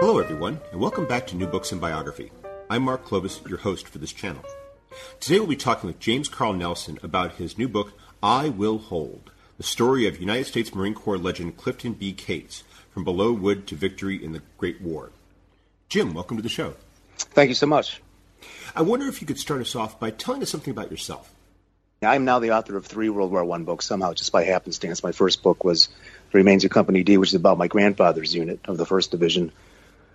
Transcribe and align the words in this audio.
Hello, 0.00 0.18
everyone, 0.18 0.58
and 0.72 0.80
welcome 0.80 1.06
back 1.06 1.26
to 1.26 1.36
New 1.36 1.46
Books 1.46 1.72
in 1.72 1.78
Biography. 1.78 2.32
I'm 2.70 2.84
Mark 2.84 3.04
Klobas, 3.04 3.46
your 3.46 3.58
host 3.58 3.86
for 3.86 3.98
this 3.98 4.14
channel. 4.14 4.42
Today 5.20 5.38
we'll 5.38 5.46
be 5.46 5.56
talking 5.56 5.88
with 5.88 6.00
James 6.00 6.26
Carl 6.26 6.54
Nelson 6.54 6.98
about 7.02 7.34
his 7.34 7.58
new 7.58 7.68
book, 7.68 7.92
I 8.22 8.48
Will 8.48 8.78
Hold, 8.78 9.30
the 9.58 9.62
story 9.62 10.06
of 10.06 10.18
United 10.18 10.46
States 10.46 10.74
Marine 10.74 10.94
Corps 10.94 11.18
legend 11.18 11.58
Clifton 11.58 11.92
B. 11.92 12.14
Cates, 12.14 12.64
from 12.90 13.04
Belleau 13.04 13.38
Wood 13.38 13.66
to 13.66 13.74
victory 13.74 14.24
in 14.24 14.32
the 14.32 14.40
Great 14.56 14.80
War. 14.80 15.10
Jim, 15.90 16.14
welcome 16.14 16.38
to 16.38 16.42
the 16.42 16.48
show. 16.48 16.76
Thank 17.18 17.50
you 17.50 17.54
so 17.54 17.66
much. 17.66 18.00
I 18.74 18.80
wonder 18.80 19.06
if 19.06 19.20
you 19.20 19.26
could 19.26 19.38
start 19.38 19.60
us 19.60 19.76
off 19.76 20.00
by 20.00 20.12
telling 20.12 20.40
us 20.40 20.48
something 20.48 20.70
about 20.70 20.90
yourself. 20.90 21.30
I'm 22.02 22.24
now 22.24 22.38
the 22.38 22.52
author 22.52 22.78
of 22.78 22.86
three 22.86 23.10
World 23.10 23.32
War 23.32 23.52
I 23.52 23.58
books, 23.58 23.84
somehow 23.84 24.14
just 24.14 24.32
by 24.32 24.44
happenstance. 24.44 25.02
My 25.02 25.12
first 25.12 25.42
book 25.42 25.62
was 25.62 25.88
The 26.32 26.38
Remains 26.38 26.64
of 26.64 26.70
Company 26.70 27.02
D, 27.02 27.18
which 27.18 27.28
is 27.28 27.34
about 27.34 27.58
my 27.58 27.68
grandfather's 27.68 28.34
unit 28.34 28.60
of 28.64 28.78
the 28.78 28.86
1st 28.86 29.10
Division 29.10 29.52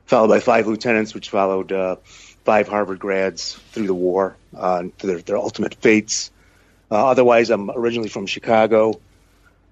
followed 0.05 0.27
by 0.27 0.39
five 0.39 0.67
lieutenants, 0.67 1.13
which 1.13 1.29
followed 1.29 1.71
uh, 1.71 1.97
five 2.43 2.67
Harvard 2.67 2.99
grads 2.99 3.53
through 3.71 3.87
the 3.87 3.93
war 3.93 4.37
uh, 4.55 4.83
to 4.99 5.07
their, 5.07 5.19
their 5.19 5.37
ultimate 5.37 5.75
fates. 5.75 6.31
Uh, 6.89 7.07
otherwise, 7.07 7.49
I'm 7.49 7.71
originally 7.71 8.09
from 8.09 8.27
Chicago. 8.27 8.99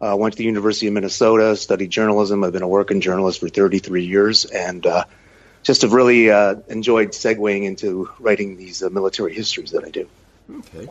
Uh, 0.01 0.15
went 0.17 0.33
to 0.33 0.37
the 0.37 0.43
University 0.43 0.87
of 0.87 0.93
Minnesota, 0.93 1.55
studied 1.55 1.89
journalism. 1.89 2.43
I've 2.43 2.51
been 2.51 2.63
a 2.63 2.67
working 2.67 2.99
journalist 2.99 3.39
for 3.39 3.47
33 3.47 4.03
years, 4.03 4.43
and 4.43 4.85
uh, 4.85 5.05
just 5.61 5.83
have 5.83 5.93
really 5.93 6.29
uh, 6.29 6.55
enjoyed 6.67 7.09
segueing 7.09 7.63
into 7.63 8.09
writing 8.19 8.57
these 8.57 8.83
uh, 8.83 8.89
military 8.89 9.33
histories 9.33 9.71
that 9.71 9.85
I 9.85 9.89
do. 9.91 10.09
Okay. 10.51 10.89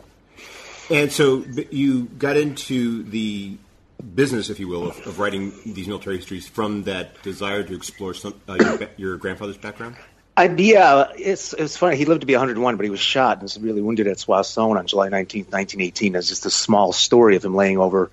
And 0.89 1.11
so 1.11 1.45
you 1.69 2.05
got 2.05 2.37
into 2.37 3.03
the 3.03 3.57
business, 4.03 4.49
if 4.49 4.59
you 4.59 4.67
will, 4.67 4.89
of, 4.89 5.07
of, 5.07 5.19
writing 5.19 5.53
these 5.65 5.87
military 5.87 6.17
histories 6.17 6.47
from 6.47 6.83
that 6.83 7.21
desire 7.23 7.63
to 7.63 7.75
explore 7.75 8.13
some, 8.13 8.39
uh, 8.47 8.57
your, 8.59 8.89
your, 8.97 9.17
grandfather's 9.17 9.57
background? 9.57 9.95
I, 10.35 10.49
yeah, 10.49 11.11
it's 11.15 11.53
it's 11.53 11.77
funny. 11.77 11.95
He 11.95 12.05
lived 12.05 12.21
to 12.21 12.27
be 12.27 12.33
101, 12.33 12.75
but 12.75 12.83
he 12.83 12.89
was 12.89 12.99
shot 12.99 13.39
and 13.39 13.49
severely 13.49 13.81
wounded 13.81 14.07
at 14.07 14.19
Soissons 14.19 14.77
on 14.77 14.87
July 14.87 15.09
19, 15.09 15.43
1918. 15.43 16.13
There's 16.13 16.29
just 16.29 16.45
a 16.45 16.49
small 16.49 16.91
story 16.91 17.35
of 17.35 17.45
him 17.45 17.55
laying 17.55 17.77
over 17.77 18.09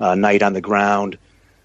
uh, 0.00 0.14
night 0.14 0.42
on 0.42 0.54
the 0.54 0.60
ground, 0.60 1.18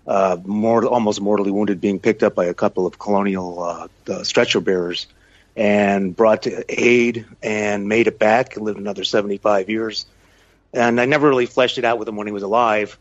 uh, 0.06 0.38
almost 0.46 1.22
mortally 1.22 1.52
wounded, 1.52 1.80
being 1.80 2.00
picked 2.00 2.24
up 2.24 2.36
by 2.36 2.46
a 2.46 2.54
couple 2.54 2.86
of 2.86 3.00
colonial 3.00 3.62
uh, 3.62 4.24
stretcher 4.24 4.60
bearers 4.60 5.08
and 5.56 6.16
brought 6.16 6.44
to 6.44 6.66
aid 6.68 7.26
and 7.42 7.88
made 7.88 8.08
it 8.08 8.20
back. 8.20 8.56
And 8.56 8.66
lived 8.66 8.80
another 8.80 9.04
75 9.04 9.70
years. 9.70 10.06
And 10.74 11.00
I 11.00 11.06
never 11.06 11.30
really 11.30 11.46
fleshed 11.46 11.78
it 11.78 11.86
out 11.86 12.00
with 12.00 12.08
him 12.08 12.16
when 12.16 12.28
he 12.28 12.34
was 12.34 12.44
alive. 12.44 12.98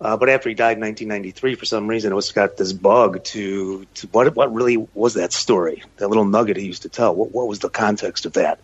Uh, 0.00 0.16
but 0.16 0.28
after 0.28 0.48
he 0.48 0.54
died 0.54 0.76
in 0.76 0.82
1993, 0.82 1.54
for 1.54 1.64
some 1.64 1.86
reason, 1.86 2.12
it 2.12 2.14
was 2.14 2.32
got 2.32 2.56
this 2.56 2.72
bug 2.72 3.22
to, 3.24 3.86
to 3.94 4.06
what 4.08 4.34
what 4.34 4.52
really 4.52 4.76
was 4.92 5.14
that 5.14 5.32
story? 5.32 5.82
That 5.98 6.08
little 6.08 6.24
nugget 6.24 6.56
he 6.56 6.66
used 6.66 6.82
to 6.82 6.88
tell. 6.88 7.14
What 7.14 7.32
what 7.32 7.46
was 7.46 7.60
the 7.60 7.70
context 7.70 8.26
of 8.26 8.34
that? 8.34 8.60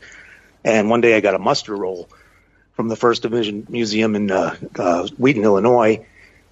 And 0.64 0.90
one 0.90 1.00
day 1.00 1.16
I 1.16 1.20
got 1.20 1.34
a 1.34 1.38
muster 1.38 1.74
roll 1.74 2.08
from 2.74 2.88
the 2.88 2.96
First 2.96 3.22
Division 3.22 3.66
Museum 3.68 4.16
in 4.16 4.30
uh, 4.30 4.56
uh, 4.76 5.06
Wheaton, 5.18 5.44
Illinois, 5.44 6.04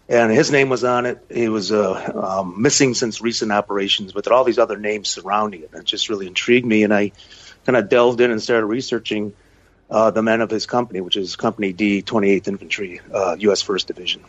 and 0.08 0.30
his 0.32 0.50
name 0.50 0.68
was 0.68 0.84
on 0.84 1.06
it. 1.06 1.24
He 1.28 1.48
was 1.48 1.72
uh, 1.72 2.38
um, 2.40 2.62
missing 2.62 2.94
since 2.94 3.20
recent 3.20 3.50
operations, 3.50 4.12
but 4.12 4.28
all 4.28 4.44
these 4.44 4.58
other 4.58 4.78
names 4.78 5.08
surrounding 5.08 5.62
it. 5.62 5.70
And 5.72 5.82
it 5.82 5.86
just 5.86 6.08
really 6.08 6.28
intrigued 6.28 6.66
me, 6.66 6.84
and 6.84 6.94
I 6.94 7.12
kind 7.66 7.76
of 7.76 7.88
delved 7.88 8.20
in 8.20 8.30
and 8.30 8.40
started 8.40 8.66
researching 8.66 9.34
uh, 9.90 10.12
the 10.12 10.22
men 10.22 10.40
of 10.40 10.50
his 10.50 10.66
company, 10.66 11.00
which 11.00 11.16
is 11.16 11.34
Company 11.34 11.72
D, 11.72 12.02
28th 12.02 12.46
Infantry, 12.46 13.00
U.S. 13.38 13.60
First 13.60 13.88
Division. 13.88 14.22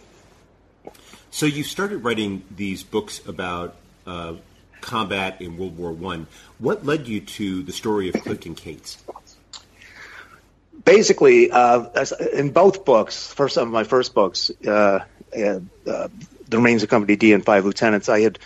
So 1.31 1.45
you 1.45 1.63
started 1.63 1.99
writing 2.03 2.43
these 2.55 2.83
books 2.83 3.25
about 3.27 3.75
uh, 4.07 4.33
combat 4.81 5.41
in 5.41 5.57
World 5.57 5.77
War 5.77 5.91
One. 5.91 6.27
What 6.57 6.85
led 6.85 7.07
you 7.07 7.21
to 7.21 7.63
the 7.63 7.71
story 7.71 8.09
of 8.09 8.15
Clifton 8.15 8.55
Cates? 8.55 8.97
Basically, 10.83 11.51
uh, 11.51 12.05
in 12.33 12.51
both 12.51 12.83
books, 12.83 13.31
first 13.31 13.57
of 13.57 13.67
my 13.67 13.83
first 13.83 14.15
books, 14.15 14.49
uh, 14.65 14.71
uh, 14.71 15.59
The 15.83 16.09
Remains 16.51 16.83
of 16.83 16.89
Company 16.89 17.15
D 17.15 17.33
and 17.33 17.45
Five 17.45 17.65
Lieutenants, 17.65 18.09
I 18.09 18.21
had 18.21 18.39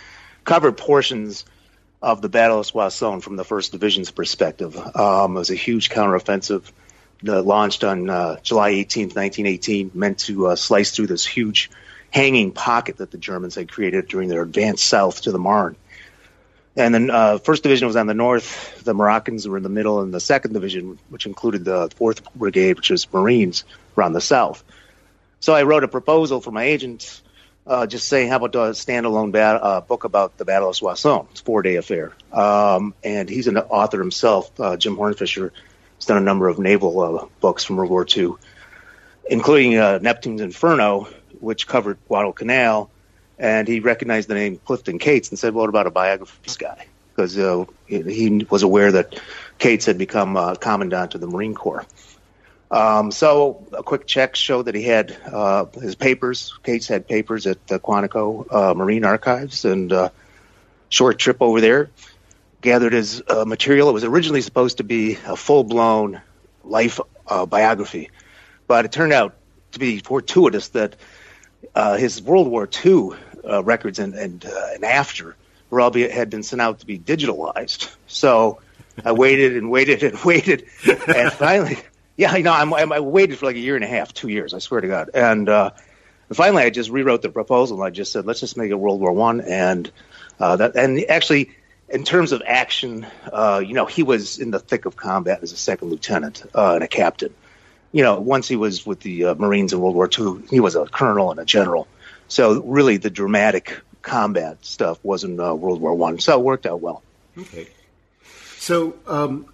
covered 0.44 0.76
portions 0.76 1.46
of 2.02 2.20
the 2.20 2.28
Battle 2.28 2.60
of 2.60 2.66
Soissons 2.66 3.24
from 3.24 3.36
the 3.36 3.44
First 3.44 3.72
Division's 3.72 4.10
perspective. 4.10 4.76
Um, 4.76 5.36
it 5.36 5.38
was 5.38 5.50
a 5.50 5.54
huge 5.54 5.88
counteroffensive 5.88 6.70
launched 7.22 7.82
on 7.82 8.10
uh, 8.10 8.36
July 8.42 8.70
18, 8.70 9.04
1918, 9.04 9.92
meant 9.94 10.18
to 10.18 10.48
uh, 10.48 10.56
slice 10.56 10.90
through 10.90 11.06
this 11.06 11.24
huge 11.24 11.70
hanging 12.14 12.52
pocket 12.52 12.98
that 12.98 13.10
the 13.10 13.18
Germans 13.18 13.56
had 13.56 13.68
created 13.68 14.06
during 14.06 14.28
their 14.28 14.42
advance 14.42 14.80
south 14.80 15.22
to 15.22 15.32
the 15.32 15.38
Marne. 15.38 15.74
And 16.76 16.94
then 16.94 17.10
uh, 17.10 17.38
first 17.38 17.64
division 17.64 17.88
was 17.88 17.96
on 17.96 18.06
the 18.06 18.14
north. 18.14 18.84
The 18.84 18.94
Moroccans 18.94 19.48
were 19.48 19.56
in 19.56 19.64
the 19.64 19.68
middle, 19.68 20.00
and 20.00 20.14
the 20.14 20.20
second 20.20 20.52
division, 20.52 21.00
which 21.08 21.26
included 21.26 21.64
the 21.64 21.90
fourth 21.96 22.22
brigade, 22.32 22.76
which 22.76 22.90
was 22.90 23.12
Marines, 23.12 23.64
were 23.96 24.04
on 24.04 24.12
the 24.12 24.20
south. 24.20 24.62
So 25.40 25.54
I 25.54 25.64
wrote 25.64 25.82
a 25.82 25.88
proposal 25.88 26.40
for 26.40 26.52
my 26.52 26.62
agent, 26.62 27.20
uh, 27.66 27.86
just 27.86 28.08
saying, 28.08 28.28
how 28.28 28.36
about 28.36 28.54
a 28.54 28.70
standalone 28.70 29.32
bat- 29.32 29.60
uh, 29.60 29.80
book 29.80 30.04
about 30.04 30.38
the 30.38 30.44
Battle 30.44 30.68
of 30.68 30.76
Soissons? 30.76 31.26
It's 31.32 31.40
a 31.40 31.44
four-day 31.44 31.76
affair. 31.76 32.12
Um, 32.32 32.94
and 33.02 33.28
he's 33.28 33.48
an 33.48 33.58
author 33.58 33.98
himself. 33.98 34.52
Uh, 34.60 34.76
Jim 34.76 34.96
Hornfischer 34.96 35.50
has 35.96 36.04
done 36.06 36.18
a 36.18 36.20
number 36.20 36.46
of 36.46 36.60
naval 36.60 37.00
uh, 37.00 37.26
books 37.40 37.64
from 37.64 37.74
World 37.74 37.90
War 37.90 38.06
II, 38.08 38.34
including 39.28 39.78
uh, 39.78 39.98
Neptune's 40.00 40.42
Inferno, 40.42 41.08
which 41.44 41.66
covered 41.66 41.98
Guadalcanal, 42.08 42.90
and 43.38 43.68
he 43.68 43.80
recognized 43.80 44.28
the 44.28 44.34
name 44.34 44.60
Clifton 44.64 44.98
Cates 44.98 45.30
and 45.30 45.38
said, 45.38 45.54
"Well, 45.54 45.62
what 45.62 45.68
about 45.68 45.86
a 45.86 45.90
biography 45.90 46.36
of 46.36 46.42
this 46.42 46.56
guy?" 46.56 46.86
Because 47.14 47.38
uh, 47.38 47.64
he 47.86 48.46
was 48.50 48.62
aware 48.62 48.92
that 48.92 49.20
Cates 49.58 49.86
had 49.86 49.98
become 49.98 50.36
uh, 50.36 50.54
commandant 50.56 51.14
of 51.14 51.20
the 51.20 51.28
Marine 51.28 51.54
Corps. 51.54 51.86
Um, 52.70 53.12
so 53.12 53.64
a 53.72 53.82
quick 53.84 54.06
check 54.06 54.34
showed 54.34 54.64
that 54.64 54.74
he 54.74 54.82
had 54.82 55.16
uh, 55.26 55.66
his 55.80 55.94
papers. 55.94 56.58
Cates 56.64 56.88
had 56.88 57.06
papers 57.06 57.46
at 57.46 57.64
the 57.68 57.78
Quantico 57.78 58.46
uh, 58.52 58.74
Marine 58.74 59.04
Archives, 59.04 59.64
and 59.64 59.92
uh, 59.92 60.08
short 60.88 61.18
trip 61.18 61.38
over 61.40 61.60
there. 61.60 61.90
Gathered 62.60 62.94
his 62.94 63.22
uh, 63.28 63.44
material. 63.44 63.90
It 63.90 63.92
was 63.92 64.04
originally 64.04 64.40
supposed 64.40 64.78
to 64.78 64.84
be 64.84 65.18
a 65.26 65.36
full-blown 65.36 66.22
life 66.64 66.98
biography, 67.48 68.10
but 68.66 68.86
it 68.86 68.92
turned 68.92 69.12
out 69.12 69.34
to 69.72 69.78
be 69.78 69.98
fortuitous 69.98 70.68
that 70.68 70.96
uh, 71.74 71.96
his 71.96 72.22
World 72.22 72.48
War 72.48 72.68
II 72.84 73.10
uh, 73.48 73.62
records 73.62 73.98
and 73.98 74.14
and, 74.14 74.44
uh, 74.44 74.68
and 74.74 74.84
after 74.84 75.36
were 75.70 75.80
all 75.80 75.90
be, 75.90 76.08
had 76.08 76.30
been 76.30 76.42
sent 76.42 76.62
out 76.62 76.80
to 76.80 76.86
be 76.86 76.98
digitalized. 76.98 77.94
So 78.06 78.60
I 79.04 79.10
waited 79.10 79.56
and 79.56 79.72
waited 79.72 80.04
and 80.04 80.16
waited, 80.24 80.66
and 80.86 81.32
finally, 81.32 81.78
yeah, 82.16 82.36
you 82.36 82.44
know, 82.44 82.52
I'm, 82.52 82.72
I'm, 82.72 82.92
i 82.92 83.00
waited 83.00 83.38
for 83.38 83.46
like 83.46 83.56
a 83.56 83.60
year 83.60 83.74
and 83.74 83.82
a 83.82 83.88
half, 83.88 84.14
two 84.14 84.28
years, 84.28 84.54
I 84.54 84.60
swear 84.60 84.82
to 84.82 84.86
God, 84.86 85.10
and, 85.14 85.48
uh, 85.48 85.70
finally, 86.32 86.62
I 86.62 86.70
just 86.70 86.90
rewrote 86.90 87.22
the 87.22 87.30
proposal. 87.30 87.78
and 87.78 87.86
I 87.86 87.90
just 87.90 88.12
said, 88.12 88.24
let's 88.24 88.38
just 88.38 88.56
make 88.56 88.70
it 88.70 88.74
World 88.74 89.00
War 89.00 89.10
One, 89.10 89.40
and 89.40 89.90
uh, 90.38 90.56
that, 90.56 90.76
and 90.76 91.04
actually. 91.08 91.50
In 91.86 92.02
terms 92.02 92.32
of 92.32 92.42
action, 92.44 93.06
uh, 93.30 93.62
you 93.64 93.74
know, 93.74 93.84
he 93.84 94.02
was 94.02 94.38
in 94.38 94.50
the 94.50 94.58
thick 94.58 94.86
of 94.86 94.96
combat 94.96 95.40
as 95.42 95.52
a 95.52 95.56
second 95.56 95.90
lieutenant 95.90 96.42
uh, 96.54 96.74
and 96.74 96.82
a 96.82 96.88
captain 96.88 97.34
you 97.94 98.02
know, 98.02 98.18
once 98.18 98.48
he 98.48 98.56
was 98.56 98.84
with 98.84 98.98
the 99.00 99.26
uh, 99.26 99.34
Marines 99.36 99.72
in 99.72 99.78
World 99.78 99.94
War 99.94 100.10
II, 100.10 100.42
he 100.50 100.58
was 100.58 100.74
a 100.74 100.84
colonel 100.84 101.30
and 101.30 101.38
a 101.38 101.44
general. 101.44 101.86
So 102.26 102.60
really, 102.62 102.96
the 102.96 103.08
dramatic 103.08 103.78
combat 104.02 104.58
stuff 104.64 104.98
wasn't 105.04 105.38
uh, 105.38 105.54
World 105.54 105.80
War 105.80 105.94
One. 105.94 106.18
So 106.18 106.40
it 106.40 106.42
worked 106.42 106.66
out 106.66 106.80
well. 106.80 107.04
Okay. 107.38 107.68
So 108.58 108.96
um, 109.06 109.46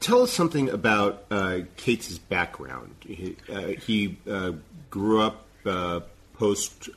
tell 0.00 0.20
us 0.20 0.30
something 0.30 0.68
about 0.68 1.24
uh, 1.30 1.60
Cates' 1.78 2.18
background. 2.18 2.94
He, 3.00 3.36
uh, 3.50 3.60
he 3.68 4.18
uh, 4.30 4.52
grew 4.90 5.22
up 5.22 5.46
uh, 5.64 6.00
post 6.34 6.90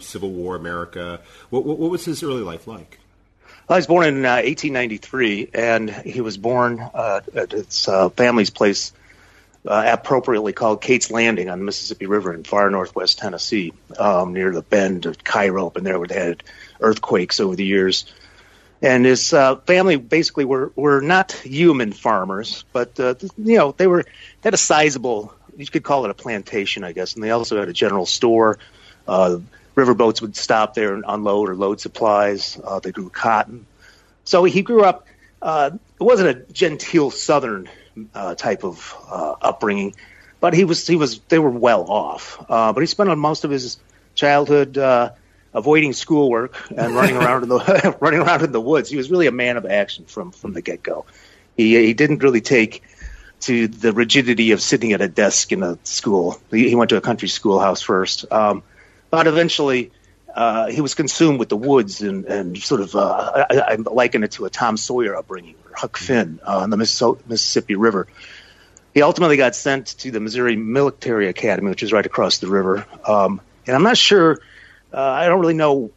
Civil 0.00 0.30
War 0.30 0.56
America. 0.56 1.20
What, 1.50 1.66
what, 1.66 1.78
what, 1.78 1.90
was 1.90 2.06
his 2.06 2.22
early 2.22 2.40
life 2.40 2.66
like? 2.66 2.98
I 3.68 3.76
was 3.76 3.86
born 3.86 4.06
in 4.06 4.22
1893, 4.22 5.50
and 5.52 5.90
he 5.90 6.22
was 6.22 6.38
born 6.38 6.80
at 6.94 7.52
his 7.52 7.84
family's 8.14 8.48
place 8.48 8.92
uh, 9.66 9.90
appropriately 9.92 10.52
called 10.52 10.82
Cates 10.82 11.10
Landing 11.10 11.48
on 11.48 11.58
the 11.58 11.64
Mississippi 11.64 12.06
River 12.06 12.34
in 12.34 12.44
far 12.44 12.68
northwest 12.70 13.18
Tennessee, 13.18 13.72
um, 13.98 14.32
near 14.34 14.52
the 14.52 14.62
bend 14.62 15.06
of 15.06 15.24
Cairo, 15.24 15.66
up 15.66 15.76
in 15.76 15.84
there 15.84 15.98
they 16.06 16.14
had 16.14 16.42
earthquakes 16.80 17.40
over 17.40 17.56
the 17.56 17.64
years. 17.64 18.04
and 18.82 19.06
his 19.06 19.32
uh, 19.32 19.56
family 19.56 19.96
basically 19.96 20.44
were 20.44 20.72
were 20.76 21.00
not 21.00 21.32
human 21.32 21.92
farmers, 21.92 22.64
but 22.72 22.98
uh, 23.00 23.14
you 23.38 23.56
know 23.56 23.72
they 23.72 23.86
were 23.86 24.02
they 24.02 24.46
had 24.48 24.54
a 24.54 24.58
sizable 24.58 25.34
you 25.56 25.66
could 25.66 25.84
call 25.84 26.04
it 26.04 26.10
a 26.10 26.14
plantation, 26.14 26.84
I 26.84 26.92
guess, 26.92 27.14
and 27.14 27.22
they 27.22 27.30
also 27.30 27.58
had 27.58 27.68
a 27.68 27.72
general 27.72 28.06
store. 28.06 28.58
Uh, 29.06 29.38
riverboats 29.76 30.20
would 30.20 30.36
stop 30.36 30.74
there 30.74 30.94
and 30.94 31.04
unload 31.06 31.48
or 31.48 31.54
load 31.54 31.80
supplies. 31.80 32.58
Uh, 32.62 32.80
they 32.80 32.92
grew 32.92 33.08
cotton, 33.08 33.66
so 34.24 34.44
he 34.44 34.62
grew 34.62 34.82
up. 34.82 35.06
Uh, 35.40 35.70
it 36.00 36.02
wasn't 36.02 36.28
a 36.28 36.52
genteel 36.52 37.10
Southern 37.10 37.68
uh, 38.14 38.34
type 38.34 38.64
of 38.64 38.94
uh, 39.10 39.34
upbringing, 39.40 39.94
but 40.40 40.54
he 40.54 40.64
was 40.64 40.86
he 40.86 40.96
was 40.96 41.18
they 41.28 41.38
were 41.38 41.50
well 41.50 41.82
off. 41.90 42.44
Uh, 42.48 42.72
but 42.72 42.80
he 42.80 42.86
spent 42.86 43.16
most 43.18 43.44
of 43.44 43.50
his 43.50 43.78
childhood 44.14 44.78
uh, 44.78 45.10
avoiding 45.52 45.92
schoolwork 45.92 46.56
and 46.70 46.94
running 46.94 47.16
around 47.16 47.42
in 47.44 47.48
the 47.48 47.96
running 48.00 48.20
around 48.20 48.42
in 48.42 48.52
the 48.52 48.60
woods. 48.60 48.90
He 48.90 48.96
was 48.96 49.10
really 49.10 49.26
a 49.26 49.32
man 49.32 49.56
of 49.56 49.66
action 49.66 50.04
from 50.04 50.32
from 50.32 50.52
the 50.52 50.62
get 50.62 50.82
go. 50.82 51.06
He 51.56 51.86
he 51.86 51.94
didn't 51.94 52.22
really 52.22 52.40
take 52.40 52.82
to 53.40 53.68
the 53.68 53.92
rigidity 53.92 54.52
of 54.52 54.62
sitting 54.62 54.92
at 54.92 55.00
a 55.00 55.08
desk 55.08 55.52
in 55.52 55.62
a 55.62 55.78
school. 55.84 56.40
He, 56.50 56.68
he 56.68 56.74
went 56.74 56.90
to 56.90 56.96
a 56.96 57.00
country 57.00 57.28
schoolhouse 57.28 57.82
first, 57.82 58.30
um, 58.32 58.62
but 59.10 59.26
eventually. 59.26 59.92
Uh, 60.34 60.66
he 60.66 60.80
was 60.80 60.94
consumed 60.94 61.38
with 61.38 61.48
the 61.48 61.56
woods 61.56 62.02
and, 62.02 62.24
and 62.24 62.58
sort 62.58 62.80
of, 62.80 62.94
uh, 62.96 63.46
I, 63.48 63.58
I 63.58 63.74
liken 63.76 64.24
it 64.24 64.32
to 64.32 64.46
a 64.46 64.50
Tom 64.50 64.76
Sawyer 64.76 65.16
upbringing, 65.16 65.54
or 65.64 65.76
Huck 65.76 65.96
Finn 65.96 66.40
uh, 66.44 66.58
on 66.58 66.70
the 66.70 66.76
Mississippi 66.76 67.76
River. 67.76 68.08
He 68.92 69.02
ultimately 69.02 69.36
got 69.36 69.54
sent 69.54 69.86
to 69.98 70.10
the 70.10 70.20
Missouri 70.20 70.56
Military 70.56 71.28
Academy, 71.28 71.70
which 71.70 71.82
is 71.82 71.92
right 71.92 72.04
across 72.04 72.38
the 72.38 72.48
river. 72.48 72.84
Um, 73.06 73.40
and 73.66 73.76
I'm 73.76 73.84
not 73.84 73.96
sure 73.96 74.40
uh, 74.92 75.00
I 75.00 75.26
don't 75.26 75.40
really 75.40 75.54
know 75.54 75.90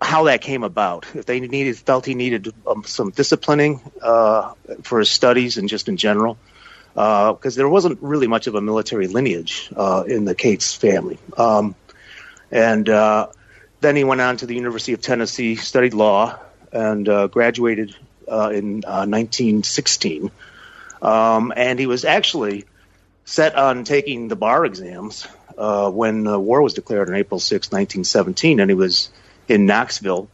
how 0.00 0.24
that 0.24 0.40
came 0.40 0.62
about. 0.62 1.06
If 1.14 1.26
they 1.26 1.40
needed 1.40 1.76
felt 1.76 2.06
he 2.06 2.14
needed 2.14 2.52
um, 2.66 2.84
some 2.84 3.10
disciplining 3.10 3.80
uh, 4.02 4.54
for 4.82 5.00
his 5.00 5.10
studies 5.10 5.56
and 5.58 5.68
just 5.68 5.88
in 5.88 5.96
general, 5.96 6.36
because 6.94 7.56
uh, 7.56 7.58
there 7.58 7.68
wasn't 7.68 8.00
really 8.02 8.26
much 8.26 8.46
of 8.46 8.54
a 8.54 8.60
military 8.60 9.08
lineage 9.08 9.70
uh, 9.76 10.04
in 10.06 10.24
the 10.24 10.34
Cates 10.34 10.74
family. 10.74 11.18
Um, 11.36 11.74
and 12.50 12.88
uh, 12.88 13.28
then 13.80 13.96
he 13.96 14.04
went 14.04 14.20
on 14.20 14.36
to 14.38 14.46
the 14.46 14.54
University 14.54 14.92
of 14.92 15.00
Tennessee, 15.00 15.56
studied 15.56 15.94
law, 15.94 16.38
and 16.72 17.08
uh, 17.08 17.26
graduated 17.28 17.94
in 18.26 18.80
1916. 18.80 20.30
Um, 21.00 21.52
and 21.56 21.78
he 21.78 21.86
was 21.86 22.04
actually 22.04 22.64
set 23.24 23.54
on 23.54 23.84
taking 23.84 24.28
the 24.28 24.36
bar 24.36 24.64
exams 24.64 25.26
uh, 25.56 25.90
when 25.90 26.24
the 26.24 26.38
war 26.38 26.62
was 26.62 26.74
declared 26.74 27.08
on 27.08 27.14
April 27.14 27.40
6, 27.40 27.68
1917, 27.68 28.60
and 28.60 28.70
he 28.70 28.74
was 28.74 29.10
in 29.48 29.66
Knoxville. 29.66 30.28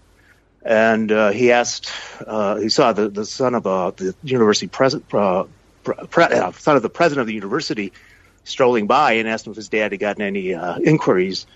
And 0.62 1.10
uh, 1.12 1.30
he 1.30 1.52
asked, 1.52 1.90
uh, 2.26 2.56
he 2.56 2.68
saw 2.68 2.92
the, 2.92 3.08
the 3.08 3.26
son 3.26 3.54
of 3.54 3.66
uh, 3.66 3.90
the 3.90 4.14
university 4.22 4.66
president, 4.66 5.12
uh, 5.12 5.44
pre- 5.82 6.24
uh, 6.24 6.52
son 6.52 6.76
of 6.76 6.82
the 6.82 6.88
president 6.88 7.22
of 7.22 7.26
the 7.26 7.34
university 7.34 7.92
strolling 8.44 8.86
by 8.86 9.14
and 9.14 9.28
asked 9.28 9.46
him 9.46 9.50
if 9.50 9.56
his 9.56 9.68
dad 9.68 9.92
had 9.92 10.00
gotten 10.00 10.22
any 10.22 10.54
uh, 10.54 10.78
inquiries 10.78 11.46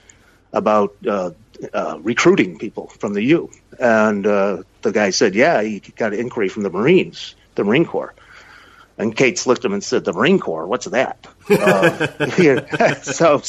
about 0.53 0.95
uh, 1.06 1.31
uh, 1.73 1.99
recruiting 2.03 2.59
people 2.59 2.89
from 2.89 3.15
the 3.15 3.23
U. 3.23 3.50
And 3.79 4.27
uh, 4.27 4.62
the 4.83 4.93
guy 4.93 5.11
said, 5.11 5.35
yeah, 5.35 5.62
he 5.62 5.81
got 5.81 6.12
an 6.12 6.21
inquiry 6.21 6.49
from 6.49 6.62
the 6.62 6.71
Marines, 6.71 7.35
the 7.55 7.65
Marine 7.65 7.85
Corps. 7.85 8.15
And 8.99 9.15
Cates 9.15 9.47
looked 9.47 9.61
at 9.61 9.67
him 9.67 9.75
and 9.75 9.85
said, 9.85 10.05
"The 10.05 10.12
Marine 10.12 10.41
Corps, 10.41 10.67
what's 10.67 10.87
that?" 10.87 11.25
uh, 11.49 12.95
so, 13.03 13.43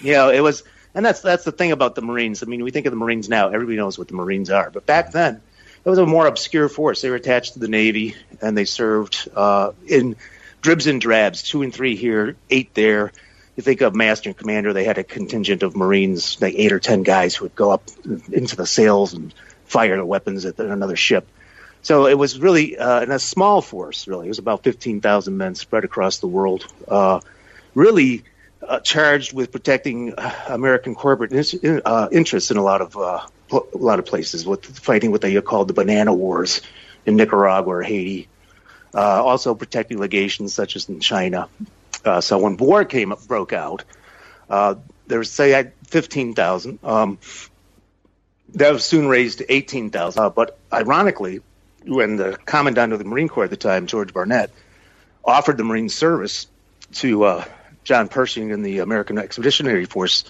you 0.00 0.12
know, 0.12 0.28
it 0.30 0.40
was, 0.40 0.64
and 0.92 1.06
that's 1.06 1.20
that's 1.20 1.44
the 1.44 1.52
thing 1.52 1.70
about 1.70 1.94
the 1.94 2.02
Marines. 2.02 2.42
I 2.42 2.46
mean, 2.46 2.64
we 2.64 2.72
think 2.72 2.86
of 2.86 2.90
the 2.90 2.96
Marines 2.96 3.28
now; 3.28 3.50
everybody 3.50 3.76
knows 3.76 3.96
what 3.96 4.08
the 4.08 4.14
Marines 4.14 4.50
are, 4.50 4.70
but 4.70 4.84
back 4.84 5.12
then, 5.12 5.40
it 5.84 5.88
was 5.88 6.00
a 6.00 6.06
more 6.06 6.26
obscure 6.26 6.68
force. 6.68 7.00
They 7.00 7.10
were 7.10 7.16
attached 7.16 7.52
to 7.52 7.60
the 7.60 7.68
Navy, 7.68 8.16
and 8.40 8.58
they 8.58 8.64
served 8.64 9.28
uh, 9.36 9.70
in 9.86 10.16
dribs 10.62 10.88
and 10.88 11.00
drabs, 11.00 11.44
two 11.44 11.62
and 11.62 11.72
three 11.72 11.94
here, 11.94 12.34
eight 12.50 12.74
there. 12.74 13.12
You 13.62 13.64
think 13.64 13.80
of 13.82 13.94
master 13.94 14.30
and 14.30 14.36
commander; 14.36 14.72
they 14.72 14.82
had 14.82 14.98
a 14.98 15.04
contingent 15.04 15.62
of 15.62 15.76
Marines, 15.76 16.36
like 16.40 16.54
eight 16.56 16.72
or 16.72 16.80
ten 16.80 17.04
guys 17.04 17.36
who 17.36 17.44
would 17.44 17.54
go 17.54 17.70
up 17.70 17.84
into 18.32 18.56
the 18.56 18.66
sails 18.66 19.12
and 19.12 19.32
fire 19.66 19.96
the 19.96 20.04
weapons 20.04 20.44
at 20.44 20.58
another 20.58 20.96
ship. 20.96 21.28
So 21.80 22.08
it 22.08 22.18
was 22.18 22.40
really 22.40 22.76
uh, 22.76 23.02
in 23.02 23.12
a 23.12 23.20
small 23.20 23.62
force. 23.62 24.08
Really, 24.08 24.26
it 24.26 24.30
was 24.30 24.40
about 24.40 24.64
fifteen 24.64 25.00
thousand 25.00 25.36
men 25.36 25.54
spread 25.54 25.84
across 25.84 26.18
the 26.18 26.26
world, 26.26 26.66
uh, 26.88 27.20
really 27.72 28.24
uh, 28.66 28.80
charged 28.80 29.32
with 29.32 29.52
protecting 29.52 30.14
uh, 30.18 30.34
American 30.48 30.96
corporate 30.96 31.32
uh, 31.84 32.08
interests 32.10 32.50
in 32.50 32.56
a 32.56 32.62
lot 32.64 32.80
of 32.80 32.96
uh, 32.96 33.20
a 33.52 33.78
lot 33.78 34.00
of 34.00 34.06
places, 34.06 34.44
with 34.44 34.64
fighting 34.76 35.12
what 35.12 35.20
they 35.20 35.40
called 35.40 35.68
the 35.68 35.74
Banana 35.74 36.12
Wars 36.12 36.62
in 37.06 37.14
Nicaragua 37.14 37.74
or 37.74 37.82
Haiti. 37.82 38.26
also 38.92 39.54
protecting 39.54 39.98
legations 39.98 40.52
such 40.52 40.74
as 40.74 40.88
in 40.88 40.98
China. 40.98 41.48
So 42.20 42.38
when 42.38 42.56
war 42.56 42.84
came 42.84 43.12
up, 43.12 43.26
broke 43.26 43.52
out, 43.52 43.84
there 44.48 45.18
was 45.18 45.30
say 45.30 45.72
fifteen 45.86 46.34
thousand. 46.34 46.78
Um, 46.82 47.18
that 48.54 48.72
was 48.72 48.84
soon 48.84 49.08
raised 49.08 49.38
to 49.38 49.52
eighteen 49.52 49.90
thousand. 49.90 50.34
but 50.34 50.58
ironically 50.72 51.40
when 51.86 52.16
the 52.16 52.38
commandant 52.44 52.92
of 52.92 52.98
the 52.98 53.04
Marine 53.04 53.28
Corps 53.28 53.44
at 53.44 53.50
the 53.50 53.56
time, 53.56 53.86
George 53.86 54.12
Barnett, 54.12 54.50
offered 55.24 55.56
the 55.56 55.64
Marine 55.64 55.88
service 55.88 56.46
to 56.94 57.24
uh, 57.24 57.44
John 57.84 58.08
Pershing 58.08 58.52
and 58.52 58.64
the 58.64 58.78
American 58.78 59.18
Expeditionary 59.18 59.86
Force, 59.86 60.24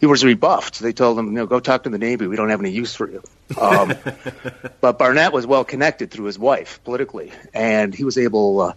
he 0.00 0.06
was 0.06 0.24
rebuffed. 0.24 0.80
They 0.80 0.92
told 0.92 1.18
him, 1.18 1.34
"No, 1.34 1.46
go 1.46 1.60
talk 1.60 1.84
to 1.84 1.90
the 1.90 1.98
Navy. 1.98 2.26
We 2.26 2.36
don't 2.36 2.50
have 2.50 2.60
any 2.60 2.70
use 2.70 2.94
for 2.94 3.10
you." 3.10 3.22
Um, 3.60 3.94
but 4.80 4.98
Barnett 4.98 5.32
was 5.32 5.46
well 5.46 5.64
connected 5.64 6.10
through 6.10 6.26
his 6.26 6.38
wife 6.38 6.80
politically, 6.84 7.32
and 7.52 7.94
he 7.94 8.04
was 8.04 8.18
able 8.18 8.60
uh, 8.60 8.72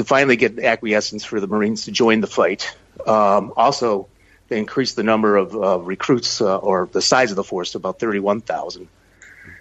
to 0.00 0.04
finally 0.04 0.36
get 0.36 0.58
acquiescence 0.58 1.26
for 1.26 1.40
the 1.40 1.46
Marines 1.46 1.84
to 1.84 1.92
join 1.92 2.22
the 2.22 2.26
fight. 2.26 2.74
Um, 3.06 3.52
also, 3.54 4.08
they 4.48 4.58
increased 4.58 4.96
the 4.96 5.02
number 5.02 5.36
of 5.36 5.54
uh, 5.54 5.78
recruits 5.78 6.40
uh, 6.40 6.56
or 6.56 6.88
the 6.90 7.02
size 7.02 7.30
of 7.32 7.36
the 7.36 7.44
force 7.44 7.72
to 7.72 7.78
about 7.78 7.98
thirty-one 7.98 8.40
thousand, 8.40 8.88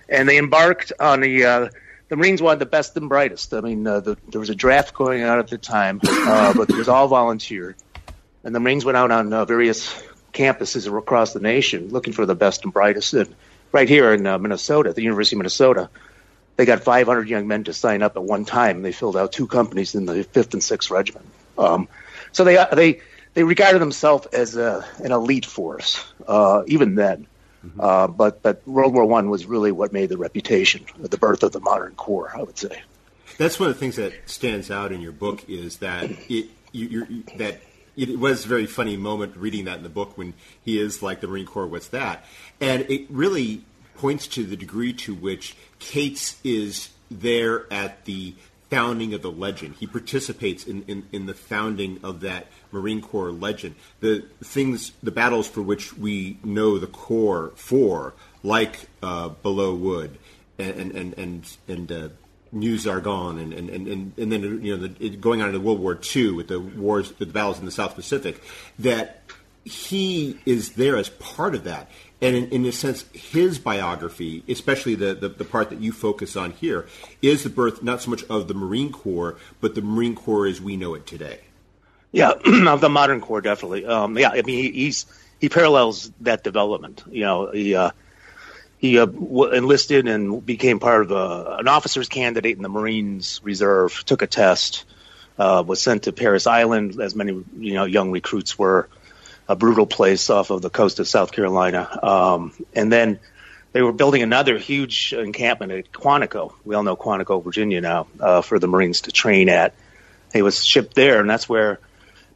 and 0.07 0.29
they 0.29 0.37
embarked 0.37 0.93
on 0.97 1.19
the 1.19 1.43
uh, 1.43 1.69
the 2.07 2.15
Marines 2.15 2.41
wanted 2.41 2.59
the 2.59 2.71
best 2.77 2.95
and 2.95 3.09
brightest. 3.09 3.53
I 3.53 3.59
mean, 3.59 3.85
uh, 3.85 3.99
the, 3.99 4.17
there 4.29 4.39
was 4.39 4.49
a 4.49 4.55
draft 4.55 4.93
going 4.93 5.23
on 5.23 5.39
at 5.39 5.49
the 5.49 5.57
time, 5.57 5.99
uh, 6.07 6.53
but 6.53 6.69
it 6.69 6.77
was 6.77 6.87
all 6.87 7.09
volunteer. 7.09 7.75
And 8.45 8.55
the 8.55 8.61
Marines 8.61 8.85
went 8.85 8.97
out 8.97 9.11
on 9.11 9.33
uh, 9.33 9.43
various 9.43 9.93
campuses 10.33 10.87
across 10.97 11.33
the 11.33 11.41
nation 11.41 11.89
looking 11.89 12.13
for 12.13 12.25
the 12.25 12.35
best 12.35 12.63
and 12.63 12.71
brightest. 12.71 13.13
And 13.13 13.35
right 13.73 13.89
here 13.89 14.13
in 14.13 14.23
Minnesota, 14.23 14.93
the 14.93 15.03
University 15.03 15.35
of 15.35 15.39
Minnesota, 15.39 15.89
they 16.59 16.65
got 16.65 16.83
500 16.83 17.29
young 17.29 17.47
men 17.47 17.63
to 17.63 17.73
sign 17.73 18.01
up 18.01 18.17
at 18.17 18.23
one 18.23 18.43
time. 18.43 18.81
They 18.81 18.91
filled 18.91 19.15
out 19.15 19.31
two 19.31 19.47
companies 19.47 19.95
in 19.95 20.05
the 20.05 20.25
5th 20.25 20.51
and 20.51 20.61
6th 20.61 20.91
Regiment. 20.91 21.25
Um, 21.57 21.87
so 22.33 22.43
they, 22.43 22.57
uh, 22.57 22.75
they, 22.75 22.99
they 23.33 23.45
regarded 23.45 23.79
themselves 23.79 24.27
as 24.33 24.57
a, 24.57 24.85
an 25.01 25.13
elite 25.13 25.45
force, 25.45 26.03
uh, 26.27 26.63
even 26.67 26.95
then. 26.95 27.27
Mm-hmm. 27.65 27.79
Uh, 27.79 28.07
but 28.07 28.43
but 28.43 28.67
World 28.67 28.93
War 28.93 29.05
One 29.05 29.29
was 29.29 29.45
really 29.45 29.71
what 29.71 29.93
made 29.93 30.09
the 30.09 30.17
reputation, 30.17 30.83
the 30.97 31.17
birth 31.17 31.43
of 31.43 31.53
the 31.53 31.61
modern 31.61 31.95
Corps. 31.95 32.33
I 32.35 32.43
would 32.43 32.57
say. 32.57 32.81
That's 33.37 33.57
one 33.57 33.69
of 33.69 33.75
the 33.75 33.79
things 33.79 33.95
that 33.95 34.11
stands 34.25 34.69
out 34.69 34.91
in 34.91 34.99
your 34.99 35.13
book 35.13 35.49
is 35.49 35.77
that 35.77 36.09
it 36.29 36.47
you, 36.73 37.23
that 37.37 37.61
it 37.95 38.19
was 38.19 38.43
a 38.43 38.47
very 38.49 38.65
funny 38.65 38.97
moment 38.97 39.37
reading 39.37 39.65
that 39.65 39.77
in 39.77 39.83
the 39.83 39.89
book 39.89 40.17
when 40.17 40.33
he 40.63 40.77
is 40.77 41.01
like 41.01 41.21
the 41.21 41.27
Marine 41.27 41.45
Corps. 41.45 41.67
What's 41.67 41.87
that? 41.89 42.25
And 42.59 42.89
it 42.89 43.07
really 43.09 43.63
points 43.99 44.27
to 44.27 44.45
the 44.45 44.55
degree 44.55 44.93
to 44.93 45.13
which 45.13 45.55
Cates 45.79 46.39
is 46.43 46.89
there 47.09 47.71
at 47.71 48.05
the 48.05 48.35
founding 48.69 49.13
of 49.13 49.21
the 49.21 49.31
legend. 49.31 49.75
He 49.79 49.87
participates 49.87 50.65
in, 50.65 50.83
in, 50.83 51.07
in, 51.11 51.25
the 51.25 51.33
founding 51.33 51.99
of 52.03 52.21
that 52.21 52.47
Marine 52.71 53.01
Corps 53.01 53.31
legend. 53.31 53.75
The 53.99 54.25
things, 54.43 54.91
the 55.01 55.11
battles 55.11 55.47
for 55.47 55.61
which 55.61 55.97
we 55.97 56.37
know 56.43 56.77
the 56.77 56.87
Corps 56.87 57.51
for, 57.55 58.13
like 58.43 58.87
uh, 59.01 59.29
Belleau 59.29 59.77
Wood 59.77 60.19
and 60.59 60.91
and 60.91 61.13
and 61.17 61.57
and, 61.67 61.91
uh, 61.91 62.09
Meuse 62.51 62.87
Argonne, 62.87 63.37
and, 63.37 63.53
and, 63.53 63.69
and, 63.69 64.13
and 64.17 64.31
then 64.31 64.41
you 64.63 64.75
know 64.75 64.87
the, 64.87 65.09
going 65.17 65.41
on 65.41 65.49
into 65.49 65.59
World 65.59 65.79
War 65.79 65.99
II 66.15 66.31
with 66.31 66.47
the 66.47 66.59
wars, 66.59 67.11
the 67.11 67.27
battles 67.27 67.59
in 67.59 67.65
the 67.65 67.71
South 67.71 67.93
Pacific, 67.93 68.41
that 68.79 69.18
he 69.69 70.39
is 70.45 70.73
there 70.73 70.97
as 70.97 71.09
part 71.09 71.55
of 71.55 71.63
that. 71.63 71.89
And 72.21 72.35
in, 72.35 72.49
in 72.49 72.65
a 72.65 72.71
sense, 72.71 73.05
his 73.13 73.59
biography, 73.59 74.43
especially 74.47 74.95
the, 74.95 75.13
the, 75.13 75.29
the, 75.29 75.45
part 75.45 75.69
that 75.69 75.79
you 75.79 75.93
focus 75.93 76.35
on 76.35 76.51
here, 76.51 76.85
is 77.21 77.43
the 77.43 77.49
birth 77.49 77.81
not 77.81 78.01
so 78.01 78.09
much 78.09 78.23
of 78.25 78.47
the 78.47 78.53
Marine 78.53 78.91
Corps, 78.91 79.37
but 79.61 79.75
the 79.75 79.81
Marine 79.81 80.15
Corps 80.15 80.47
as 80.47 80.59
we 80.59 80.75
know 80.75 80.95
it 80.95 81.07
today. 81.07 81.39
Yeah, 82.11 82.31
of 82.67 82.81
the 82.81 82.89
modern 82.89 83.21
Corps, 83.21 83.41
definitely. 83.41 83.85
Um, 83.85 84.17
yeah, 84.17 84.31
I 84.31 84.41
mean, 84.41 84.63
he, 84.63 84.71
he's 84.71 85.05
he 85.39 85.47
parallels 85.47 86.11
that 86.21 86.43
development. 86.43 87.03
You 87.09 87.21
know, 87.21 87.51
he 87.51 87.75
uh, 87.75 87.91
he 88.79 88.99
uh, 88.99 89.05
enlisted 89.07 90.07
and 90.07 90.45
became 90.45 90.79
part 90.79 91.03
of 91.03 91.11
a, 91.11 91.57
an 91.59 91.67
officer's 91.67 92.09
candidate 92.09 92.57
in 92.57 92.63
the 92.63 92.69
Marines 92.69 93.39
Reserve. 93.43 94.03
Took 94.05 94.21
a 94.23 94.27
test, 94.27 94.85
uh, 95.37 95.63
was 95.65 95.81
sent 95.81 96.03
to 96.03 96.11
Parris 96.11 96.47
Island, 96.47 96.99
as 96.99 97.15
many 97.15 97.31
you 97.57 97.73
know 97.75 97.85
young 97.85 98.11
recruits 98.11 98.59
were 98.59 98.89
a 99.49 99.55
brutal 99.55 99.87
place 99.87 100.29
off 100.29 100.51
of 100.51 100.61
the 100.61 100.69
coast 100.69 100.99
of 100.99 101.07
South 101.07 101.31
Carolina. 101.31 101.99
Um, 102.03 102.53
and 102.75 102.91
then 102.91 103.19
they 103.73 103.81
were 103.81 103.91
building 103.91 104.21
another 104.21 104.59
huge 104.59 105.11
encampment 105.11 105.71
at 105.71 105.91
Quantico. 105.91 106.53
We 106.63 106.75
all 106.75 106.83
know 106.83 106.95
Quantico, 106.95 107.43
Virginia 107.43 107.81
now, 107.81 108.07
uh, 108.19 108.41
for 108.41 108.59
the 108.59 108.67
Marines 108.67 109.01
to 109.01 109.11
train 109.11 109.49
at. 109.49 109.73
He 110.31 110.43
was 110.43 110.63
shipped 110.63 110.93
there, 110.93 111.19
and 111.19 111.27
that's 111.27 111.49
where 111.49 111.79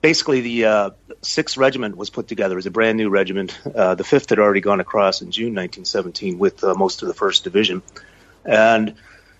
basically 0.02 0.42
the 0.42 0.66
uh, 0.66 0.90
Sixth 1.22 1.56
Regiment 1.56 1.96
was 1.96 2.10
put 2.10 2.28
together. 2.28 2.56
Was 2.56 2.66
a 2.66 2.72
brand 2.72 2.98
new 2.98 3.10
regiment. 3.10 3.58
Uh, 3.64 3.94
the 3.94 4.04
Fifth 4.04 4.32
had 4.32 4.40
already 4.40 4.62
gone 4.62 4.80
across 4.80 5.22
in 5.22 5.30
June 5.30 5.54
1917 5.54 6.40
with 6.40 6.64
uh, 6.64 6.74
most 6.74 7.04
of 7.04 7.08
the 7.08 7.14
First 7.14 7.44
Division, 7.44 7.84
and 8.44 8.96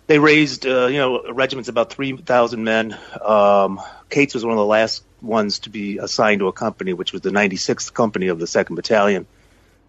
they 0.06 0.20
raised, 0.20 0.68
uh, 0.68 0.86
you 0.86 0.98
know, 0.98 1.32
regiments 1.32 1.70
about 1.70 1.90
3,000 1.92 2.64
men. 2.64 2.98
Um, 3.20 3.82
Cates 4.10 4.36
was 4.36 4.46
one 4.46 4.52
of 4.52 4.60
the 4.60 4.66
last 4.66 5.04
ones 5.24 5.60
to 5.60 5.70
be 5.70 5.98
assigned 5.98 6.40
to 6.40 6.48
a 6.48 6.54
company, 6.54 6.94
which 6.94 7.14
was 7.14 7.22
the 7.22 7.32
96th 7.32 7.94
Company 7.94 8.28
of 8.28 8.40
the 8.40 8.48
Second 8.48 8.76
Battalion, 8.76 9.26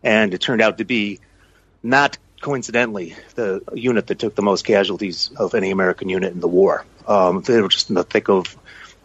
and 0.03 0.33
it 0.33 0.41
turned 0.41 0.63
out 0.63 0.79
to 0.79 0.85
be 0.85 1.21
not 1.83 2.17
coincidentally 2.41 3.17
the 3.35 3.63
unit 3.75 4.07
that 4.07 4.19
took 4.19 4.35
the 4.35 4.43
most 4.43 4.65
casualties 4.65 5.31
of 5.37 5.55
any 5.55 5.71
American 5.71 6.09
unit 6.09 6.33
in 6.33 6.41
the 6.41 6.49
war. 6.49 6.85
Um, 7.07 7.43
they 7.43 7.61
were 7.61 7.69
just 7.69 7.89
in 7.89 7.95
the 7.95 8.05
thick 8.05 8.29
of 8.29 8.57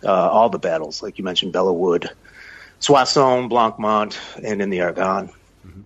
uh, 0.03 0.11
all 0.11 0.49
the 0.49 0.59
battles, 0.59 1.01
like 1.01 1.17
you 1.17 1.23
mentioned, 1.23 1.53
Belleau 1.53 1.73
Wood, 1.73 2.09
Soissons, 2.79 3.49
Blanc-Mont, 3.49 4.19
and 4.43 4.61
in 4.61 4.69
the 4.69 4.81
Argonne. 4.81 5.29
Mm-hmm. 5.65 5.81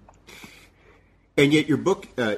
And 1.38 1.54
yet, 1.54 1.68
your 1.68 1.78
book, 1.78 2.08
uh, 2.18 2.36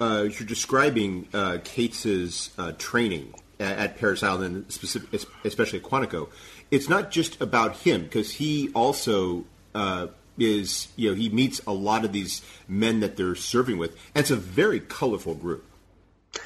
uh, 0.00 0.28
you're 0.30 0.46
describing 0.46 1.28
uh, 1.32 1.58
Cates's 1.62 2.50
uh, 2.58 2.72
training 2.78 3.34
at, 3.60 3.78
at 3.78 3.98
Parris 3.98 4.22
Island, 4.22 4.66
specific, 4.68 5.22
especially 5.44 5.78
at 5.78 5.84
Quantico. 5.84 6.28
It's 6.70 6.88
not 6.88 7.10
just 7.10 7.40
about 7.40 7.76
him, 7.78 8.02
because 8.02 8.32
he 8.32 8.70
also 8.74 9.44
uh, 9.74 10.08
is, 10.38 10.88
you 10.96 11.10
know, 11.10 11.14
he 11.14 11.28
meets 11.28 11.60
a 11.66 11.72
lot 11.72 12.04
of 12.04 12.12
these 12.12 12.42
men 12.66 13.00
that 13.00 13.16
they're 13.16 13.34
serving 13.36 13.78
with, 13.78 13.92
and 14.14 14.22
it's 14.22 14.30
a 14.30 14.36
very 14.36 14.80
colorful 14.80 15.34
group. 15.34 15.64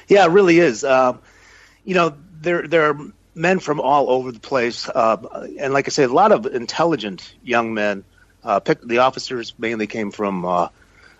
Yeah, 0.07 0.25
it 0.25 0.31
really 0.31 0.59
is. 0.59 0.83
Um, 0.83 1.19
you 1.83 1.95
know, 1.95 2.15
there 2.41 2.67
there 2.67 2.89
are 2.89 2.97
men 3.33 3.59
from 3.59 3.79
all 3.79 4.09
over 4.09 4.31
the 4.31 4.39
place, 4.39 4.87
uh, 4.87 5.47
and 5.59 5.73
like 5.73 5.87
I 5.87 5.89
said, 5.89 6.09
a 6.09 6.13
lot 6.13 6.31
of 6.31 6.45
intelligent 6.45 7.33
young 7.43 7.73
men. 7.73 8.03
Uh, 8.43 8.59
the 8.83 8.99
officers 8.99 9.53
mainly 9.59 9.85
came 9.85 10.11
from, 10.11 10.45
uh, 10.45 10.69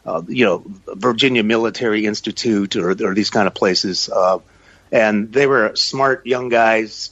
uh, 0.05 0.24
you 0.27 0.46
know, 0.46 0.63
Virginia 0.96 1.43
Military 1.43 2.05
Institute 2.05 2.75
or, 2.75 2.91
or 2.91 3.13
these 3.13 3.29
kind 3.29 3.48
of 3.48 3.53
places, 3.53 4.10
uh, 4.10 4.39
and 4.91 5.31
they 5.31 5.46
were 5.48 5.75
smart 5.75 6.25
young 6.25 6.50
guys, 6.50 7.12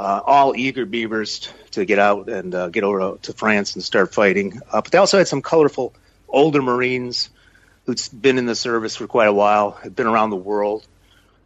uh, 0.00 0.22
all 0.24 0.56
eager 0.56 0.86
beavers 0.86 1.52
to 1.72 1.84
get 1.84 1.98
out 1.98 2.30
and 2.30 2.54
uh, 2.54 2.68
get 2.70 2.84
over 2.84 3.18
to 3.20 3.32
France 3.34 3.74
and 3.74 3.84
start 3.84 4.14
fighting. 4.14 4.58
Uh, 4.72 4.80
but 4.80 4.90
they 4.90 4.98
also 4.98 5.18
had 5.18 5.28
some 5.28 5.42
colorful 5.42 5.92
older 6.26 6.62
Marines 6.62 7.28
who'd 7.84 8.00
been 8.18 8.38
in 8.38 8.46
the 8.46 8.54
service 8.54 8.96
for 8.96 9.06
quite 9.06 9.28
a 9.28 9.32
while, 9.32 9.72
had 9.72 9.94
been 9.94 10.06
around 10.06 10.30
the 10.30 10.36
world, 10.36 10.86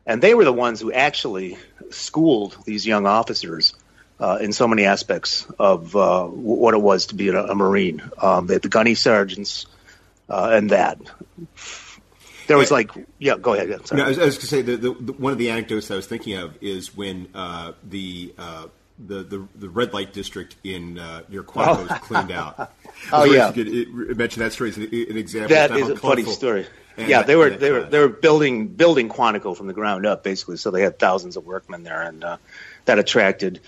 and 0.07 0.23
they 0.23 0.35
were 0.35 0.45
the 0.45 0.53
ones 0.53 0.81
who 0.81 0.93
actually 0.93 1.59
schooled 1.91 2.57
these 2.65 2.87
young 2.87 3.07
officers 3.07 3.75
uh, 4.21 4.39
in 4.41 4.53
so 4.53 4.69
many 4.69 4.85
aspects 4.85 5.47
of 5.59 5.97
uh, 5.97 6.25
what 6.25 6.75
it 6.75 6.81
was 6.81 7.07
to 7.07 7.17
be 7.17 7.31
a, 7.31 7.45
a 7.45 7.55
Marine. 7.57 8.03
Um, 8.23 8.47
they 8.47 8.55
had 8.55 8.63
the 8.63 8.69
gunny 8.69 8.95
sergeants 8.95 9.67
uh, 10.29 10.51
and 10.53 10.71
that. 10.71 10.99
There 12.47 12.59
was 12.59 12.71
like, 12.71 12.91
yeah, 13.19 13.37
go 13.37 13.55
ahead. 13.55 13.69
Yeah, 13.69 13.77
no, 13.93 14.05
I 14.05 14.09
was, 14.09 14.19
was 14.19 14.37
going 14.37 14.41
to 14.41 14.47
say 14.47 14.63
the, 14.63 14.77
the, 14.77 14.93
the, 14.93 15.13
one 15.13 15.33
of 15.33 15.39
the 15.39 15.51
anecdotes 15.51 15.91
I 15.91 15.97
was 15.97 16.07
thinking 16.07 16.35
of 16.35 16.57
is 16.63 16.97
when 16.97 17.29
uh, 17.35 17.73
the, 17.83 18.35
uh, 18.37 18.67
the, 18.99 19.23
the 19.25 19.49
the 19.57 19.69
red 19.69 19.93
light 19.93 20.13
district 20.13 20.55
in 20.63 20.99
uh, 20.99 21.23
near 21.29 21.43
Quantico 21.43 21.79
oh. 21.79 21.83
was 21.83 21.99
cleaned 22.01 22.31
out. 22.31 22.73
oh 23.13 23.25
yeah, 23.25 23.53
you 23.53 24.07
could 24.07 24.17
mention 24.17 24.41
that 24.41 24.53
story 24.53 24.71
as 24.71 24.77
an, 24.77 24.85
an 24.85 25.17
example. 25.17 25.49
That 25.49 25.77
is 25.77 25.89
a 25.89 25.97
funny 25.97 26.25
story. 26.25 26.67
And 26.97 27.09
yeah, 27.09 27.23
they 27.23 27.35
were 27.35 27.51
they 27.51 27.73
were 27.73 27.83
they 27.83 27.99
were 27.99 28.09
building 28.09 28.69
building 28.69 29.09
Quantico 29.09 29.57
from 29.57 29.67
the 29.67 29.73
ground 29.73 30.07
up 30.07 30.23
basically. 30.23 30.59
So 30.59 30.71
they 30.71 30.83
had 30.83 30.99
thousands 30.99 31.37
of 31.37 31.45
workmen 31.45 31.83
there, 31.83 32.03
and 32.03 32.23
uh, 32.23 32.37
that 32.85 32.99
attracted 32.99 33.61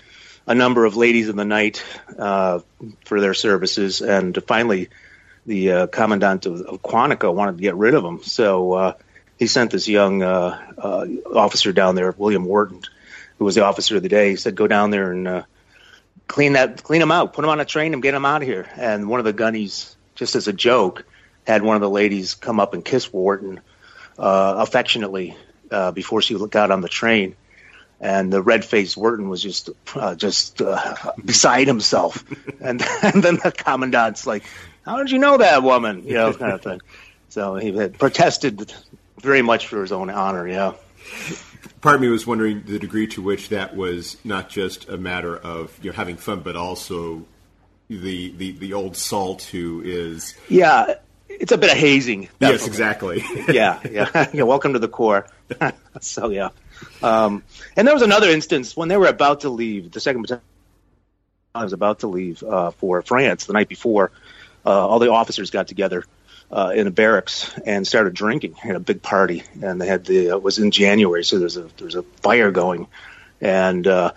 a 0.45 0.55
number 0.55 0.85
of 0.85 0.95
ladies 0.95 1.27
of 1.27 1.35
the 1.35 1.45
night 1.45 1.83
uh, 2.17 2.59
for 3.03 3.19
their 3.19 3.33
services. 3.33 4.01
And 4.01 4.41
finally, 4.47 4.89
the 5.47 5.71
uh, 5.71 5.87
commandant 5.87 6.45
of, 6.45 6.61
of, 6.61 6.81
Quantico 6.83 7.33
wanted 7.33 7.57
to 7.57 7.61
get 7.61 7.75
rid 7.75 7.95
of 7.95 8.03
him. 8.03 8.21
so 8.21 8.73
uh, 8.73 8.93
he 9.39 9.47
sent 9.47 9.71
this 9.71 9.87
young 9.87 10.21
uh, 10.21 10.73
uh, 10.77 11.07
officer 11.33 11.73
down 11.73 11.95
there, 11.95 12.13
William 12.17 12.45
Wharton, 12.45 12.81
who 13.39 13.45
was 13.45 13.55
the 13.55 13.63
officer 13.63 13.95
of 13.95 14.03
the 14.03 14.09
day. 14.09 14.31
He 14.31 14.35
said, 14.35 14.55
"Go 14.55 14.67
down 14.67 14.91
there 14.91 15.11
and 15.11 15.45
clean 16.27 16.53
that 16.53 16.83
clean 16.83 17.01
him 17.01 17.11
out, 17.11 17.33
put 17.33 17.43
him 17.43 17.49
on 17.49 17.59
a 17.59 17.65
train, 17.65 17.93
and 17.93 18.03
get 18.03 18.13
him 18.13 18.25
out 18.25 18.41
of 18.43 18.47
here." 18.47 18.67
And 18.75 19.09
one 19.09 19.19
of 19.19 19.25
the 19.25 19.33
gunnies, 19.33 19.95
just 20.15 20.35
as 20.35 20.47
a 20.47 20.53
joke 20.53 21.05
had 21.47 21.61
one 21.61 21.75
of 21.75 21.81
the 21.81 21.89
ladies 21.89 22.33
come 22.35 22.59
up 22.59 22.73
and 22.73 22.83
kiss 22.83 23.11
Wharton 23.11 23.61
uh, 24.19 24.55
affectionately 24.57 25.37
uh, 25.71 25.91
before 25.91 26.21
she 26.21 26.37
got 26.49 26.71
on 26.71 26.81
the 26.81 26.89
train. 26.89 27.35
And 27.99 28.31
the 28.31 28.43
red-faced 28.43 28.95
Wharton 28.95 29.27
was 29.27 29.41
just 29.41 29.69
uh, 29.95 30.13
just 30.13 30.61
uh, 30.61 31.13
beside 31.25 31.67
himself. 31.67 32.23
and, 32.61 32.83
and 33.01 33.23
then 33.23 33.39
the 33.43 33.51
commandant's 33.51 34.27
like, 34.27 34.43
"How 34.87 34.97
did 34.97 35.11
you 35.11 35.19
know 35.19 35.37
that 35.37 35.63
woman?" 35.63 36.03
You 36.05 36.13
know, 36.13 36.33
kind 36.45 36.53
of 36.53 36.61
thing. 36.61 36.81
So 37.29 37.55
he 37.55 37.75
had 37.75 37.97
protested 37.99 38.73
very 39.21 39.41
much 39.41 39.67
for 39.67 39.81
his 39.81 39.91
own 39.91 40.09
honor. 40.09 40.47
Yeah. 40.47 40.73
Part 41.81 41.95
of 41.95 42.01
me 42.01 42.07
was 42.07 42.25
wondering 42.25 42.63
the 42.65 42.79
degree 42.79 43.07
to 43.07 43.21
which 43.21 43.49
that 43.49 43.75
was 43.75 44.17
not 44.23 44.49
just 44.49 44.89
a 44.89 44.97
matter 44.97 45.37
of 45.37 45.77
you 45.83 45.91
know 45.91 45.95
having 45.95 46.17
fun, 46.17 46.41
but 46.41 46.55
also 46.55 47.25
the 47.89 48.31
the 48.31 48.51
the 48.51 48.73
old 48.73 48.97
salt 48.97 49.43
who 49.43 49.81
is 49.83 50.35
yeah 50.49 50.95
it's 51.29 51.51
a 51.51 51.57
bit 51.57 51.71
of 51.71 51.77
hazing. 51.77 52.29
Yes, 52.39 52.67
exactly. 52.67 53.23
yeah, 53.49 53.79
yeah, 53.89 54.29
yeah. 54.33 54.43
Welcome 54.43 54.73
to 54.73 54.79
the 54.79 54.87
Corps. 54.87 55.27
so 56.01 56.29
yeah, 56.29 56.49
um, 57.03 57.43
and 57.75 57.87
there 57.87 57.93
was 57.93 58.03
another 58.03 58.29
instance 58.29 58.75
when 58.75 58.87
they 58.87 58.97
were 58.97 59.07
about 59.07 59.41
to 59.41 59.49
leave. 59.49 59.91
The 59.91 59.99
second 59.99 60.21
battalion 60.23 60.43
was 61.55 61.73
about 61.73 61.99
to 61.99 62.07
leave 62.07 62.43
uh, 62.43 62.71
for 62.71 63.01
France 63.01 63.45
the 63.45 63.53
night 63.53 63.69
before. 63.69 64.11
Uh, 64.65 64.87
all 64.87 64.99
the 64.99 65.11
officers 65.11 65.49
got 65.49 65.67
together 65.67 66.03
uh, 66.51 66.71
in 66.75 66.87
a 66.87 66.91
barracks 66.91 67.53
and 67.65 67.85
started 67.85 68.13
drinking. 68.13 68.53
Had 68.53 68.75
a 68.75 68.79
big 68.79 69.01
party, 69.01 69.43
and 69.61 69.81
they 69.81 69.87
had 69.87 70.05
the 70.05 70.27
it 70.27 70.41
was 70.41 70.59
in 70.59 70.71
January, 70.71 71.23
so 71.23 71.39
there's 71.39 71.57
a 71.57 71.67
there's 71.77 71.95
a 71.95 72.03
fire 72.21 72.51
going, 72.51 72.87
and 73.41 73.85
uh, 73.87 74.11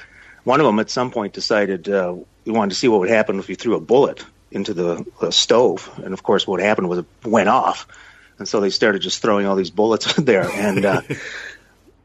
one 0.45 0.61
of 0.61 0.67
them 0.67 0.79
at 0.79 0.91
some 0.91 1.11
point 1.11 1.33
decided 1.33 1.89
uh, 1.89 2.15
we 2.45 2.53
wanted 2.53 2.71
to 2.71 2.77
see 2.77 2.89
what 2.89 3.01
would 3.01 3.11
happen 3.11 3.39
if 3.39 3.49
you 3.49 3.57
threw 3.57 3.77
a 3.77 3.81
bullet 3.81 4.25
into 4.51 4.75
the, 4.75 5.05
the 5.21 5.31
stove. 5.31 5.91
And 6.03 6.13
of 6.13 6.23
course, 6.23 6.47
what 6.47 6.61
happened 6.61 6.89
was 6.89 7.01
it 7.01 7.07
went 7.25 7.49
off. 7.49 7.87
And 8.39 8.49
so 8.49 8.61
they 8.61 8.71
started 8.71 9.03
just 9.03 9.21
throwing 9.23 9.47
all 9.47 9.57
these 9.57 9.71
bullets 9.71 10.13
there. 10.19 10.51
And 10.51 10.85
uh, 10.85 11.03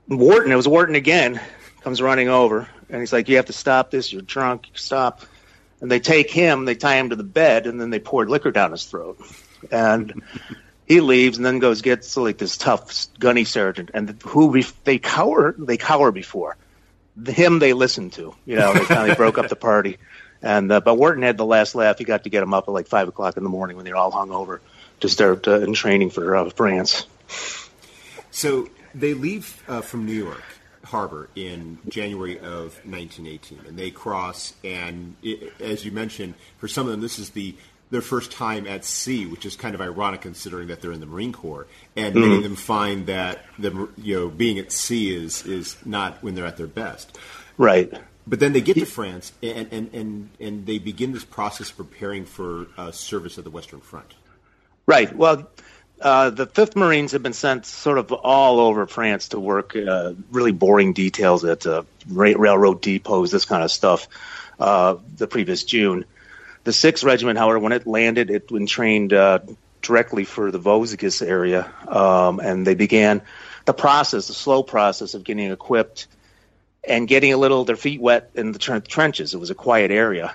Wharton, 0.07 0.51
it 0.51 0.55
was 0.55 0.67
Wharton 0.67 0.95
again, 0.95 1.39
comes 1.81 2.01
running 2.01 2.29
over. 2.29 2.67
And 2.89 2.99
he's 2.99 3.13
like, 3.13 3.29
You 3.29 3.37
have 3.37 3.45
to 3.47 3.53
stop 3.53 3.89
this. 3.89 4.11
You're 4.11 4.21
drunk. 4.21 4.67
Stop. 4.75 5.21
And 5.81 5.91
they 5.91 5.99
take 5.99 6.31
him, 6.31 6.65
they 6.65 6.75
tie 6.75 6.95
him 6.95 7.09
to 7.09 7.15
the 7.15 7.23
bed, 7.23 7.67
and 7.67 7.79
then 7.79 7.89
they 7.89 7.99
poured 7.99 8.29
liquor 8.29 8.51
down 8.51 8.71
his 8.71 8.85
throat. 8.85 9.19
And 9.71 10.23
he 10.87 11.01
leaves 11.01 11.37
and 11.37 11.45
then 11.45 11.59
goes 11.59 11.81
gets 11.81 12.15
like 12.15 12.37
this 12.37 12.57
tough 12.57 13.07
gunny 13.19 13.43
sergeant 13.43 13.91
and 13.93 14.21
who 14.23 14.61
they 14.83 14.99
cower 14.99 15.55
they 15.57 15.77
cower 15.77 16.11
before 16.11 16.57
him 17.25 17.57
they 17.57 17.73
listen 17.73 18.11
to 18.11 18.35
you 18.45 18.55
know 18.55 18.71
they 18.71 18.81
finally 18.81 19.15
broke 19.15 19.39
up 19.39 19.49
the 19.49 19.55
party 19.55 19.97
and 20.41 20.71
uh, 20.71 20.79
but 20.79 20.95
Wharton 20.95 21.23
had 21.23 21.37
the 21.37 21.45
last 21.45 21.73
laugh. 21.73 21.97
He 21.97 22.03
got 22.03 22.23
to 22.25 22.29
get 22.29 22.43
him 22.43 22.53
up 22.53 22.67
at 22.67 22.71
like 22.71 22.87
five 22.87 23.07
o'clock 23.07 23.35
in 23.35 23.43
the 23.43 23.49
morning 23.49 23.77
when 23.77 23.85
they 23.85 23.91
were 23.91 23.97
all 23.97 24.11
hung 24.11 24.29
over 24.29 24.61
to 24.99 25.09
start 25.09 25.47
uh, 25.47 25.59
in 25.61 25.73
training 25.73 26.11
for 26.11 26.35
uh, 26.35 26.49
France. 26.51 27.07
So 28.29 28.69
they 28.93 29.15
leave 29.15 29.63
uh, 29.67 29.81
from 29.81 30.05
New 30.05 30.13
York 30.13 30.43
Harbor 30.85 31.29
in 31.35 31.77
January 31.87 32.37
of 32.37 32.79
1918, 32.85 33.61
and 33.67 33.77
they 33.77 33.91
cross. 33.91 34.53
And 34.63 35.15
it, 35.21 35.53
as 35.59 35.83
you 35.85 35.91
mentioned, 35.91 36.35
for 36.57 36.67
some 36.67 36.85
of 36.85 36.91
them, 36.91 37.01
this 37.01 37.19
is 37.19 37.31
the 37.31 37.55
their 37.91 38.01
first 38.01 38.31
time 38.31 38.65
at 38.65 38.83
sea, 38.83 39.25
which 39.27 39.45
is 39.45 39.55
kind 39.55 39.75
of 39.75 39.81
ironic 39.81 40.21
considering 40.21 40.69
that 40.69 40.81
they're 40.81 40.91
in 40.91 40.99
the 40.99 41.05
Marine 41.05 41.31
Corps, 41.31 41.67
and 41.95 42.15
mm-hmm. 42.15 42.21
many 42.21 42.37
of 42.37 42.43
them 42.43 42.55
find 42.55 43.05
that 43.07 43.45
the 43.59 43.89
you 43.97 44.15
know 44.15 44.29
being 44.29 44.57
at 44.59 44.71
sea 44.71 45.15
is 45.15 45.45
is 45.45 45.77
not 45.85 46.23
when 46.23 46.35
they're 46.35 46.45
at 46.45 46.57
their 46.57 46.67
best. 46.67 47.17
Right. 47.57 47.93
But 48.27 48.39
then 48.39 48.53
they 48.53 48.61
get 48.61 48.73
to 48.75 48.85
France 48.85 49.33
and, 49.43 49.67
and, 49.71 49.93
and, 49.93 50.29
and 50.39 50.65
they 50.65 50.79
begin 50.79 51.11
this 51.13 51.23
process 51.23 51.69
of 51.69 51.77
preparing 51.77 52.25
for 52.25 52.65
uh, 52.75 52.91
service 52.91 53.37
at 53.37 53.43
the 53.43 53.51
Western 53.51 53.81
Front. 53.81 54.15
Right. 54.87 55.15
Well, 55.15 55.47
uh, 56.01 56.29
the 56.29 56.45
Fifth 56.45 56.75
Marines 56.75 57.13
have 57.13 57.23
been 57.23 57.33
sent 57.33 57.65
sort 57.65 57.97
of 57.97 58.11
all 58.11 58.59
over 58.59 58.85
France 58.85 59.29
to 59.29 59.39
work 59.39 59.75
uh, 59.75 60.13
really 60.31 60.51
boring 60.51 60.93
details 60.93 61.43
at 61.45 61.65
uh, 61.65 61.83
railroad 62.07 62.81
depots, 62.81 63.31
this 63.31 63.45
kind 63.45 63.63
of 63.63 63.71
stuff. 63.71 64.07
Uh, 64.59 64.97
the 65.17 65.27
previous 65.27 65.63
June, 65.63 66.05
the 66.63 66.73
Sixth 66.73 67.03
Regiment, 67.03 67.37
however, 67.37 67.59
when 67.59 67.71
it 67.71 67.85
landed, 67.85 68.29
it 68.29 68.49
trained 68.67 69.13
uh, 69.13 69.39
directly 69.81 70.25
for 70.25 70.51
the 70.51 70.59
Vosges 70.59 71.21
area, 71.25 71.71
um, 71.87 72.39
and 72.39 72.65
they 72.65 72.75
began 72.75 73.21
the 73.65 73.73
process, 73.73 74.27
the 74.27 74.33
slow 74.33 74.63
process 74.63 75.13
of 75.13 75.23
getting 75.23 75.51
equipped 75.51 76.07
and 76.87 77.07
getting 77.07 77.33
a 77.33 77.37
little 77.37 77.65
their 77.65 77.75
feet 77.75 77.99
wet 77.99 78.31
in 78.35 78.51
the 78.51 78.59
trenches. 78.59 79.33
It 79.33 79.39
was 79.39 79.49
a 79.49 79.55
quiet 79.55 79.91
area, 79.91 80.33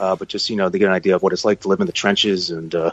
uh, 0.00 0.16
but 0.16 0.28
just 0.28 0.48
you 0.48 0.56
know, 0.56 0.68
to 0.68 0.78
get 0.78 0.86
an 0.86 0.92
idea 0.92 1.14
of 1.14 1.22
what 1.22 1.32
it's 1.32 1.44
like 1.44 1.60
to 1.60 1.68
live 1.68 1.80
in 1.80 1.86
the 1.86 1.92
trenches, 1.92 2.50
and 2.50 2.74
uh, 2.74 2.92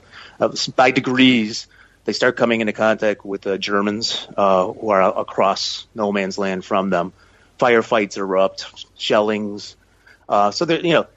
by 0.75 0.91
degrees, 0.91 1.67
they 2.03 2.13
start 2.13 2.35
coming 2.35 2.59
into 2.61 2.73
contact 2.73 3.25
with 3.25 3.41
the 3.41 3.57
Germans 3.57 4.27
uh, 4.35 4.67
who 4.67 4.89
are 4.89 5.17
across 5.17 5.87
no 5.95 6.11
man's 6.11 6.37
land 6.37 6.65
from 6.65 6.89
them. 6.89 7.13
Firefights 7.59 8.17
erupt, 8.17 8.85
shellings. 8.97 9.77
Uh, 10.27 10.51
so 10.51 10.69
you 10.69 10.91
know 10.91 11.07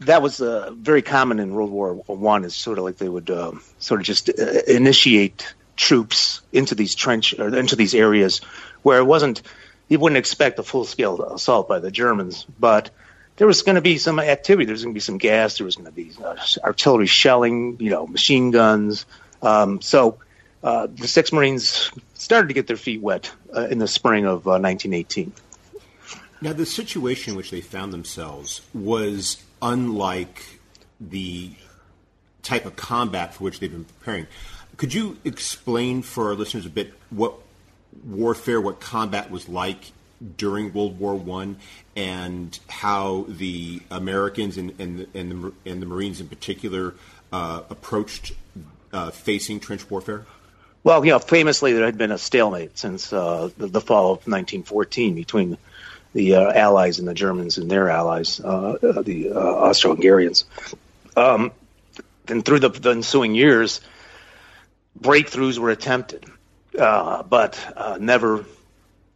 that 0.00 0.20
was 0.20 0.40
uh, 0.40 0.70
very 0.74 1.02
common 1.02 1.40
in 1.40 1.54
World 1.54 1.70
War 1.70 1.94
One. 1.94 2.44
Is 2.44 2.54
sort 2.54 2.78
of 2.78 2.84
like 2.84 2.98
they 2.98 3.08
would 3.08 3.30
um, 3.30 3.62
sort 3.78 4.00
of 4.00 4.06
just 4.06 4.28
uh, 4.28 4.62
initiate 4.66 5.54
troops 5.76 6.42
into 6.52 6.74
these 6.74 6.94
trench 6.94 7.34
or 7.38 7.56
into 7.56 7.74
these 7.74 7.94
areas 7.94 8.42
where 8.82 8.98
it 8.98 9.04
wasn't 9.04 9.42
you 9.88 9.98
wouldn't 9.98 10.18
expect 10.18 10.58
a 10.58 10.62
full 10.62 10.84
scale 10.84 11.22
assault 11.22 11.68
by 11.68 11.78
the 11.78 11.90
Germans, 11.90 12.46
but 12.60 12.90
there 13.38 13.46
was 13.46 13.62
going 13.62 13.76
to 13.76 13.80
be 13.80 13.98
some 13.98 14.18
activity. 14.18 14.66
There 14.66 14.74
was 14.74 14.82
going 14.82 14.92
to 14.92 14.96
be 14.96 15.00
some 15.00 15.18
gas. 15.18 15.58
There 15.58 15.64
was 15.64 15.76
going 15.76 15.86
to 15.86 15.92
be 15.92 16.10
uh, 16.22 16.36
artillery 16.62 17.06
shelling, 17.06 17.76
you 17.80 17.90
know, 17.90 18.06
machine 18.06 18.50
guns. 18.50 19.06
Um, 19.40 19.80
so 19.80 20.18
uh, 20.62 20.88
the 20.92 21.06
six 21.06 21.32
Marines 21.32 21.90
started 22.14 22.48
to 22.48 22.54
get 22.54 22.66
their 22.66 22.76
feet 22.76 23.00
wet 23.00 23.32
uh, 23.54 23.68
in 23.68 23.78
the 23.78 23.86
spring 23.86 24.26
of 24.26 24.44
1918. 24.44 25.32
Uh, 25.32 26.18
now, 26.40 26.52
the 26.52 26.66
situation 26.66 27.32
in 27.32 27.36
which 27.36 27.50
they 27.50 27.60
found 27.60 27.92
themselves 27.92 28.60
was 28.74 29.42
unlike 29.62 30.60
the 31.00 31.52
type 32.42 32.64
of 32.64 32.76
combat 32.76 33.34
for 33.34 33.44
which 33.44 33.60
they've 33.60 33.70
been 33.70 33.84
preparing. 33.84 34.26
Could 34.76 34.94
you 34.94 35.18
explain 35.24 36.02
for 36.02 36.28
our 36.28 36.34
listeners 36.34 36.66
a 36.66 36.70
bit 36.70 36.92
what 37.10 37.34
warfare, 38.04 38.60
what 38.60 38.80
combat 38.80 39.30
was 39.30 39.48
like 39.48 39.92
during 40.36 40.72
World 40.72 40.98
War 40.98 41.14
One, 41.14 41.56
and 41.96 42.58
how 42.68 43.26
the 43.28 43.80
Americans 43.90 44.56
and, 44.56 44.74
and, 44.78 45.06
and, 45.14 45.30
the, 45.30 45.52
and 45.70 45.82
the 45.82 45.86
Marines 45.86 46.20
in 46.20 46.28
particular 46.28 46.94
uh, 47.32 47.62
approached 47.70 48.32
uh, 48.92 49.10
facing 49.10 49.60
trench 49.60 49.88
warfare? 49.90 50.26
Well, 50.84 51.04
you 51.04 51.12
know, 51.12 51.18
famously 51.18 51.72
there 51.72 51.84
had 51.84 51.98
been 51.98 52.12
a 52.12 52.18
stalemate 52.18 52.78
since 52.78 53.12
uh, 53.12 53.50
the, 53.58 53.66
the, 53.66 53.80
fall 53.80 54.12
of 54.12 54.18
1914 54.18 55.14
between 55.14 55.58
the 56.14 56.36
uh, 56.36 56.52
Allies 56.52 56.98
and 56.98 57.06
the 57.06 57.14
Germans 57.14 57.58
and 57.58 57.70
their 57.70 57.90
allies, 57.90 58.40
uh, 58.40 58.78
uh, 58.82 59.02
the 59.02 59.30
Austro-Hungarians. 59.32 60.44
Um, 61.16 61.52
and 62.28 62.44
through 62.44 62.60
the, 62.60 62.70
the, 62.70 62.90
ensuing 62.90 63.34
years, 63.34 63.80
breakthroughs 64.98 65.58
were 65.58 65.70
attempted, 65.70 66.24
but 66.72 67.98
never 68.00 68.44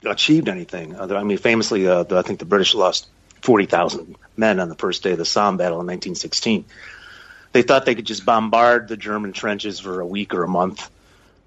achieved 0.04 0.48
anything. 0.48 0.98
I 0.98 1.22
mean, 1.22 1.38
famously, 1.38 1.86
uh, 1.86 2.04
I 2.10 2.22
think 2.22 2.38
the 2.38 2.44
British 2.44 2.74
lost 2.74 3.08
40,000 3.42 4.16
men 4.36 4.60
on 4.60 4.68
the 4.68 4.74
first 4.74 5.02
day 5.02 5.12
of 5.12 5.18
the 5.18 5.24
Somme 5.24 5.56
battle 5.56 5.80
in 5.80 5.86
1916. 5.86 6.64
They 7.52 7.62
thought 7.62 7.84
they 7.84 7.94
could 7.94 8.06
just 8.06 8.24
bombard 8.24 8.88
the 8.88 8.96
German 8.96 9.32
trenches 9.32 9.80
for 9.80 10.00
a 10.00 10.06
week 10.06 10.34
or 10.34 10.42
a 10.42 10.48
month 10.48 10.90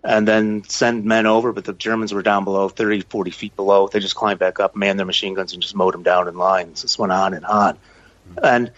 and 0.03 0.27
then 0.27 0.63
send 0.65 1.03
men 1.03 1.25
over, 1.25 1.51
but 1.51 1.65
the 1.65 1.73
Germans 1.73 2.13
were 2.13 2.21
down 2.21 2.43
below, 2.43 2.69
30, 2.69 3.01
40 3.01 3.31
feet 3.31 3.55
below. 3.55 3.87
They 3.87 3.99
just 3.99 4.13
climbed 4.13 4.39
back 4.39 4.59
up, 4.59 4.75
manned 4.75 4.99
their 4.99 5.05
machine 5.05 5.33
guns, 5.33 5.53
and 5.53 5.63
just 5.63 5.73
mowed 5.73 5.95
them 5.95 6.03
down 6.03 6.27
in 6.27 6.35
lines. 6.35 6.83
This 6.83 6.99
went 6.99 7.11
on 7.11 7.33
and 7.33 7.43
on. 7.43 7.77
And 8.41 8.71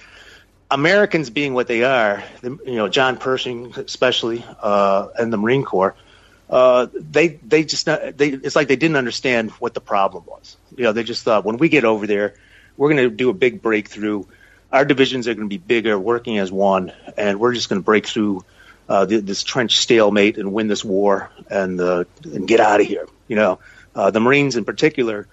Americans 0.72 1.30
being 1.30 1.54
what 1.54 1.68
they 1.68 1.84
are, 1.84 2.24
you 2.42 2.60
know, 2.66 2.88
John 2.88 3.18
Pershing 3.18 3.74
especially, 3.76 4.46
uh, 4.62 5.10
and 5.20 5.32
the 5.34 5.38
Marine 5.38 5.66
Corps– 5.66 5.96
uh, 6.50 6.88
they 6.94 7.28
they 7.28 7.64
just 7.64 7.88
not, 7.88 8.18
they 8.18 8.30
it's 8.30 8.56
like 8.56 8.68
they 8.68 8.76
didn't 8.76 8.98
understand 8.98 9.52
what 9.52 9.74
the 9.74 9.82
problem 9.82 10.24
was. 10.28 10.58
You 10.76 10.86
know, 10.86 10.94
they 10.94 11.04
just 11.04 11.24
thought 11.24 11.46
when 11.46 11.58
we 11.58 11.70
get 11.70 11.84
over 11.84 12.08
there, 12.08 12.36
we're 12.78 12.94
going 12.94 13.10
to 13.10 13.16
do 13.16 13.30
a 13.30 13.34
big 13.34 13.62
breakthrough. 13.62 14.24
Our 14.72 14.86
divisions 14.86 15.28
are 15.28 15.34
going 15.34 15.48
to 15.48 15.50
be 15.50 15.58
bigger, 15.58 15.98
working 15.98 16.38
as 16.38 16.52
one, 16.52 16.92
and 17.18 17.40
we're 17.40 17.54
just 17.54 17.70
going 17.70 17.82
to 17.82 17.86
break 17.86 18.06
through 18.06 18.44
uh, 18.90 19.06
this 19.06 19.44
trench 19.44 19.78
stalemate 19.78 20.38
and 20.38 20.54
win 20.54 20.68
this 20.68 20.84
war 20.84 21.30
and 21.50 21.80
uh, 21.80 22.06
and 22.24 22.48
get 22.48 22.60
out 22.60 22.80
of 22.80 22.88
here. 22.88 23.08
You 23.28 23.36
know, 23.36 23.60
uh, 23.96 24.12
the 24.12 24.20
Marines 24.20 24.56
in 24.56 24.64
particular 24.66 25.28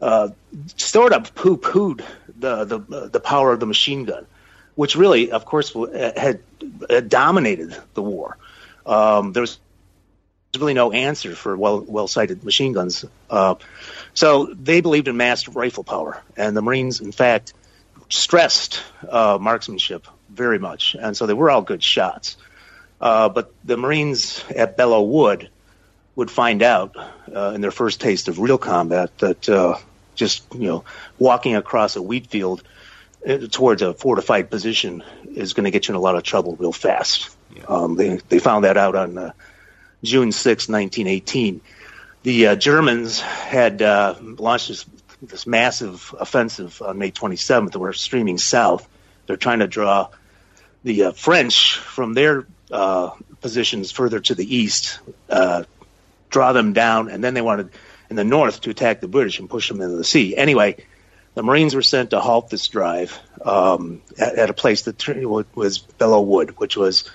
uh, 0.00 0.28
sort 0.76 1.12
of 1.12 1.34
poo 1.34 1.56
pooed 1.56 2.04
the, 2.38 2.64
the 2.64 3.08
the 3.08 3.20
power 3.20 3.52
of 3.52 3.60
the 3.60 3.66
machine 3.66 4.04
gun, 4.04 4.26
which 4.74 4.96
really, 4.96 5.32
of 5.32 5.44
course, 5.44 5.74
had, 5.92 6.40
had 6.88 7.08
dominated 7.08 7.76
the 7.94 8.02
war. 8.02 8.36
Um, 8.86 9.32
there 9.32 9.40
was 9.40 9.58
really 10.58 10.74
no 10.74 10.92
answer 10.92 11.34
for 11.34 11.56
well 11.56 11.80
well 11.80 12.08
sighted 12.08 12.44
machine 12.44 12.72
guns. 12.72 13.04
Uh, 13.28 13.56
so 14.14 14.46
they 14.46 14.80
believed 14.80 15.08
in 15.08 15.16
massed 15.16 15.48
rifle 15.48 15.84
power, 15.84 16.22
and 16.36 16.56
the 16.56 16.62
Marines, 16.62 17.00
in 17.00 17.12
fact, 17.12 17.52
stressed 18.08 18.82
uh, 19.08 19.38
marksmanship 19.40 20.06
very 20.30 20.58
much, 20.58 20.94
and 20.98 21.16
so 21.16 21.26
they 21.26 21.34
were 21.34 21.50
all 21.50 21.62
good 21.62 21.82
shots. 21.82 22.36
Uh, 23.00 23.28
but 23.28 23.52
the 23.64 23.76
Marines 23.76 24.42
at 24.54 24.76
Belleau 24.76 25.06
Wood 25.06 25.50
would 26.16 26.30
find 26.30 26.62
out 26.62 26.96
uh, 26.96 27.52
in 27.54 27.60
their 27.60 27.70
first 27.70 28.00
taste 28.00 28.28
of 28.28 28.38
real 28.38 28.58
combat 28.58 29.16
that 29.18 29.48
uh, 29.48 29.76
just 30.14 30.44
you 30.54 30.68
know 30.68 30.84
walking 31.18 31.56
across 31.56 31.96
a 31.96 32.02
wheat 32.02 32.28
field 32.28 32.62
uh, 33.28 33.38
towards 33.50 33.82
a 33.82 33.94
fortified 33.94 34.50
position 34.50 35.02
is 35.34 35.52
going 35.54 35.64
to 35.64 35.70
get 35.70 35.88
you 35.88 35.92
in 35.92 35.96
a 35.96 36.00
lot 36.00 36.14
of 36.16 36.22
trouble 36.22 36.56
real 36.56 36.72
fast. 36.72 37.36
Yeah. 37.54 37.64
Um, 37.68 37.96
they 37.96 38.16
they 38.28 38.38
found 38.38 38.64
that 38.64 38.76
out 38.76 38.94
on 38.94 39.32
June 40.04 40.32
6, 40.32 40.68
1918. 40.68 41.60
The 42.22 42.46
uh, 42.46 42.56
Germans 42.56 43.20
had 43.20 43.82
uh, 43.82 44.14
launched 44.20 44.68
this, 44.68 44.86
this, 45.22 45.46
massive 45.46 46.14
offensive 46.18 46.80
on 46.80 46.98
May 46.98 47.10
27th. 47.10 47.72
They 47.72 47.78
were 47.78 47.92
streaming 47.92 48.38
south. 48.38 48.88
They're 49.26 49.36
trying 49.36 49.58
to 49.58 49.66
draw 49.66 50.08
the 50.82 51.04
uh, 51.04 51.12
French 51.12 51.76
from 51.76 52.14
their 52.14 52.46
uh, 52.70 53.10
positions 53.40 53.90
further 53.90 54.20
to 54.20 54.34
the 54.34 54.56
east, 54.56 55.00
uh, 55.28 55.64
draw 56.30 56.52
them 56.52 56.72
down, 56.72 57.08
and 57.08 57.22
then 57.22 57.34
they 57.34 57.42
wanted 57.42 57.70
in 58.10 58.16
the 58.16 58.24
north 58.24 58.62
to 58.62 58.70
attack 58.70 59.00
the 59.00 59.08
British 59.08 59.38
and 59.38 59.48
push 59.48 59.68
them 59.68 59.80
into 59.80 59.96
the 59.96 60.04
sea. 60.04 60.36
Anyway, 60.36 60.76
the 61.34 61.42
Marines 61.42 61.74
were 61.74 61.82
sent 61.82 62.10
to 62.10 62.20
halt 62.20 62.48
this 62.48 62.68
drive 62.68 63.18
um, 63.44 64.02
at, 64.18 64.36
at, 64.36 64.50
a 64.50 64.54
place 64.54 64.82
that 64.82 65.06
was 65.54 65.78
Belleau 65.78 66.24
Wood, 66.24 66.58
which 66.58 66.76
was 66.76 67.10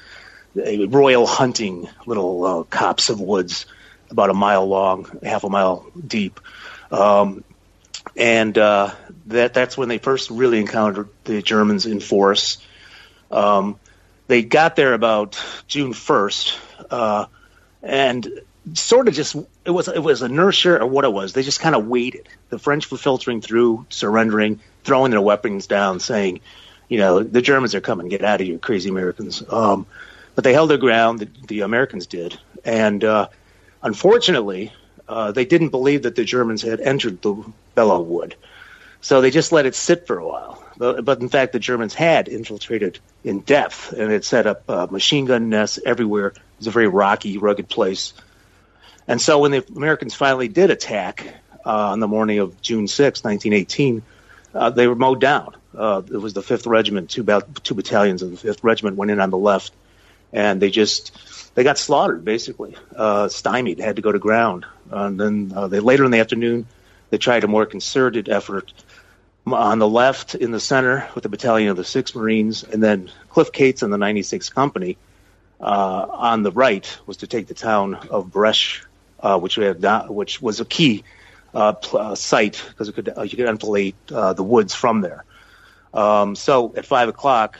a 0.56 0.86
royal 0.86 1.26
hunting 1.26 1.90
little 2.06 2.46
uh, 2.46 2.64
copse 2.64 3.10
of 3.10 3.20
woods, 3.20 3.66
about 4.10 4.30
a 4.30 4.34
mile 4.34 4.68
long, 4.68 5.20
half 5.24 5.44
a 5.44 5.50
mile 5.50 5.86
deep, 6.06 6.40
um, 6.92 7.44
and 8.16 8.58
uh, 8.58 8.92
that 9.28 9.54
that's 9.54 9.78
when 9.78 9.90
they 9.90 9.98
first 9.98 10.30
really 10.30 10.60
encountered 10.60 11.10
the 11.26 11.42
Germans 11.42 11.86
in 11.86 12.00
force. 12.00 12.58
Um, 13.32 13.80
they 14.28 14.44
got 14.44 14.76
there 14.76 14.94
about 14.94 15.44
June 15.68 15.94
first, 15.94 16.58
uh, 16.90 17.26
and 17.82 18.28
sort 18.74 19.08
of 19.08 19.14
just 19.14 19.36
it 19.66 19.72
was 19.72 19.88
it 19.88 20.02
was 20.02 20.22
inertia 20.22 20.82
or 20.82 20.88
what 20.88 21.06
it 21.06 21.14
was. 21.14 21.34
They 21.34 21.44
just 21.44 21.60
kind 21.60 21.76
of 21.76 21.88
waited. 21.88 22.28
The 22.50 22.60
French 22.60 22.90
were 22.92 22.98
filtering 22.98 23.42
through, 23.42 23.86
surrendering, 23.90 24.60
throwing 24.84 25.12
their 25.12 25.22
weapons 25.22 25.68
down, 25.68 26.00
saying, 26.00 26.42
you 26.88 26.98
know, 26.98 27.24
the 27.24 27.42
Germans 27.42 27.76
are 27.76 27.82
coming. 27.82 28.10
Get 28.10 28.24
out 28.24 28.42
of 28.42 28.48
here, 28.48 28.58
crazy 28.58 28.90
Americans. 28.90 29.44
Um, 29.50 29.86
but 30.40 30.46
they 30.46 30.54
held 30.54 30.70
their 30.70 30.78
ground. 30.78 31.20
The, 31.20 31.30
the 31.48 31.60
Americans 31.64 32.08
did, 32.08 32.40
and 32.64 33.04
uh, 33.04 33.28
unfortunately, 33.84 34.72
uh, 35.06 35.34
they 35.34 35.44
didn't 35.44 35.68
believe 35.68 36.04
that 36.04 36.16
the 36.16 36.24
Germans 36.24 36.62
had 36.62 36.80
entered 36.80 37.22
the 37.22 37.44
Belleau 37.76 38.06
Wood, 38.06 38.36
so 39.02 39.20
they 39.20 39.32
just 39.32 39.52
let 39.52 39.66
it 39.66 39.76
sit 39.76 40.08
for 40.08 40.18
a 40.18 40.26
while. 40.26 40.64
But, 40.78 41.04
but 41.04 41.20
in 41.20 41.28
fact, 41.28 41.52
the 41.52 41.60
Germans 41.60 41.94
had 41.94 42.30
infiltrated 42.30 43.00
in 43.22 43.42
depth 43.42 43.92
and 43.92 44.10
had 44.10 44.24
set 44.24 44.48
up 44.48 44.64
uh, 44.70 44.88
machine 44.90 45.26
gun 45.26 45.50
nests 45.50 45.78
everywhere. 45.86 46.28
It 46.28 46.38
was 46.60 46.68
a 46.68 46.72
very 46.72 46.88
rocky, 46.88 47.38
rugged 47.38 47.68
place. 47.68 48.14
And 49.10 49.22
so 49.22 49.40
when 49.40 49.52
the 49.52 49.66
Americans 49.76 50.16
finally 50.16 50.48
did 50.48 50.70
attack 50.72 51.36
uh, 51.66 51.90
on 51.90 52.00
the 52.00 52.08
morning 52.08 52.40
of 52.40 52.62
June 52.62 52.88
6, 52.88 53.26
1918, 53.26 54.04
uh, 54.54 54.70
they 54.70 54.88
were 54.88 54.96
mowed 54.96 55.20
down. 55.20 55.58
Uh, 55.78 56.02
it 56.10 56.16
was 56.18 56.32
the 56.32 56.42
5th 56.42 56.66
Regiment, 56.66 57.10
two, 57.10 57.24
ba- 57.24 57.46
two 57.62 57.74
battalions 57.74 58.22
of 58.22 58.32
the 58.32 58.48
5th 58.48 58.64
Regiment 58.64 58.96
went 58.96 59.12
in 59.12 59.20
on 59.20 59.32
the 59.32 59.38
left 59.38 59.74
and 60.34 60.62
they 60.62 60.70
just 60.70 61.12
they 61.56 61.64
got 61.64 61.78
slaughtered 61.78 62.24
basically, 62.24 62.76
uh, 62.96 63.28
stymied, 63.28 63.80
had 63.80 63.96
to 63.98 64.02
go 64.02 64.12
to 64.12 64.20
ground. 64.20 64.66
And 64.92 65.20
then 65.20 65.52
uh, 65.56 65.68
they 65.68 65.80
later 65.80 66.06
in 66.06 66.12
the 66.12 66.20
afternoon 66.20 66.66
they 67.10 67.18
tried 67.18 67.44
a 67.44 67.48
more 67.48 67.66
concerted 67.66 68.30
effort 68.30 68.72
on 69.46 69.80
the 69.80 69.88
left 69.88 70.36
in 70.36 70.52
the 70.52 70.60
center 70.60 71.08
with 71.16 71.24
the 71.24 71.30
battalion 71.30 71.70
of 71.70 71.78
the 71.78 71.84
6th 71.84 72.16
Marines, 72.16 72.64
and 72.64 72.84
then 72.84 73.10
Cliff 73.30 73.52
Cates 73.52 73.82
and 73.82 73.92
the 73.92 73.98
96th 73.98 74.54
Company 74.54 74.98
uh, 75.60 76.08
on 76.10 76.44
the 76.44 76.52
right 76.52 76.98
was 77.06 77.18
to 77.18 77.28
take 77.28 77.48
the 77.48 77.54
town 77.54 77.96
of 77.96 78.32
Bouresches, 78.32 78.86
uh, 79.22 79.40
which 79.40 79.58
we 79.58 79.74
not, 79.74 80.14
which 80.14 80.42
was 80.42 80.60
a 80.60 80.66
key 80.66 81.04
uh, 81.54 81.74
pl- 81.74 82.00
uh, 82.00 82.16
site 82.16 82.64
because 82.70 82.90
uh, 82.90 83.24
you 83.24 83.36
could 83.36 83.94
uh, 84.12 84.34
the 84.34 84.44
woods 84.44 84.74
from 84.74 85.02
there. 85.02 85.24
Um, 85.94 86.36
so 86.36 86.74
at 86.76 86.86
five 86.86 87.10
o'clock, 87.10 87.58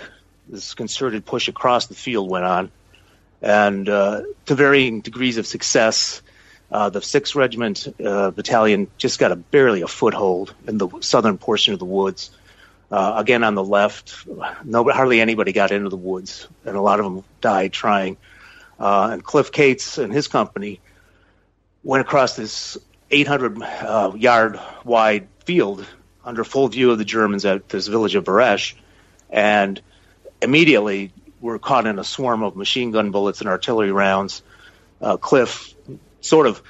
this 0.50 0.74
concerted 0.74 1.26
push 1.26 1.48
across 1.48 1.88
the 1.88 1.96
field 1.96 2.30
went 2.30 2.46
on, 2.46 2.72
and 3.42 3.88
uh, 3.88 4.24
to 4.46 4.56
varying 4.56 5.02
degrees 5.02 5.38
of 5.38 5.48
success. 5.48 6.22
Uh, 6.72 6.90
the 6.90 7.02
Sixth 7.02 7.36
Regiment 7.36 7.88
uh, 8.04 8.30
Battalion 8.30 8.92
just 8.98 9.18
got 9.18 9.32
a 9.32 9.36
barely 9.36 9.82
a 9.82 9.88
foothold 9.88 10.54
in 10.68 10.78
the 10.78 10.88
southern 11.00 11.38
portion 11.40 11.74
of 11.74 11.80
the 11.80 11.86
woods. 11.86 12.30
Uh, 12.92 13.16
again, 13.18 13.44
on 13.44 13.56
the 13.56 13.64
left, 13.64 14.28
hardly 14.72 15.22
anybody 15.22 15.52
got 15.52 15.72
into 15.72 15.90
the 15.90 15.98
woods, 15.98 16.48
and 16.66 16.76
a 16.76 16.82
lot 16.82 17.00
of 17.00 17.06
them 17.06 17.24
died 17.42 17.72
trying. 17.72 18.18
Uh, 18.80 19.10
and 19.14 19.24
Cliff 19.24 19.52
Cates 19.52 19.98
and 19.98 20.14
his 20.14 20.28
company 20.28 20.80
went 21.84 22.02
across 22.02 22.36
this 22.36 22.78
800 23.12 23.62
uh, 23.62 24.12
yard 24.16 24.60
wide 24.84 25.28
field 25.46 25.86
under 26.24 26.44
full 26.44 26.68
view 26.68 26.92
of 26.92 26.98
the 26.98 27.06
Germans 27.06 27.46
at 27.46 27.70
this 27.70 27.88
village 27.88 28.16
of 28.16 28.24
Bouresches, 28.24 28.78
and 29.30 29.82
immediately 30.42 31.12
we 31.42 31.52
were 31.52 31.60
caught 31.60 31.88
in 31.88 32.00
a 32.00 32.04
swarm 32.04 32.44
of 32.44 32.56
machine 32.56 32.92
gun 32.92 33.12
bullets 33.12 33.40
and 33.42 33.50
artillery 33.50 33.92
rounds. 33.92 34.42
Uh, 35.02 35.18
Cliff 35.18 35.74
sort 36.22 36.48
of 36.48 36.62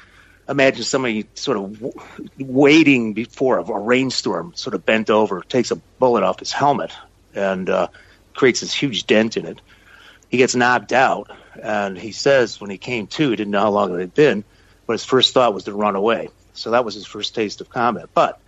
imagine 0.47 0.84
somebody 0.84 1.27
sort 1.36 1.58
of 1.58 1.73
w- 1.79 1.93
waiting 2.39 3.13
before 3.13 3.60
a, 3.60 3.63
a, 3.63 3.79
rainstorm, 3.79 4.53
sort 4.55 4.73
of 4.73 4.86
bent 4.86 5.10
over, 5.10 5.41
takes 5.41 5.71
a 5.71 5.75
bullet 5.75 6.23
off 6.23 6.39
his 6.39 6.51
helmet, 6.51 6.91
and 7.34 7.69
uh, 7.69 7.88
creates 8.34 8.62
this 8.62 8.73
huge 8.73 9.05
dent 9.05 9.38
in 9.38 9.45
it. 9.45 9.62
He 10.29 10.38
gets 10.38 10.55
knocked 10.55 10.93
out, 10.93 11.32
and 11.62 11.97
he 11.97 12.12
says 12.12 12.62
when 12.62 12.69
he 12.69 12.77
came 12.77 13.08
to, 13.08 13.29
he 13.29 13.36
didn't 13.36 13.51
know 13.51 13.62
how 13.62 13.71
long 13.71 13.95
it 13.95 13.99
had 13.99 14.13
been, 14.13 14.43
but 14.86 14.93
his 14.93 15.05
first 15.05 15.34
thought 15.34 15.53
was 15.53 15.63
to 15.65 15.73
run 15.73 15.95
away. 15.95 16.29
So 16.53 16.71
that 16.71 16.86
was 16.86 16.93
his 16.93 17.05
first 17.05 17.36
taste 17.36 17.62
of 17.62 17.69
combat. 17.69 18.10
But 18.13 18.39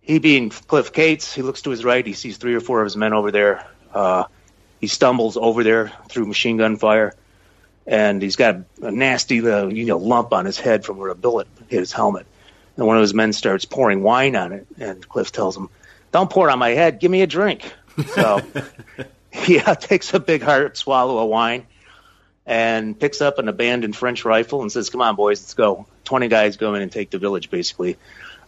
he 0.00 0.18
being 0.18 0.50
Cliff 0.50 0.92
Cates, 0.92 1.32
he 1.32 1.42
looks 1.42 1.62
to 1.62 1.70
his 1.70 1.84
right, 1.84 2.04
he 2.04 2.12
sees 2.12 2.36
three 2.36 2.54
or 2.54 2.60
four 2.60 2.80
of 2.80 2.86
his 2.86 2.96
men 2.96 3.12
over 3.12 3.30
there. 3.30 3.66
Uh, 3.92 4.24
he 4.80 4.86
stumbles 4.88 5.36
over 5.36 5.62
there 5.62 5.92
through 6.08 6.26
machine 6.26 6.56
gun 6.56 6.76
fire, 6.76 7.14
and 7.86 8.20
he's 8.20 8.36
got 8.36 8.56
a 8.82 8.90
nasty 8.90 9.40
uh, 9.48 9.66
you 9.66 9.86
know 9.86 9.98
lump 9.98 10.32
on 10.32 10.44
his 10.44 10.58
head 10.58 10.84
from 10.84 10.98
where 10.98 11.10
a 11.10 11.14
bullet 11.14 11.48
hit 11.68 11.80
his 11.80 11.92
helmet. 11.92 12.26
And 12.76 12.86
one 12.86 12.96
of 12.96 13.02
his 13.02 13.14
men 13.14 13.32
starts 13.32 13.64
pouring 13.64 14.02
wine 14.02 14.34
on 14.34 14.52
it, 14.52 14.66
and 14.78 15.06
Cliff 15.08 15.30
tells 15.30 15.56
him, 15.56 15.68
"Don't 16.10 16.30
pour 16.30 16.48
it 16.48 16.52
on 16.52 16.58
my 16.58 16.70
head. 16.70 17.00
Give 17.00 17.10
me 17.10 17.22
a 17.22 17.26
drink." 17.26 17.72
So 18.14 18.40
he 19.32 19.58
uh, 19.58 19.74
takes 19.80 20.12
a 20.14 20.20
big 20.20 20.42
hard 20.42 20.76
swallow 20.76 21.18
of 21.18 21.28
wine 21.28 21.66
and 22.44 22.98
picks 22.98 23.20
up 23.20 23.38
an 23.38 23.48
abandoned 23.48 23.94
French 23.94 24.24
rifle 24.24 24.62
and 24.62 24.72
says, 24.72 24.90
"Come 24.90 25.00
on, 25.00 25.16
boys, 25.16 25.42
let's 25.42 25.54
go." 25.54 25.86
Twenty 26.04 26.28
guys 26.28 26.56
go 26.56 26.74
in 26.74 26.82
and 26.82 26.90
take 26.90 27.10
the 27.10 27.18
village, 27.18 27.50
basically. 27.50 27.96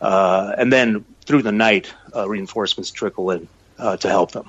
Uh, 0.00 0.52
and 0.58 0.72
then 0.72 1.04
through 1.24 1.42
the 1.42 1.52
night, 1.52 1.92
uh, 2.14 2.28
reinforcements 2.28 2.90
trickle 2.90 3.30
in 3.30 3.48
uh, 3.78 3.96
to 3.98 4.08
help 4.08 4.32
them. 4.32 4.46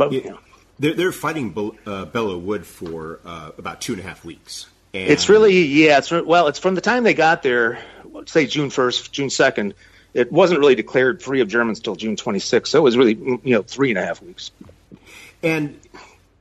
But 0.00 0.12
yeah. 0.12 0.32
they're, 0.78 0.94
they're 0.94 1.12
fighting 1.12 1.50
uh, 1.50 2.06
Belleau 2.06 2.40
Wood 2.40 2.64
for 2.64 3.20
uh, 3.22 3.50
about 3.58 3.82
two 3.82 3.92
and 3.92 4.00
a 4.00 4.02
half 4.02 4.24
weeks. 4.24 4.66
And 4.94 5.10
it's 5.10 5.28
really 5.28 5.62
yeah. 5.62 5.98
It's 5.98 6.10
well, 6.10 6.46
it's 6.46 6.58
from 6.58 6.74
the 6.74 6.80
time 6.80 7.04
they 7.04 7.12
got 7.12 7.42
there, 7.42 7.78
say 8.24 8.46
June 8.46 8.70
first, 8.70 9.12
June 9.12 9.28
second. 9.28 9.74
It 10.14 10.32
wasn't 10.32 10.58
really 10.58 10.74
declared 10.74 11.22
free 11.22 11.42
of 11.42 11.48
Germans 11.48 11.80
till 11.80 11.96
June 11.96 12.16
26th, 12.16 12.68
so 12.68 12.78
it 12.78 12.82
was 12.82 12.96
really 12.96 13.14
you 13.14 13.40
know 13.44 13.62
three 13.62 13.90
and 13.90 13.98
a 13.98 14.04
half 14.04 14.22
weeks. 14.22 14.52
And 15.42 15.78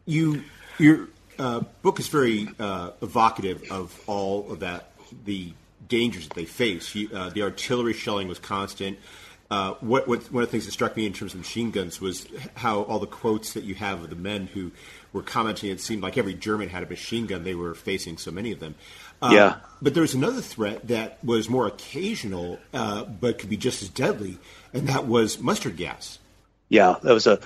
you, 0.05 0.43
your 0.77 1.09
uh, 1.37 1.59
book 1.81 1.99
is 1.99 2.07
very 2.07 2.47
uh, 2.59 2.91
evocative 3.01 3.69
of 3.69 4.01
all 4.07 4.49
of 4.53 4.61
that, 4.61 4.91
the 5.25 5.51
dangers 5.89 6.29
that 6.29 6.33
they 6.33 6.45
face. 6.45 6.95
You, 6.95 7.09
uh, 7.13 7.29
the 7.29 7.43
artillery 7.43 7.93
shelling 7.93 8.29
was 8.29 8.39
constant. 8.39 8.97
Uh, 9.51 9.73
what, 9.79 10.07
what, 10.07 10.31
one 10.31 10.43
of 10.43 10.49
the 10.49 10.51
things 10.51 10.65
that 10.65 10.71
struck 10.71 10.95
me 10.95 11.07
in 11.07 11.13
terms 11.13 11.33
of 11.33 11.39
machine 11.39 11.71
guns 11.71 11.99
was 11.99 12.27
how 12.55 12.83
all 12.83 12.99
the 12.99 13.07
quotes 13.07 13.53
that 13.53 13.63
you 13.63 13.73
have 13.73 14.03
of 14.03 14.09
the 14.09 14.15
men 14.15 14.45
who 14.45 14.71
were 15.12 15.23
commenting. 15.23 15.71
It 15.71 15.81
seemed 15.81 16.03
like 16.03 16.17
every 16.17 16.35
German 16.35 16.69
had 16.69 16.83
a 16.83 16.85
machine 16.85 17.25
gun. 17.25 17.43
They 17.43 17.55
were 17.55 17.73
facing 17.73 18.17
so 18.17 18.29
many 18.29 18.51
of 18.51 18.59
them. 18.59 18.75
Uh, 19.21 19.31
yeah. 19.33 19.55
But 19.81 19.95
there 19.95 20.01
was 20.01 20.13
another 20.13 20.41
threat 20.41 20.88
that 20.89 21.23
was 21.23 21.49
more 21.49 21.65
occasional, 21.65 22.59
uh, 22.73 23.05
but 23.05 23.39
could 23.39 23.49
be 23.49 23.57
just 23.57 23.81
as 23.81 23.89
deadly, 23.89 24.38
and 24.73 24.88
that 24.88 25.07
was 25.07 25.39
mustard 25.39 25.77
gas. 25.77 26.19
Yeah, 26.69 26.95
that 27.01 27.13
was 27.13 27.25
a 27.25 27.39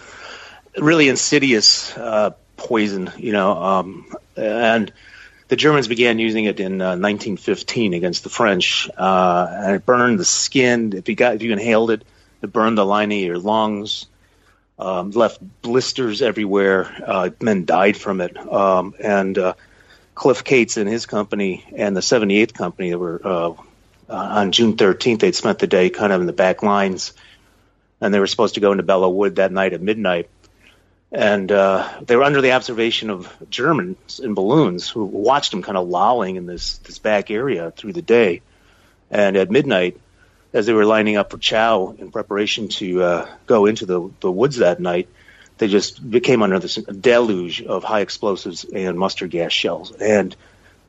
really 0.77 1.07
insidious 1.07 1.97
uh, 1.97 2.31
poison, 2.57 3.11
you 3.17 3.31
know, 3.31 3.51
um, 3.51 4.13
and 4.35 4.91
the 5.47 5.55
Germans 5.55 5.87
began 5.87 6.19
using 6.19 6.45
it 6.45 6.59
in 6.59 6.81
uh, 6.81 6.95
1915 6.95 7.93
against 7.93 8.23
the 8.23 8.29
French, 8.29 8.89
uh, 8.97 9.47
and 9.49 9.75
it 9.75 9.85
burned 9.85 10.19
the 10.19 10.25
skin. 10.25 10.93
If 10.93 11.09
you 11.09 11.15
got 11.15 11.35
if 11.35 11.41
you 11.41 11.51
inhaled 11.51 11.91
it, 11.91 12.03
it 12.41 12.51
burned 12.51 12.77
the 12.77 12.85
lining 12.85 13.21
of 13.21 13.27
your 13.27 13.39
lungs, 13.39 14.05
um, 14.79 15.11
left 15.11 15.39
blisters 15.61 16.21
everywhere. 16.21 16.91
Uh, 17.05 17.29
men 17.41 17.65
died 17.65 17.97
from 17.97 18.21
it, 18.21 18.37
um, 18.37 18.95
and 18.99 19.37
uh, 19.37 19.53
Cliff 20.15 20.43
Cates 20.43 20.77
and 20.77 20.89
his 20.89 21.05
company 21.05 21.65
and 21.75 21.95
the 21.95 22.01
78th 22.01 22.53
company 22.53 22.91
that 22.91 22.99
were 22.99 23.21
uh, 23.23 23.49
uh, 23.49 23.53
on 24.09 24.51
June 24.51 24.77
13th. 24.77 25.19
They'd 25.19 25.35
spent 25.35 25.59
the 25.59 25.67
day 25.67 25.89
kind 25.89 26.13
of 26.13 26.21
in 26.21 26.27
the 26.27 26.33
back 26.33 26.63
lines, 26.63 27.13
and 27.99 28.13
they 28.13 28.19
were 28.19 28.27
supposed 28.27 28.55
to 28.55 28.61
go 28.61 28.71
into 28.71 28.83
Belleau 28.83 29.13
Wood 29.13 29.37
that 29.37 29.51
night 29.51 29.73
at 29.73 29.81
midnight 29.81 30.29
and 31.13 31.51
uh, 31.51 31.87
they 32.01 32.15
were 32.15 32.23
under 32.23 32.41
the 32.41 32.53
observation 32.53 33.11
of 33.11 33.31
Germans 33.47 34.19
in 34.19 34.33
balloons 34.33 34.89
who 34.89 35.05
watched 35.05 35.51
them 35.51 35.61
kind 35.61 35.77
of 35.77 35.87
lolling 35.87 36.37
in 36.37 36.47
this 36.47 36.79
this 36.79 36.97
back 36.97 37.29
area 37.29 37.71
through 37.71 37.93
the 37.93 38.01
day. 38.01 38.41
And 39.11 39.37
at 39.37 39.51
midnight, 39.51 40.01
as 40.53 40.65
they 40.65 40.73
were 40.73 40.85
lining 40.85 41.17
up 41.17 41.29
for 41.29 41.37
chow 41.37 41.95
in 41.95 42.11
preparation 42.11 42.67
to 42.69 43.03
uh, 43.03 43.29
go 43.45 43.67
into 43.67 43.85
the 43.85 44.09
the 44.21 44.31
woods 44.31 44.57
that 44.57 44.79
night, 44.79 45.07
they 45.59 45.67
just 45.67 46.09
became 46.09 46.41
under 46.41 46.57
this 46.57 46.75
deluge 46.75 47.61
of 47.61 47.83
high 47.83 48.01
explosives 48.01 48.63
and 48.63 48.97
mustard 48.97 49.29
gas 49.29 49.53
shells. 49.53 49.91
And 49.91 50.35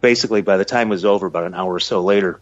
basically, 0.00 0.40
by 0.40 0.56
the 0.56 0.64
time 0.64 0.87
it 0.87 0.90
was 0.90 1.04
over, 1.04 1.26
about 1.26 1.44
an 1.44 1.54
hour 1.54 1.74
or 1.74 1.80
so 1.80 2.00
later, 2.00 2.40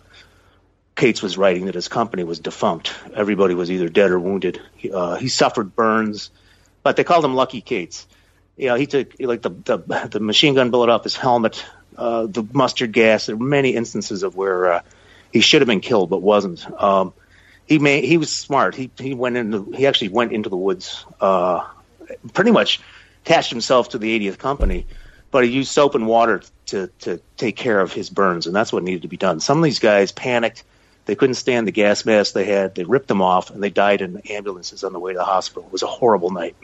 Cates 0.94 1.20
was 1.20 1.36
writing 1.36 1.66
that 1.66 1.74
his 1.74 1.88
company 1.88 2.22
was 2.22 2.38
defunct. 2.38 2.94
Everybody 3.12 3.56
was 3.56 3.72
either 3.72 3.88
dead 3.88 4.12
or 4.12 4.20
wounded. 4.20 4.60
He, 4.76 4.92
uh, 4.92 5.16
he 5.16 5.26
suffered 5.26 5.74
burns 5.74 6.30
but 6.82 6.96
they 6.96 7.04
called 7.04 7.24
him 7.24 7.34
Lucky 7.34 7.60
Cates. 7.60 8.06
You 8.56 8.68
know, 8.68 8.74
he 8.74 8.86
took 8.86 9.14
like 9.20 9.42
the 9.42 9.50
the, 9.50 10.08
the 10.10 10.20
machine 10.20 10.54
gun 10.54 10.70
bullet 10.70 10.90
off 10.90 11.04
his 11.04 11.16
helmet, 11.16 11.64
uh, 11.96 12.26
the 12.26 12.46
mustard 12.52 12.92
gas. 12.92 13.26
There 13.26 13.36
were 13.36 13.46
many 13.46 13.70
instances 13.70 14.22
of 14.22 14.36
where 14.36 14.72
uh, 14.72 14.82
he 15.32 15.40
should 15.40 15.62
have 15.62 15.68
been 15.68 15.80
killed 15.80 16.10
but 16.10 16.22
wasn't. 16.22 16.64
Um, 16.80 17.14
he 17.66 17.78
he 18.00 18.18
was 18.18 18.30
smart. 18.30 18.74
He 18.74 18.90
he 18.98 19.14
went 19.14 19.36
into 19.36 19.72
he 19.72 19.86
actually 19.86 20.08
went 20.10 20.32
into 20.32 20.48
the 20.48 20.56
woods, 20.56 21.04
uh, 21.20 21.66
pretty 22.32 22.50
much 22.50 22.80
attached 23.24 23.50
himself 23.50 23.90
to 23.90 23.98
the 23.98 24.18
80th 24.18 24.38
Company, 24.38 24.86
but 25.30 25.44
he 25.44 25.50
used 25.50 25.70
soap 25.70 25.94
and 25.94 26.06
water 26.06 26.42
to 26.66 26.88
to 27.00 27.20
take 27.36 27.56
care 27.56 27.80
of 27.80 27.92
his 27.92 28.10
burns, 28.10 28.46
and 28.46 28.54
that's 28.54 28.72
what 28.72 28.82
needed 28.82 29.02
to 29.02 29.08
be 29.08 29.16
done. 29.16 29.40
Some 29.40 29.58
of 29.58 29.64
these 29.64 29.78
guys 29.78 30.12
panicked. 30.12 30.64
They 31.04 31.16
couldn't 31.16 31.34
stand 31.34 31.66
the 31.66 31.72
gas 31.72 32.04
mask 32.04 32.32
they 32.32 32.44
had. 32.44 32.76
They 32.76 32.84
ripped 32.84 33.08
them 33.08 33.22
off, 33.22 33.50
and 33.50 33.60
they 33.62 33.70
died 33.70 34.02
in 34.02 34.18
ambulances 34.30 34.84
on 34.84 34.92
the 34.92 35.00
way 35.00 35.12
to 35.12 35.18
the 35.18 35.24
hospital. 35.24 35.64
It 35.64 35.72
was 35.72 35.82
a 35.82 35.88
horrible 35.88 36.30
night. 36.30 36.54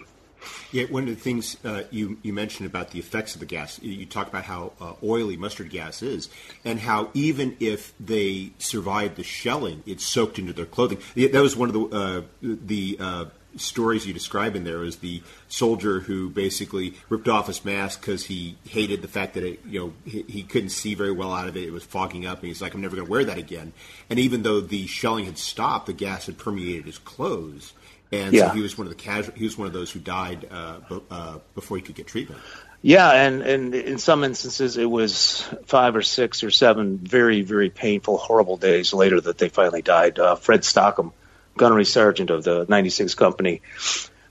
Yeah, 0.72 0.85
one 0.85 1.05
of 1.05 1.09
the 1.09 1.16
things 1.16 1.57
uh, 1.64 1.85
you 1.90 2.18
you 2.22 2.33
mentioned 2.33 2.66
about 2.66 2.90
the 2.90 2.98
effects 2.98 3.35
of 3.35 3.40
the 3.40 3.46
gas, 3.46 3.81
you 3.83 4.07
talk 4.07 4.29
about 4.29 4.44
how 4.44 4.72
uh, 4.81 4.94
oily 5.03 5.37
mustard 5.37 5.70
gas 5.70 6.03
is, 6.03 6.29
and 6.64 6.79
how 6.79 7.11
even 7.14 7.57
if 7.61 7.92
they 7.98 8.53
survived 8.59 9.16
the 9.16 9.22
shelling, 9.22 9.83
it's 9.87 10.05
soaked 10.05 10.38
into 10.38 10.53
their 10.53 10.66
clothing. 10.66 10.98
That 11.16 11.42
was 11.42 11.57
one 11.57 11.68
of 11.68 11.74
the 11.74 11.96
uh, 11.96 12.22
the 12.42 12.96
uh, 13.01 13.24
stories 13.57 14.07
you 14.07 14.12
describe 14.12 14.57
in 14.57 14.64
there. 14.64 14.79
Was 14.79 14.98
the 14.98 15.22
soldier 15.48 16.01
who 16.01 16.29
basically 16.29 16.94
ripped 17.09 17.29
off 17.29 17.46
his 17.46 17.64
mask 17.64 18.01
because 18.01 18.27
he 18.27 18.57
hated 18.68 19.03
the 19.03 19.09
fact 19.09 19.35
that 19.35 19.44
it, 19.44 19.61
you 19.66 19.81
know 19.81 19.92
he, 20.05 20.22
he 20.29 20.42
couldn't 20.42 20.70
see 20.70 20.94
very 20.94 21.12
well 21.12 21.33
out 21.33 21.48
of 21.48 21.57
it. 21.57 21.64
It 21.64 21.72
was 21.72 21.85
fogging 21.85 22.27
up, 22.27 22.38
and 22.40 22.48
he's 22.48 22.62
like, 22.62 22.74
"I'm 22.74 22.81
never 22.81 22.96
going 22.96 23.07
to 23.07 23.11
wear 23.11 23.24
that 23.24 23.38
again." 23.38 23.72
And 24.11 24.18
even 24.18 24.42
though 24.42 24.61
the 24.61 24.87
shelling 24.87 25.24
had 25.24 25.38
stopped, 25.38 25.87
the 25.87 25.92
gas 25.92 26.27
had 26.27 26.38
permeated 26.38 26.87
his 26.87 26.98
clothes 26.98 27.72
and 28.12 28.33
yeah. 28.33 28.49
so 28.49 28.55
he 28.55 28.62
was 28.62 28.79
one 28.79 28.87
of 28.87 28.90
the 28.90 29.03
casual. 29.03 29.35
He 29.35 29.44
was 29.44 29.59
one 29.59 29.66
of 29.66 29.73
those 29.73 29.90
who 29.90 30.01
died 30.01 30.47
uh, 30.51 30.81
b- 30.88 31.03
uh, 31.11 31.38
before 31.55 31.77
he 31.77 31.83
could 31.83 31.94
get 31.94 32.07
treatment. 32.07 32.40
Yeah, 32.81 33.11
and, 33.11 33.42
and 33.42 33.75
in 33.75 33.99
some 33.99 34.23
instances, 34.23 34.77
it 34.77 34.88
was 34.88 35.42
five 35.66 35.97
or 35.97 36.03
six 36.03 36.44
or 36.44 36.51
seven 36.51 36.99
very, 36.99 37.42
very 37.42 37.71
painful, 37.71 38.18
horrible 38.18 38.57
days 38.57 38.92
later 38.92 39.21
that 39.21 39.37
they 39.37 39.49
finally 39.49 39.83
died. 39.83 40.18
Uh, 40.18 40.37
Fred 40.37 40.64
Stockham, 40.64 41.12
gunnery 41.57 41.85
sergeant 41.85 42.31
of 42.31 42.44
the 42.44 42.66
96 42.68 43.14
Company, 43.16 43.62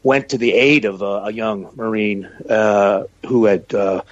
went 0.01 0.29
to 0.29 0.37
the 0.37 0.53
aid 0.53 0.85
of 0.85 1.01
a, 1.01 1.23
a 1.25 1.31
young 1.31 1.71
Marine 1.75 2.25
uh, 2.49 3.03
who 3.25 3.45
had 3.45 3.73
uh, 3.73 4.03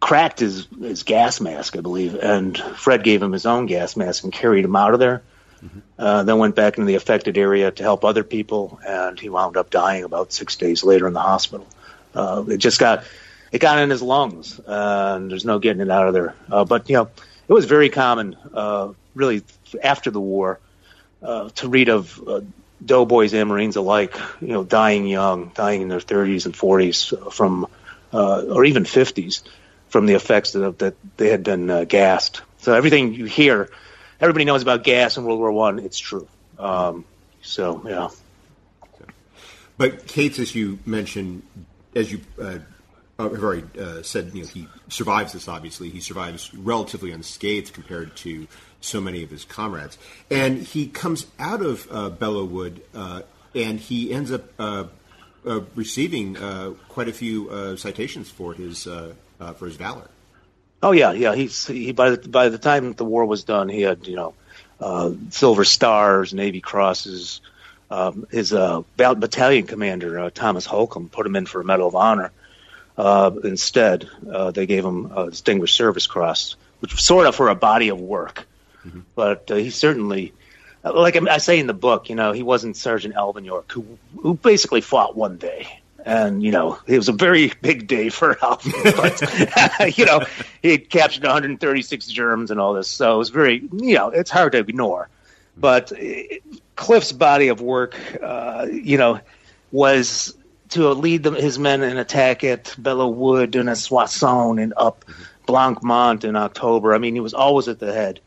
cracked 0.00 0.40
his, 0.40 0.66
his 0.80 1.02
gas 1.02 1.38
mask, 1.38 1.76
I 1.76 1.80
believe, 1.80 2.14
and 2.14 2.56
Fred 2.56 3.04
gave 3.04 3.22
him 3.22 3.32
his 3.32 3.44
own 3.44 3.66
gas 3.66 3.96
mask 3.96 4.24
and 4.24 4.32
carried 4.32 4.64
him 4.64 4.76
out 4.76 4.94
of 4.94 5.00
there. 5.00 5.22
Mm-hmm. 5.64 5.78
Uh, 5.98 6.22
then 6.22 6.38
went 6.38 6.54
back 6.54 6.78
into 6.78 6.86
the 6.86 6.94
affected 6.94 7.36
area 7.36 7.70
to 7.70 7.82
help 7.82 8.04
other 8.04 8.24
people, 8.24 8.78
and 8.86 9.18
he 9.18 9.28
wound 9.28 9.56
up 9.56 9.70
dying 9.70 10.04
about 10.04 10.32
six 10.32 10.56
days 10.56 10.84
later 10.84 11.06
in 11.06 11.12
the 11.12 11.20
hospital. 11.20 11.66
Uh, 12.14 12.44
it 12.48 12.58
just 12.58 12.78
got 12.78 13.04
it 13.50 13.60
got 13.60 13.78
in 13.78 13.90
his 13.90 14.02
lungs, 14.02 14.60
uh, 14.60 15.14
and 15.16 15.30
there's 15.30 15.44
no 15.44 15.58
getting 15.58 15.82
it 15.82 15.90
out 15.90 16.06
of 16.06 16.14
there. 16.14 16.34
Uh, 16.50 16.64
but 16.64 16.88
you 16.88 16.96
know, 16.96 17.10
it 17.48 17.52
was 17.52 17.64
very 17.64 17.88
common, 17.88 18.36
uh, 18.52 18.92
really, 19.14 19.42
after 19.82 20.10
the 20.10 20.20
war, 20.20 20.60
uh, 21.22 21.48
to 21.56 21.68
read 21.68 21.88
of 21.88 22.20
doughboys 22.84 23.34
and 23.34 23.48
Marines 23.48 23.74
alike, 23.76 24.16
you 24.40 24.48
know, 24.48 24.62
dying 24.62 25.06
young, 25.06 25.50
dying 25.54 25.82
in 25.82 25.88
their 25.88 25.98
30s 25.98 26.46
and 26.46 26.54
40s 26.54 27.32
from, 27.32 27.66
or 28.12 28.64
even 28.64 28.84
50s, 28.84 29.42
from 29.88 30.06
the 30.06 30.14
effects 30.14 30.52
that, 30.52 30.78
that 30.78 30.94
they 31.16 31.30
had 31.30 31.42
been 31.42 31.86
gassed. 31.86 32.42
So 32.58 32.74
everything 32.74 33.14
you 33.14 33.24
hear 33.24 33.70
everybody 34.20 34.44
knows 34.44 34.62
about 34.62 34.84
gas 34.84 35.16
in 35.16 35.24
World 35.24 35.38
War 35.38 35.52
One. 35.52 35.78
It's 35.78 35.98
true. 35.98 36.28
Um, 36.58 37.04
so 37.42 37.82
yeah. 37.86 38.08
But 39.76 40.06
Cates, 40.08 40.40
as 40.40 40.54
you 40.54 40.80
mentioned, 40.84 41.42
as 41.94 42.10
you 42.10 42.20
uh, 42.40 42.58
uh, 43.20 43.28
have 43.30 43.42
already 43.42 43.64
uh, 43.78 44.02
said, 44.02 44.32
you 44.34 44.42
know, 44.42 44.48
he 44.48 44.68
survives 44.88 45.32
this. 45.32 45.48
Obviously, 45.48 45.88
he 45.88 46.00
survives 46.00 46.52
relatively 46.54 47.12
unscathed 47.12 47.72
compared 47.72 48.16
to 48.16 48.48
so 48.80 49.00
many 49.00 49.22
of 49.22 49.30
his 49.30 49.44
comrades, 49.44 49.98
and 50.30 50.58
he 50.58 50.86
comes 50.88 51.26
out 51.38 51.62
of 51.62 51.86
uh, 51.90 52.10
Belleau 52.10 52.48
Wood, 52.48 52.82
uh, 52.94 53.22
and 53.54 53.80
he 53.80 54.12
ends 54.12 54.30
up 54.30 54.44
uh, 54.58 54.84
uh, 55.46 55.60
receiving 55.74 56.34
quite 56.88 57.08
a 57.08 57.12
few 57.12 57.76
citations 57.76 58.30
for 58.30 58.54
his 58.54 58.84
for 58.84 59.66
his 59.66 59.76
valor. 59.76 60.08
Oh 60.82 60.92
yeah, 60.92 61.12
yeah. 61.12 61.34
He's 61.34 61.66
he 61.66 61.92
by 61.92 62.10
the 62.10 62.28
by 62.28 62.48
the 62.48 62.58
time 62.58 62.92
the 62.92 63.04
war 63.04 63.24
was 63.26 63.44
done, 63.44 63.68
he 63.68 63.82
had 63.82 64.06
you 64.06 64.16
know 64.16 64.34
uh, 64.80 65.12
silver 65.30 65.64
stars, 65.64 66.32
Navy 66.32 66.60
crosses. 66.60 67.40
Um, 67.90 68.26
his 68.30 68.52
uh, 68.52 68.82
battalion 68.96 69.66
commander 69.66 70.20
uh, 70.20 70.30
Thomas 70.30 70.66
Holcomb 70.66 71.08
put 71.08 71.26
him 71.26 71.36
in 71.36 71.46
for 71.46 71.62
a 71.62 71.64
Medal 71.64 71.88
of 71.88 71.94
Honor 71.94 72.32
uh, 72.98 73.30
instead, 73.44 74.08
uh, 74.30 74.50
they 74.50 74.66
gave 74.66 74.84
him 74.84 75.12
a 75.16 75.30
Distinguished 75.30 75.76
Service 75.76 76.08
Cross, 76.08 76.56
which 76.80 76.92
was 76.92 77.04
sort 77.04 77.26
of 77.26 77.36
for 77.36 77.48
a 77.48 77.54
body 77.54 77.90
of 77.90 78.00
work. 78.00 78.46
Mm-hmm. 78.84 79.00
But 79.14 79.50
uh, 79.52 79.54
he 79.54 79.70
certainly, 79.70 80.32
like 80.82 81.16
I 81.16 81.38
say 81.38 81.60
in 81.60 81.68
the 81.68 81.74
book, 81.74 82.10
you 82.10 82.16
know, 82.16 82.32
he 82.32 82.42
wasn't 82.42 82.76
Sergeant 82.76 83.14
Alvin 83.14 83.44
York, 83.44 83.70
who, 83.70 83.86
who 84.18 84.34
basically 84.34 84.80
fought 84.80 85.16
one 85.16 85.36
day. 85.36 85.80
And, 86.08 86.42
you 86.42 86.50
know, 86.50 86.78
it 86.86 86.96
was 86.96 87.10
a 87.10 87.12
very 87.12 87.52
big 87.60 87.86
day 87.86 88.08
for 88.08 88.38
Alvin. 88.42 88.72
But, 88.96 89.98
you 89.98 90.06
know, 90.06 90.24
he 90.62 90.70
had 90.70 90.88
captured 90.88 91.22
136 91.22 92.06
germs 92.06 92.50
and 92.50 92.58
all 92.58 92.72
this. 92.72 92.88
So 92.88 93.14
it 93.14 93.18
was 93.18 93.28
very, 93.28 93.68
you 93.74 93.94
know, 93.94 94.08
it's 94.08 94.30
hard 94.30 94.52
to 94.52 94.58
ignore. 94.58 95.10
But 95.58 95.92
uh, 95.92 96.22
Cliff's 96.76 97.12
body 97.12 97.48
of 97.48 97.60
work, 97.60 97.94
uh, 98.22 98.68
you 98.70 98.96
know, 98.96 99.20
was 99.70 100.34
to 100.70 100.88
lead 100.94 101.24
them, 101.24 101.34
his 101.34 101.58
men 101.58 101.82
in 101.82 101.98
attack 101.98 102.42
at 102.42 102.74
Belleau 102.80 103.12
Wood 103.12 103.54
and 103.54 103.68
at 103.68 103.76
Soissons 103.76 104.58
and 104.58 104.72
up 104.78 105.04
mm-hmm. 105.04 105.22
Blanc-Mont 105.44 106.24
in 106.24 106.36
October. 106.36 106.94
I 106.94 106.98
mean, 106.98 107.12
he 107.12 107.20
was 107.20 107.34
always 107.34 107.68
at 107.68 107.80
the 107.80 107.92
head. 107.92 108.20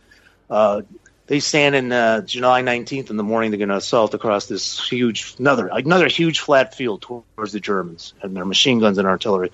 Uh, 0.52 0.84
they 1.28 1.40
stand 1.40 1.76
in 1.76 1.92
uh, 1.92 2.22
July 2.22 2.62
19th 2.62 3.10
in 3.10 3.18
the 3.18 3.24
morning. 3.24 3.52
They're 3.52 3.58
going 3.58 3.70
to 3.70 3.78
assault 3.78 4.14
across 4.14 4.48
this 4.48 4.88
huge, 4.88 5.36
another 5.40 5.68
another 5.68 6.08
huge 6.08 6.40
flat 6.40 6.76
field 6.76 7.02
towards 7.02 7.52
the 7.54 7.60
Germans 7.60 8.14
and 8.22 8.36
their 8.36 8.46
machine 8.46 8.80
guns 8.80 8.98
and 8.98 9.08
artillery. 9.08 9.52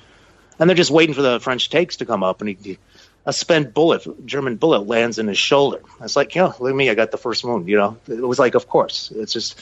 And 0.60 0.70
they're 0.70 0.76
just 0.76 0.92
waiting 0.92 1.14
for 1.14 1.22
the 1.22 1.40
French 1.40 1.70
takes 1.70 1.98
to 1.98 2.06
come 2.06 2.24
up. 2.24 2.42
And 2.42 2.50
he, 2.50 2.80
a 3.26 3.34
spent 3.34 3.74
bullet, 3.74 4.26
German 4.26 4.56
bullet, 4.56 4.88
lands 4.88 5.20
in 5.20 5.28
his 5.28 5.38
shoulder. 5.38 5.82
It's 6.02 6.16
like, 6.16 6.34
you 6.34 6.42
know, 6.42 6.56
look 6.60 6.72
at 6.72 6.76
me, 6.76 6.90
I 6.90 6.96
got 6.96 7.12
the 7.12 7.18
first 7.18 7.44
wound. 7.44 7.68
You 7.68 7.78
know, 7.78 7.98
it 8.08 8.22
was 8.22 8.40
like, 8.40 8.56
of 8.56 8.68
course, 8.68 9.12
it's 9.14 9.34
just 9.34 9.62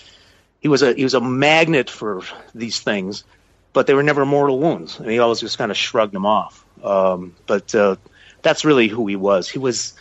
he 0.62 0.68
was 0.68 0.84
a 0.84 0.94
he 0.94 1.04
was 1.04 1.15
a 1.15 1.22
magnet 1.22 1.89
for 1.89 2.22
these 2.54 2.80
things, 2.80 3.24
but 3.74 3.88
they 3.88 3.94
were 3.94 4.04
never 4.04 4.26
mortal 4.26 4.60
wounds, 4.60 5.00
and 5.00 5.10
he 5.10 5.20
always 5.20 5.39
just 5.39 5.58
kind 5.58 5.72
of 5.72 5.78
shrugged 5.78 6.13
them 6.13 6.26
off. 6.26 6.63
Um, 6.84 7.36
but 7.48 7.74
uh, 7.74 7.96
that's 8.41 8.63
really 8.63 8.88
who 8.88 9.08
he 9.08 9.15
was. 9.15 9.50
He 9.50 9.60
was 9.60 9.96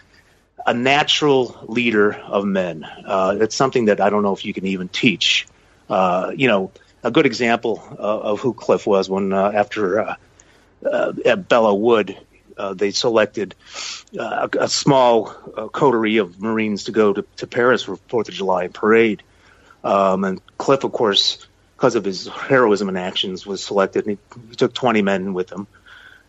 a 0.66 0.74
natural 0.74 1.64
leader 1.68 2.14
of 2.14 2.44
men. 2.44 2.84
Uh, 2.84 3.36
it's 3.40 3.54
something 3.54 3.86
that 3.86 4.00
I 4.00 4.10
don't 4.10 4.22
know 4.22 4.32
if 4.32 4.44
you 4.44 4.52
can 4.52 4.66
even 4.66 4.88
teach. 4.88 5.46
Uh, 5.88 6.32
you 6.34 6.48
know, 6.48 6.72
a 7.02 7.10
good 7.10 7.26
example 7.26 7.82
of 7.98 8.40
who 8.40 8.54
Cliff 8.54 8.86
was 8.86 9.10
when 9.10 9.32
uh, 9.32 9.52
after 9.54 10.00
uh, 10.00 10.16
uh, 10.84 11.12
at 11.24 11.48
Belleau 11.48 11.78
Wood, 11.78 12.16
they 12.74 12.92
selected 12.92 13.54
a, 14.18 14.48
a, 14.58 14.68
small 14.68 15.26
coterie 15.72 16.18
of 16.18 16.40
Marines 16.40 16.84
to 16.84 16.92
go 16.92 17.12
to, 17.12 17.24
to 17.36 17.46
Paris 17.46 17.82
for 17.82 17.96
Fourth 17.96 18.28
of 18.28 18.34
July 18.34 18.68
parade 18.68 19.22
um, 19.84 20.24
and 20.24 20.40
Cliff, 20.56 20.82
of 20.82 20.92
course, 20.92 21.46
because 21.76 21.94
of 21.94 22.04
his 22.04 22.26
heroism 22.26 22.88
and 22.88 22.98
actions, 22.98 23.46
was 23.46 23.62
selected. 23.62 24.06
And 24.06 24.18
he, 24.18 24.38
he, 24.48 24.56
took 24.56 24.72
20 24.72 25.02
men 25.02 25.34
with 25.34 25.52
him. 25.52 25.66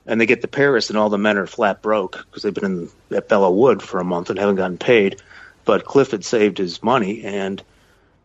And 0.08 0.22
they 0.22 0.26
get 0.26 0.42
to 0.42 0.48
Paris, 0.48 0.90
and 0.90 0.98
all 0.98 1.10
the 1.10 1.18
men 1.18 1.38
are 1.38 1.48
flat 1.48 1.82
broke 1.82 2.26
because 2.26 2.44
they've 2.44 2.54
been 2.54 2.90
in, 3.10 3.18
at 3.18 3.28
Belleau 3.28 3.56
Wood 3.56 3.82
for 3.82 4.00
a 4.00 4.04
month 4.04 4.30
and 4.30 4.38
haven't 4.38 4.56
gotten 4.56 4.78
paid. 4.78 5.22
But 5.64 5.86
Cliff 5.86 6.12
had 6.12 6.24
saved 6.24 6.60
his 6.60 6.84
money, 6.84 7.24
and 7.24 7.62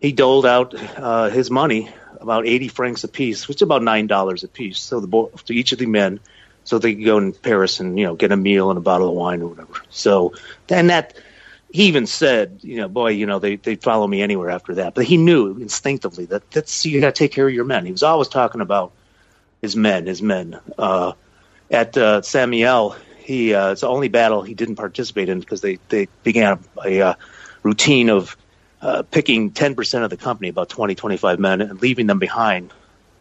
he 0.01 0.13
doled 0.13 0.45
out 0.45 0.75
uh, 0.75 1.31
his 1.31 1.51
money, 1.51 1.91
about 2.21 2.47
80 2.47 2.69
francs 2.69 3.05
a 3.05 3.09
piece, 3.09 3.49
which 3.49 3.59
is 3.59 3.63
about 3.63 3.81
$9 3.81 4.45
a 4.45 4.49
piece, 4.49 4.79
so 4.79 5.01
the 5.01 5.31
to 5.47 5.55
each 5.55 5.73
of 5.73 5.79
the 5.79 5.87
men, 5.87 6.21
so 6.65 6.79
they 6.79 6.95
could 6.95 7.05
go 7.05 7.17
in 7.17 7.33
Paris 7.33 7.81
and, 7.81 7.99
you 7.99 8.05
know, 8.05 8.15
get 8.15 8.31
a 8.31 8.37
meal 8.37 8.71
and 8.71 8.77
a 8.77 8.83
bottle 8.83 9.09
of 9.09 9.15
wine 9.15 9.41
or 9.41 9.49
whatever. 9.49 9.81
So 9.89 10.35
then 10.67 10.89
that– 10.89 11.17
he 11.73 11.85
even 11.85 12.07
said, 12.07 12.61
you 12.63 12.79
know, 12.79 12.89
boy, 12.89 13.11
you 13.11 13.27
know, 13.27 13.39
they 13.39 13.57
they'd 13.57 13.83
follow 13.83 14.07
me 14.07 14.23
anywhere 14.23 14.51
after 14.51 14.77
that. 14.77 14.95
But 14.95 15.05
he 15.05 15.17
knew 15.17 15.57
instinctively 15.59 16.25
that 16.27 16.51
that's 16.51 16.85
you 16.85 17.01
got 17.01 17.15
to 17.15 17.19
take 17.19 17.33
care 17.33 17.47
of 17.47 17.55
your 17.55 17.65
men. 17.65 17.87
He 17.87 17.93
was 17.93 18.03
always 18.03 18.29
talking 18.29 18.61
about 18.61 18.93
his 19.63 19.77
men, 19.77 20.07
his 20.07 20.21
men. 20.21 20.59
Uh, 20.77 21.13
at 21.71 21.97
uh, 21.97 22.21
he 23.19 23.55
uh, 23.55 23.71
it's 23.71 23.83
the 23.83 23.89
only 23.89 24.09
battle 24.09 24.43
he 24.43 24.55
didn't 24.55 24.77
participate 24.77 25.29
in 25.29 25.41
because 25.41 25.61
they 25.61 25.79
they 25.89 26.09
began 26.23 26.59
a, 26.85 26.89
a 26.89 27.01
uh, 27.01 27.15
routine 27.63 28.11
of 28.11 28.37
uh, 28.83 29.03
picking 29.03 29.51
10% 29.51 30.05
of 30.05 30.09
the 30.09 30.17
company, 30.17 30.49
about 30.49 30.71
20, 30.71 30.95
25 30.95 31.39
men, 31.39 31.61
and 31.61 31.83
leaving 31.83 32.07
them 32.07 32.19
behind, 32.19 32.73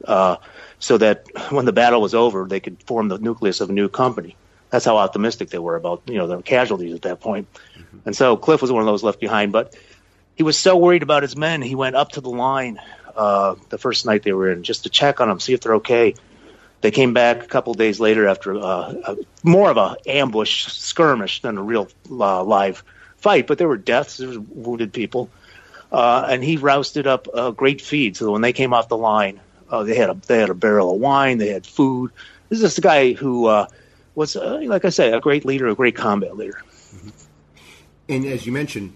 uh, 0.06 0.38
so 0.80 0.98
that 0.98 1.26
when 1.50 1.66
the 1.66 1.74
battle 1.74 2.02
was 2.02 2.16
over, 2.16 2.46
they 2.48 2.62
could 2.62 2.82
form 2.84 3.10
the 3.10 3.18
nucleus 3.18 3.60
of 3.60 3.70
a 3.70 3.74
new 3.74 3.90
company. 3.90 4.38
That's 4.70 4.86
how 4.86 4.98
optimistic 4.98 5.50
they 5.50 5.60
were 5.60 5.76
about 5.76 6.04
you 6.08 6.18
know 6.18 6.28
the 6.28 6.42
casualties 6.42 6.94
at 6.96 7.04
that 7.04 7.20
point. 7.20 7.48
Mm-hmm. 7.78 7.98
And 8.06 8.16
so 8.16 8.38
Cliff 8.38 8.62
was 8.62 8.72
one 8.72 8.82
of 8.82 8.88
those 8.88 9.04
left 9.04 9.20
behind, 9.20 9.52
but 9.52 9.76
he 10.36 10.44
was 10.44 10.58
so 10.58 10.78
worried 10.78 11.04
about 11.04 11.24
his 11.24 11.36
men, 11.36 11.62
he 11.62 11.76
went 11.76 11.96
up 11.96 12.14
to 12.14 12.22
the 12.22 12.30
line 12.30 12.80
uh, 13.16 13.56
the 13.68 13.78
first 13.78 14.06
night 14.06 14.24
they 14.24 14.32
were 14.32 14.50
in 14.50 14.64
just 14.64 14.84
to 14.84 14.90
check 14.90 15.20
on 15.20 15.28
them, 15.28 15.40
see 15.40 15.54
if 15.54 15.60
they're 15.60 15.76
okay. 15.76 16.16
They 16.82 16.92
came 16.92 17.13
back 17.13 17.44
a 17.44 17.48
couple 17.48 17.74
days 17.74 18.00
later 18.00 18.28
after 18.28 18.56
uh, 18.56 18.94
a, 19.04 19.18
more 19.44 19.70
of 19.70 19.78
a 19.78 19.98
ambush 20.06 20.68
skirmish 20.68 21.42
than 21.42 21.58
a 21.58 21.62
real 21.62 21.89
uh, 22.10 22.44
live 22.44 22.84
fight, 23.18 23.48
but 23.48 23.58
there 23.58 23.68
were 23.68 23.78
deaths, 23.78 24.18
there 24.18 24.30
were 24.30 24.39
wounded 24.39 24.94
people, 24.94 25.30
uh, 25.92 26.26
and 26.30 26.44
he 26.44 26.58
rousted 26.58 27.06
up 27.06 27.28
a 27.34 27.52
great 27.52 27.82
feed. 27.82 28.15
So 28.15 28.32
when 28.32 28.42
they 28.42 28.54
came 28.54 28.74
off 28.74 28.88
the 28.88 28.98
line, 28.98 29.42
uh, 29.70 29.84
they 29.84 29.96
had 29.96 30.10
a 30.10 30.13
they 30.13 30.39
had 30.39 30.50
a 30.50 30.56
barrel 30.56 30.94
of 30.94 31.02
wine, 31.02 31.38
they 31.38 31.50
had 31.50 31.65
food. 31.65 32.12
This 32.48 32.62
is 32.62 32.78
a 32.78 32.82
guy 32.82 33.13
who 33.13 33.46
uh, 33.46 33.68
was, 34.15 34.36
uh, 34.36 34.60
like 34.63 34.86
I 34.86 34.89
say, 34.89 35.12
a 35.12 35.20
great 35.20 35.46
leader, 35.46 35.68
a 35.68 35.76
great 35.76 35.96
combat 35.96 36.36
leader. 36.36 36.62
Mm-hmm. 36.96 37.10
And 38.08 38.26
as 38.26 38.46
you 38.46 38.52
mentioned, 38.52 38.94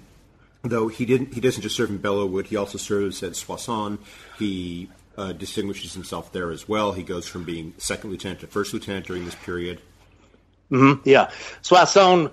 though 0.64 0.88
he 0.88 1.06
didn't, 1.06 1.34
he 1.34 1.42
doesn't 1.42 1.62
just 1.62 1.76
serve 1.76 1.90
in 1.90 2.00
Belleau 2.00 2.28
Wood. 2.28 2.48
He 2.48 2.56
also 2.56 2.78
serves 2.78 3.22
at 3.22 3.36
Soissons. 3.36 4.00
He 4.40 4.90
uh, 5.18 5.32
distinguishes 5.32 5.94
himself 5.94 6.32
there 6.32 6.52
as 6.52 6.68
well. 6.68 6.92
He 6.92 7.04
goes 7.04 7.28
from 7.28 7.44
being 7.44 7.74
second 7.78 8.10
lieutenant 8.10 8.42
to 8.42 8.48
first 8.48 8.74
lieutenant 8.74 9.06
during 9.06 9.26
this 9.26 9.36
period. 9.36 9.80
Mm-hmm. 10.72 11.08
Yeah, 11.08 11.30
Soissons, 11.62 12.32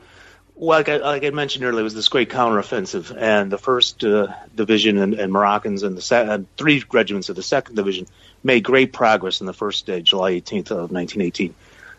like 0.57 0.89
I, 0.89 0.97
like 0.99 1.25
I 1.25 1.31
mentioned 1.31 1.65
earlier, 1.65 1.81
it 1.81 1.85
was 1.85 1.95
this 1.95 2.09
great 2.09 2.31
counteroffensive, 2.31 3.17
and 3.17 3.51
the 3.51 3.59
first 3.59 4.05
uh, 4.05 4.29
division 4.55 4.99
and, 4.99 5.15
and, 5.15 5.33
Moroccans 5.33 5.83
and 5.83 5.97
the 5.97 6.03
se- 6.03 6.29
and 6.29 6.47
three 6.57 6.83
regiments 6.93 7.29
of 7.29 7.37
the 7.37 7.43
second 7.43 7.77
division 7.77 8.07
made 8.45 8.63
great 8.63 8.93
progress 8.93 9.41
in 9.41 9.47
the 9.47 9.53
first 9.53 9.87
day, 9.87 10.01
July 10.01 10.33
18th 10.33 10.71
of 10.71 10.93
1918, 10.93 11.55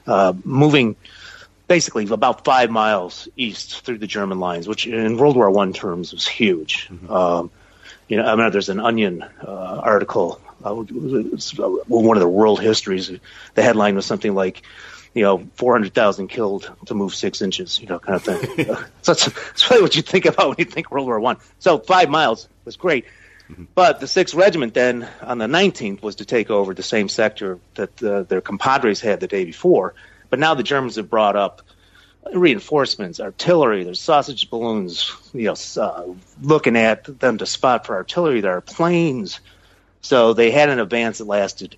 uh, 0.07 0.33
moving 0.43 0.95
basically 1.67 2.05
about 2.07 2.43
five 2.43 2.69
miles 2.69 3.27
east 3.37 3.81
through 3.85 3.97
the 3.97 4.07
German 4.07 4.39
lines, 4.39 4.67
which 4.67 4.85
in 4.85 5.17
World 5.17 5.35
War 5.35 5.49
One 5.49 5.73
terms 5.73 6.11
was 6.13 6.27
huge. 6.27 6.87
Mm-hmm. 6.89 7.11
Um, 7.11 7.51
you 8.07 8.17
know, 8.17 8.25
I 8.25 8.35
mean, 8.35 8.51
there's 8.51 8.69
an 8.69 8.79
Onion 8.79 9.23
uh, 9.23 9.81
article, 9.83 10.41
uh, 10.63 10.73
one 10.73 12.17
of 12.17 12.21
the 12.21 12.27
world 12.27 12.61
histories. 12.61 13.11
The 13.53 13.63
headline 13.63 13.95
was 13.95 14.05
something 14.05 14.33
like, 14.33 14.63
you 15.13 15.23
know, 15.23 15.47
400,000 15.55 16.27
killed 16.27 16.71
to 16.85 16.93
move 16.93 17.13
six 17.13 17.41
inches, 17.41 17.79
you 17.79 17.87
know, 17.87 17.99
kind 17.99 18.15
of 18.15 18.23
thing. 18.23 18.65
so 19.01 19.13
that's, 19.13 19.25
that's 19.25 19.69
really 19.69 19.83
what 19.83 19.95
you 19.95 20.01
think 20.01 20.25
about 20.25 20.49
when 20.49 20.55
you 20.59 20.65
think 20.65 20.91
World 20.91 21.07
War 21.07 21.19
One. 21.19 21.37
So 21.59 21.77
five 21.77 22.09
miles 22.09 22.47
was 22.65 22.75
great. 22.75 23.05
Mm-hmm. 23.49 23.65
But 23.75 23.99
the 23.99 24.05
6th 24.05 24.35
Regiment 24.35 24.73
then 24.73 25.07
on 25.21 25.37
the 25.37 25.47
19th 25.47 26.01
was 26.01 26.15
to 26.17 26.25
take 26.25 26.49
over 26.49 26.73
the 26.73 26.83
same 26.83 27.09
sector 27.09 27.59
that 27.75 28.03
uh, 28.03 28.23
their 28.23 28.41
compadres 28.41 29.01
had 29.01 29.19
the 29.19 29.27
day 29.27 29.45
before. 29.45 29.93
But 30.29 30.39
now 30.39 30.53
the 30.53 30.63
Germans 30.63 30.95
have 30.95 31.09
brought 31.09 31.35
up 31.35 31.61
reinforcements, 32.33 33.19
artillery. 33.19 33.83
There's 33.83 33.99
sausage 33.99 34.49
balloons, 34.49 35.13
you 35.33 35.53
know, 35.53 35.55
uh, 35.81 36.05
looking 36.41 36.77
at 36.77 37.19
them 37.19 37.37
to 37.39 37.45
spot 37.45 37.85
for 37.85 37.95
artillery. 37.95 38.41
There 38.41 38.55
are 38.55 38.61
planes. 38.61 39.39
So 40.01 40.33
they 40.33 40.51
had 40.51 40.69
an 40.69 40.79
advance 40.79 41.19
that 41.19 41.25
lasted 41.25 41.75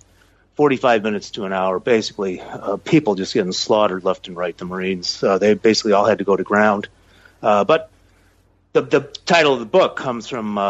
45 0.54 1.02
minutes 1.02 1.30
to 1.32 1.44
an 1.44 1.52
hour. 1.52 1.78
Basically, 1.78 2.40
uh, 2.40 2.76
people 2.76 3.14
just 3.14 3.34
getting 3.34 3.52
slaughtered 3.52 4.04
left 4.04 4.28
and 4.28 4.36
right. 4.36 4.56
The 4.56 4.64
Marines. 4.64 5.22
Uh, 5.22 5.38
they 5.38 5.54
basically 5.54 5.92
all 5.92 6.06
had 6.06 6.18
to 6.18 6.24
go 6.24 6.36
to 6.36 6.42
ground. 6.42 6.88
Uh, 7.42 7.64
but 7.64 7.90
the, 8.72 8.82
the 8.82 9.00
title 9.26 9.52
of 9.52 9.60
the 9.60 9.66
book 9.66 9.96
comes 9.96 10.28
from 10.28 10.58
uh, 10.58 10.62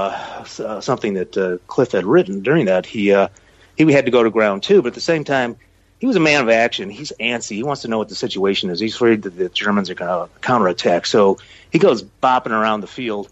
uh, 0.58 0.80
something 0.80 1.14
that 1.14 1.60
Cliff 1.66 1.92
had 1.92 2.04
written 2.04 2.42
during 2.42 2.66
that. 2.66 2.86
He 2.86 3.14
he 3.76 3.92
had 3.92 4.04
to 4.04 4.10
go 4.10 4.22
to 4.22 4.30
ground 4.30 4.62
too, 4.62 4.82
but 4.82 4.88
at 4.88 4.94
the 4.94 5.00
same 5.00 5.24
time 5.24 5.56
he 6.04 6.06
was 6.06 6.16
a 6.16 6.20
man 6.20 6.42
of 6.42 6.50
action. 6.50 6.90
He's 6.90 7.12
antsy. 7.18 7.56
He 7.56 7.62
wants 7.62 7.80
to 7.80 7.88
know 7.88 7.96
what 7.96 8.10
the 8.10 8.14
situation 8.14 8.68
is. 8.68 8.78
He's 8.78 8.94
afraid 8.94 9.22
that 9.22 9.36
the 9.38 9.48
Germans 9.48 9.88
are 9.88 9.94
going 9.94 10.28
to 10.28 10.38
counterattack. 10.40 11.06
So 11.06 11.38
he 11.70 11.78
goes 11.78 12.02
bopping 12.02 12.50
around 12.50 12.82
the 12.82 12.86
field, 12.86 13.30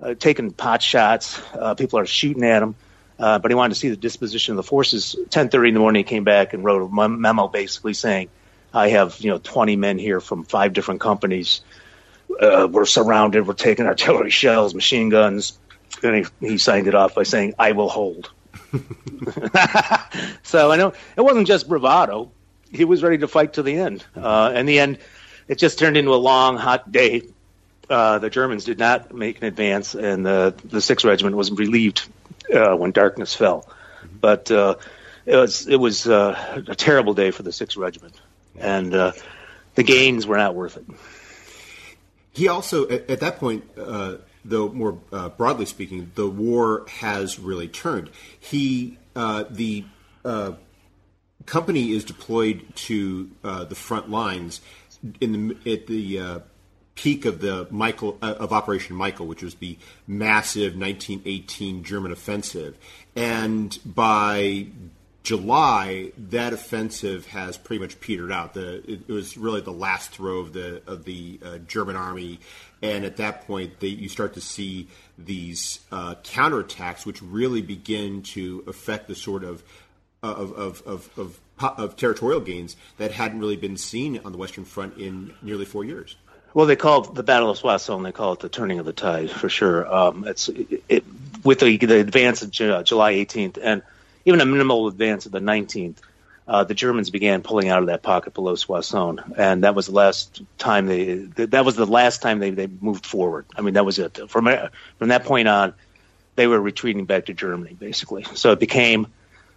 uh, 0.00 0.14
taking 0.14 0.50
pot 0.50 0.82
shots. 0.82 1.38
Uh, 1.52 1.74
people 1.74 1.98
are 1.98 2.06
shooting 2.06 2.44
at 2.44 2.62
him. 2.62 2.76
Uh, 3.18 3.38
but 3.38 3.50
he 3.50 3.54
wanted 3.54 3.74
to 3.74 3.80
see 3.80 3.88
the 3.88 3.96
disposition 3.96 4.52
of 4.52 4.56
the 4.56 4.62
forces. 4.62 5.16
10:30 5.30 5.68
in 5.68 5.74
the 5.74 5.80
morning, 5.80 6.00
he 6.00 6.08
came 6.08 6.24
back 6.24 6.52
and 6.52 6.64
wrote 6.64 6.82
a 6.82 7.08
memo 7.08 7.48
basically 7.48 7.94
saying, 7.94 8.28
"I 8.72 8.88
have 8.88 9.20
you 9.20 9.30
know 9.30 9.38
20 9.38 9.76
men 9.76 9.98
here 9.98 10.20
from 10.20 10.44
five 10.44 10.72
different 10.72 11.00
companies. 11.00 11.60
Uh, 12.40 12.66
we're 12.70 12.86
surrounded. 12.86 13.46
We're 13.46 13.54
taking 13.54 13.86
artillery 13.86 14.30
shells, 14.30 14.74
machine 14.74 15.08
guns." 15.10 15.58
And 16.02 16.26
he, 16.40 16.46
he 16.46 16.58
signed 16.58 16.88
it 16.88 16.94
off 16.94 17.14
by 17.14 17.22
saying, 17.22 17.54
"I 17.58 17.72
will 17.72 17.88
hold." 17.88 18.30
so 20.42 20.70
I 20.70 20.76
know 20.76 20.92
it 21.16 21.20
wasn't 21.20 21.46
just 21.46 21.68
bravado. 21.68 22.32
He 22.70 22.84
was 22.84 23.02
ready 23.02 23.18
to 23.18 23.28
fight 23.28 23.54
to 23.54 23.62
the 23.62 23.76
end. 23.76 24.04
Uh, 24.16 24.52
in 24.56 24.66
the 24.66 24.80
end, 24.80 24.98
it 25.46 25.58
just 25.58 25.78
turned 25.78 25.96
into 25.96 26.12
a 26.12 26.16
long, 26.16 26.56
hot 26.56 26.90
day. 26.90 27.22
Uh, 27.88 28.18
the 28.18 28.30
Germans 28.30 28.64
did 28.64 28.78
not 28.78 29.14
make 29.14 29.38
an 29.38 29.44
advance, 29.44 29.94
and 29.94 30.26
the 30.26 30.54
the 30.64 30.80
Sixth 30.80 31.04
Regiment 31.04 31.36
was 31.36 31.52
relieved 31.52 32.08
uh, 32.52 32.74
when 32.76 32.90
darkness 32.90 33.34
fell. 33.34 33.68
But 34.20 34.50
uh, 34.50 34.76
it 35.26 35.36
was 35.36 35.66
it 35.66 35.76
was 35.76 36.06
uh, 36.06 36.62
a 36.66 36.74
terrible 36.74 37.14
day 37.14 37.30
for 37.30 37.42
the 37.42 37.52
Sixth 37.52 37.76
Regiment, 37.76 38.14
and 38.58 38.94
uh, 38.94 39.12
the 39.74 39.82
gains 39.82 40.26
were 40.26 40.36
not 40.36 40.54
worth 40.54 40.76
it. 40.76 40.84
He 42.32 42.48
also, 42.48 42.88
at, 42.88 43.08
at 43.08 43.20
that 43.20 43.38
point, 43.38 43.64
uh, 43.78 44.16
though 44.44 44.68
more 44.68 44.98
uh, 45.12 45.30
broadly 45.30 45.66
speaking, 45.66 46.10
the 46.14 46.28
war 46.28 46.84
has 46.88 47.38
really 47.38 47.68
turned. 47.68 48.10
He 48.38 48.98
the 49.14 49.84
company 51.46 51.92
is 51.92 52.04
deployed 52.04 52.64
to 52.74 53.30
the 53.42 53.74
front 53.74 54.10
lines 54.10 54.60
in 55.20 55.48
the 55.48 55.72
at 55.72 55.86
the 55.86 56.42
peak 56.94 57.24
of 57.24 57.40
the 57.40 57.66
Michael 57.70 58.18
uh, 58.22 58.34
of 58.38 58.52
Operation 58.52 58.96
Michael, 58.96 59.26
which 59.26 59.42
was 59.42 59.56
the 59.56 59.78
massive 60.06 60.76
1918 60.76 61.84
German 61.84 62.12
offensive, 62.12 62.76
and 63.16 63.78
by 63.84 64.66
July, 65.24 66.12
that 66.18 66.52
offensive 66.52 67.26
has 67.28 67.56
pretty 67.56 67.80
much 67.80 67.98
petered 67.98 68.30
out. 68.30 68.52
The 68.52 68.78
it, 68.90 69.00
it 69.08 69.12
was 69.12 69.38
really 69.38 69.62
the 69.62 69.72
last 69.72 70.10
throw 70.10 70.38
of 70.38 70.52
the 70.52 70.82
of 70.86 71.04
the 71.04 71.40
uh, 71.42 71.58
German 71.58 71.96
army, 71.96 72.40
and 72.82 73.06
at 73.06 73.16
that 73.16 73.46
point, 73.46 73.80
they, 73.80 73.88
you 73.88 74.10
start 74.10 74.34
to 74.34 74.42
see 74.42 74.88
these 75.16 75.80
uh, 75.90 76.16
counterattacks, 76.16 77.06
which 77.06 77.22
really 77.22 77.62
begin 77.62 78.22
to 78.22 78.64
affect 78.66 79.08
the 79.08 79.14
sort 79.14 79.44
of 79.44 79.64
of, 80.22 80.52
of, 80.52 80.82
of, 80.86 81.10
of 81.18 81.40
of 81.58 81.96
territorial 81.96 82.40
gains 82.40 82.76
that 82.98 83.12
hadn't 83.12 83.38
really 83.38 83.56
been 83.56 83.76
seen 83.76 84.20
on 84.24 84.32
the 84.32 84.38
Western 84.38 84.64
Front 84.64 84.98
in 84.98 85.32
nearly 85.40 85.64
four 85.64 85.84
years. 85.84 86.16
Well, 86.54 86.66
they 86.66 86.76
call 86.76 87.02
it 87.04 87.14
the 87.14 87.24
Battle 87.24 87.50
of 87.50 87.58
Soissons. 87.58 88.04
They 88.04 88.12
call 88.12 88.34
it 88.34 88.40
the 88.40 88.48
turning 88.48 88.78
of 88.78 88.86
the 88.86 88.92
tide 88.92 89.30
for 89.30 89.48
sure. 89.48 89.92
Um, 89.92 90.24
it's 90.26 90.48
it, 90.48 90.84
it, 90.88 91.04
with 91.42 91.58
the, 91.58 91.76
the 91.76 91.98
advance 91.98 92.42
of 92.42 92.52
July 92.52 93.14
18th 93.14 93.58
and 93.60 93.82
even 94.24 94.40
a 94.40 94.46
minimal 94.46 94.86
advance 94.86 95.26
of 95.26 95.32
the 95.32 95.40
19th. 95.40 95.96
Uh, 96.46 96.62
the 96.62 96.74
Germans 96.74 97.08
began 97.08 97.42
pulling 97.42 97.70
out 97.70 97.80
of 97.80 97.86
that 97.86 98.02
pocket 98.02 98.34
below 98.34 98.54
Soissons, 98.54 99.18
and 99.38 99.64
that 99.64 99.74
was 99.74 99.86
the 99.86 99.92
last 99.92 100.42
time 100.58 100.86
they. 100.86 101.14
That 101.14 101.64
was 101.64 101.74
the 101.74 101.86
last 101.86 102.20
time 102.20 102.38
they, 102.38 102.50
they 102.50 102.66
moved 102.66 103.06
forward. 103.06 103.46
I 103.56 103.62
mean, 103.62 103.74
that 103.74 103.86
was 103.86 103.98
it. 103.98 104.28
From 104.28 104.46
from 104.98 105.08
that 105.08 105.24
point 105.24 105.48
on, 105.48 105.72
they 106.36 106.46
were 106.46 106.60
retreating 106.60 107.06
back 107.06 107.26
to 107.26 107.34
Germany, 107.34 107.72
basically. 107.72 108.24
So 108.34 108.52
it 108.52 108.60
became 108.60 109.06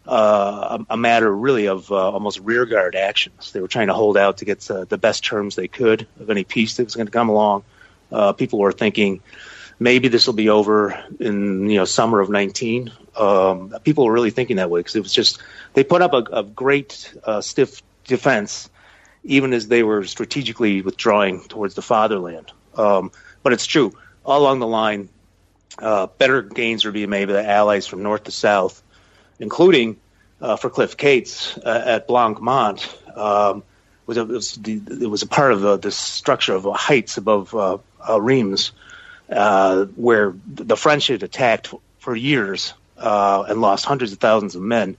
uh, 0.08 0.84
a, 0.90 0.98
matter 0.98 1.34
really 1.34 1.68
of 1.68 1.92
uh, 1.92 2.12
almost 2.12 2.40
rearguard 2.40 2.96
actions. 2.96 3.52
They 3.52 3.60
were 3.60 3.68
trying 3.68 3.88
to 3.88 3.94
hold 3.94 4.18
out 4.18 4.38
to 4.38 4.46
get 4.46 4.70
uh, 4.72 4.86
the 4.86 4.98
best 4.98 5.26
terms 5.26 5.56
they 5.56 5.68
could 5.68 6.08
of 6.20 6.30
any 6.30 6.44
peace 6.44 6.78
that 6.78 6.86
was 6.86 6.96
going 6.96 7.08
to 7.08 7.12
come 7.12 7.30
along. 7.30 7.64
Uh, 8.12 8.32
people 8.32 8.60
were 8.60 8.72
thinking 8.72 9.22
maybe 9.80 10.08
this 10.08 10.26
will 10.26 10.34
be 10.34 10.50
over 10.50 11.04
in 11.20 11.70
you 11.70 11.78
know 11.78 11.86
summer 11.86 12.22
of 12.22 12.30
19. 12.30 12.92
Um, 13.18 13.76
people 13.84 14.06
were 14.06 14.14
really 14.14 14.32
thinking 14.32 14.58
that 14.58 14.70
way 14.70 14.80
because 14.80 14.96
it 14.96 15.02
was 15.02 15.14
just 15.14 15.42
they 15.74 15.84
put 15.84 16.02
up 16.02 16.14
a, 16.14 16.40
a 16.40 16.44
great 16.44 17.14
uh, 17.26 17.42
stiff 17.42 17.82
defense, 18.06 18.70
even 19.24 19.52
as 19.52 19.68
they 19.68 19.84
were 19.84 20.06
strategically 20.06 20.82
withdrawing 20.82 21.42
towards 21.50 21.76
the 21.76 21.82
fatherland. 21.82 22.52
Um, 22.76 23.12
but 23.44 23.52
it's 23.52 23.66
true 23.66 23.94
all 24.24 24.42
along 24.42 24.60
the 24.60 24.68
line. 24.68 25.10
Uh, 25.78 26.08
better 26.08 26.42
gains 26.42 26.86
were 26.86 26.92
being 26.92 27.10
made 27.10 27.26
by 27.26 27.34
the 27.34 27.48
Allies 27.48 27.86
from 27.86 28.02
north 28.02 28.24
to 28.24 28.32
south 28.32 28.82
including 29.40 29.98
uh, 30.42 30.56
for 30.56 30.70
Cliff 30.70 30.98
Cates 30.98 31.58
uh, 31.58 31.84
at 31.86 32.08
Blanc 32.08 32.42
Mont, 32.42 32.98
um, 33.16 33.64
was, 34.06 34.18
a, 34.18 34.22
it, 34.22 34.28
was 34.28 34.54
the, 34.54 34.82
it 35.02 35.10
was 35.10 35.24
a 35.24 35.28
part 35.28 35.52
of 35.52 35.62
the, 35.62 35.78
the 35.78 35.92
structure 35.92 36.54
of 36.54 36.66
heights 36.66 37.18
above 37.18 37.54
uh, 37.54 37.78
uh 38.08 38.22
Reims, 38.22 38.72
uh, 39.30 39.86
where 39.96 40.34
the 40.48 40.78
French 40.78 41.08
had 41.08 41.24
attacked 41.24 41.74
for 42.00 42.16
years 42.16 42.74
uh, 42.98 43.46
and 43.48 43.62
lost 43.62 43.86
hundreds 43.86 44.14
of 44.14 44.20
thousands 44.20 44.56
of 44.56 44.62
men. 44.62 44.96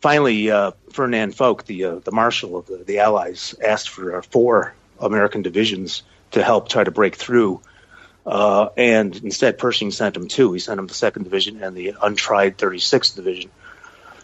Finally, 0.00 0.48
Ferdinand 0.92 1.34
Foch, 1.34 1.64
the 1.64 2.00
the 2.04 2.12
marshal 2.12 2.58
of 2.58 2.66
the, 2.66 2.76
the 2.76 2.98
Allies, 2.98 3.54
asked 3.64 3.88
for 3.88 4.20
four 4.22 4.74
American 5.00 5.40
divisions 5.42 6.02
to 6.32 6.42
help 6.42 6.68
try 6.68 6.84
to 6.84 6.90
break 6.90 7.16
through. 7.16 7.60
Uh, 8.26 8.70
and 8.76 9.14
instead, 9.16 9.58
Pershing 9.58 9.90
sent 9.90 10.16
him 10.16 10.28
two. 10.28 10.52
He 10.52 10.58
sent 10.58 10.80
him 10.80 10.86
the 10.86 10.94
second 10.94 11.24
division 11.24 11.62
and 11.62 11.76
the 11.76 11.94
untried 12.00 12.56
36th 12.56 13.16
division. 13.16 13.50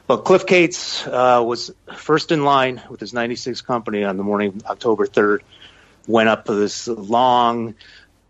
But 0.07 0.25
Cliff 0.25 0.47
Cates 0.47 1.07
uh, 1.07 1.43
was 1.45 1.73
first 1.95 2.33
in 2.33 2.45
line 2.45 2.83
with 2.91 2.99
his 2.99 3.13
96 3.13 3.61
company 3.61 4.03
on 4.03 4.17
the 4.17 4.25
morning 4.25 4.49
of 4.49 4.67
October 4.67 5.07
3rd. 5.07 5.41
Went 6.07 6.29
up 6.29 6.47
this 6.47 6.89
long, 6.89 7.75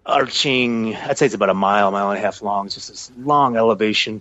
arching, 0.05 0.95
I'd 0.95 1.17
say 1.17 1.27
it's 1.27 1.35
about 1.35 1.51
a 1.51 1.55
mile, 1.55 1.91
mile 1.91 2.11
and 2.11 2.19
a 2.19 2.21
half 2.21 2.43
long, 2.43 2.67
it's 2.67 2.75
just 2.75 2.89
this 2.89 3.11
long 3.17 3.57
elevation, 3.57 4.21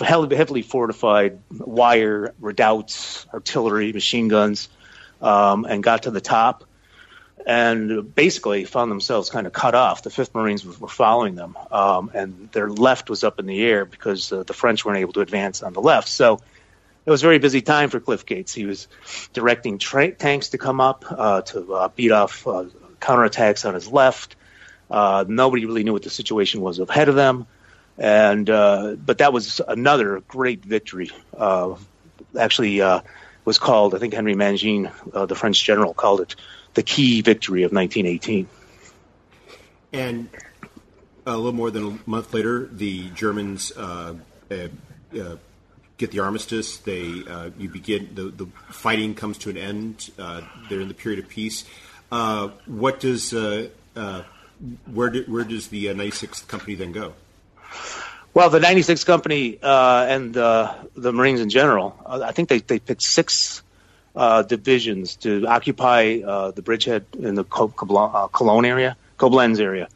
heavily 0.00 0.62
fortified 0.62 1.38
wire, 1.50 2.34
redoubts, 2.40 3.26
artillery, 3.32 3.92
machine 3.92 4.28
guns, 4.28 4.68
um, 5.22 5.64
and 5.64 5.82
got 5.84 6.04
to 6.04 6.10
the 6.10 6.20
top 6.20 6.64
and 7.46 8.12
basically 8.12 8.64
found 8.64 8.90
themselves 8.90 9.30
kind 9.30 9.46
of 9.46 9.52
cut 9.52 9.76
off. 9.76 10.02
The 10.02 10.10
Fifth 10.10 10.34
Marines 10.34 10.66
were 10.66 10.88
following 10.88 11.36
them, 11.36 11.56
um, 11.70 12.10
and 12.12 12.50
their 12.50 12.68
left 12.68 13.08
was 13.08 13.22
up 13.22 13.38
in 13.38 13.46
the 13.46 13.64
air 13.64 13.84
because 13.84 14.32
uh, 14.32 14.42
the 14.42 14.52
French 14.52 14.84
weren't 14.84 14.98
able 14.98 15.12
to 15.12 15.20
advance 15.20 15.62
on 15.62 15.72
the 15.72 15.80
left. 15.80 16.08
So 16.08 16.40
it 17.06 17.10
was 17.10 17.22
a 17.22 17.26
very 17.26 17.38
busy 17.38 17.62
time 17.62 17.88
for 17.88 18.00
Cliff 18.00 18.26
Cates. 18.26 18.52
He 18.52 18.66
was 18.66 18.88
directing 19.32 19.78
tra- 19.78 20.10
tanks 20.10 20.48
to 20.50 20.58
come 20.58 20.80
up 20.80 21.04
uh, 21.08 21.42
to 21.42 21.72
uh, 21.72 21.88
beat 21.94 22.10
off 22.10 22.44
uh, 22.48 22.64
counterattacks 23.00 23.64
on 23.64 23.74
his 23.74 23.86
left. 23.86 24.34
Uh, 24.90 25.24
nobody 25.28 25.66
really 25.66 25.84
knew 25.84 25.92
what 25.92 26.02
the 26.02 26.10
situation 26.10 26.60
was 26.62 26.80
ahead 26.80 27.08
of 27.08 27.14
them, 27.14 27.46
and 27.96 28.50
uh, 28.50 28.96
but 28.96 29.18
that 29.18 29.32
was 29.32 29.60
another 29.66 30.20
great 30.26 30.64
victory. 30.64 31.12
actually, 32.36 32.80
was 33.44 33.58
called 33.60 33.94
I 33.94 33.98
think 33.98 34.14
Henry 34.14 34.34
Mangin, 34.34 34.90
the 35.28 35.36
French 35.36 35.62
general, 35.62 35.94
called 35.94 36.22
it 36.22 36.34
the 36.76 36.82
key 36.82 37.22
victory 37.22 37.64
of 37.64 37.72
1918. 37.72 38.46
And 39.92 40.28
a 41.26 41.36
little 41.36 41.52
more 41.52 41.70
than 41.70 41.98
a 42.06 42.08
month 42.08 42.32
later, 42.32 42.68
the 42.70 43.08
Germans 43.10 43.72
uh, 43.72 44.14
uh, 44.50 44.54
uh, 45.18 45.36
get 45.96 46.12
the 46.12 46.20
armistice. 46.20 46.76
They 46.76 47.24
uh, 47.28 47.50
you 47.58 47.68
begin 47.68 48.10
the, 48.14 48.24
the 48.24 48.46
fighting 48.70 49.14
comes 49.14 49.38
to 49.38 49.50
an 49.50 49.56
end. 49.56 50.10
Uh, 50.18 50.42
they're 50.68 50.80
in 50.80 50.88
the 50.88 50.94
period 50.94 51.24
of 51.24 51.28
peace. 51.28 51.64
Uh, 52.12 52.50
what 52.66 53.00
does 53.00 53.32
where 53.32 55.10
do, 55.10 55.24
where 55.26 55.44
does 55.44 55.68
the 55.68 55.86
96th 55.86 56.46
company 56.46 56.74
then 56.74 56.92
go? 56.92 57.14
Well, 58.32 58.50
the 58.50 58.60
96th 58.60 59.06
company 59.06 59.58
and 59.62 60.34
the 60.34 61.12
Marines 61.12 61.40
in 61.40 61.48
general, 61.48 61.96
I 62.06 62.32
think 62.32 62.50
they, 62.50 62.58
they 62.58 62.78
picked 62.78 63.02
six 63.02 63.62
uh, 64.16 64.42
divisions 64.42 65.16
to 65.16 65.46
occupy 65.46 66.20
uh, 66.26 66.50
the 66.50 66.62
bridgehead 66.62 67.04
in 67.18 67.34
the 67.34 67.44
uh, 67.44 68.26
Cologne 68.28 68.64
area, 68.64 68.96
Koblenz 69.18 69.60
area. 69.60 69.88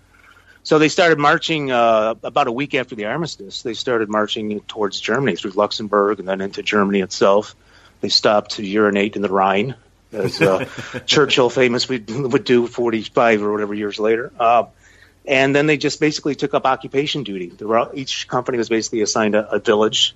So 0.62 0.78
they 0.78 0.88
started 0.88 1.18
marching 1.18 1.70
uh, 1.70 2.14
about 2.22 2.46
a 2.46 2.52
week 2.52 2.74
after 2.74 2.94
the 2.94 3.06
armistice. 3.06 3.62
They 3.62 3.74
started 3.74 4.11
marching 4.11 4.61
towards 4.61 5.00
Germany 5.00 5.37
through 5.37 5.52
Luxembourg 5.52 6.18
and 6.18 6.28
then 6.28 6.40
into 6.42 6.62
Germany 6.62 7.00
itself. 7.00 7.56
They 8.02 8.11
stopped 8.11 8.52
to 8.52 8.66
urinate 8.66 9.16
in 9.16 9.22
the 9.22 9.30
Rhine, 9.30 9.74
as 10.12 10.40
uh, 10.40 10.66
Churchill 11.06 11.48
famously 11.48 11.98
would 11.98 12.44
do 12.44 12.66
45 12.66 13.42
or 13.42 13.52
whatever 13.52 13.75
years 13.75 13.98
later. 13.98 14.33
Uh, 14.38 14.64
and 15.27 15.54
then 15.54 15.66
they 15.66 15.77
just 15.77 16.00
basically 16.00 16.35
took 16.35 16.54
up 16.54 16.66
occupation 16.66 17.25
duty. 17.25 17.52
Were, 17.60 17.90
each 17.94 18.29
company 18.29 18.58
was 18.58 18.68
basically 18.68 19.02
assigned 19.02 19.35
a, 19.35 19.50
a 19.50 19.58
village, 19.58 20.14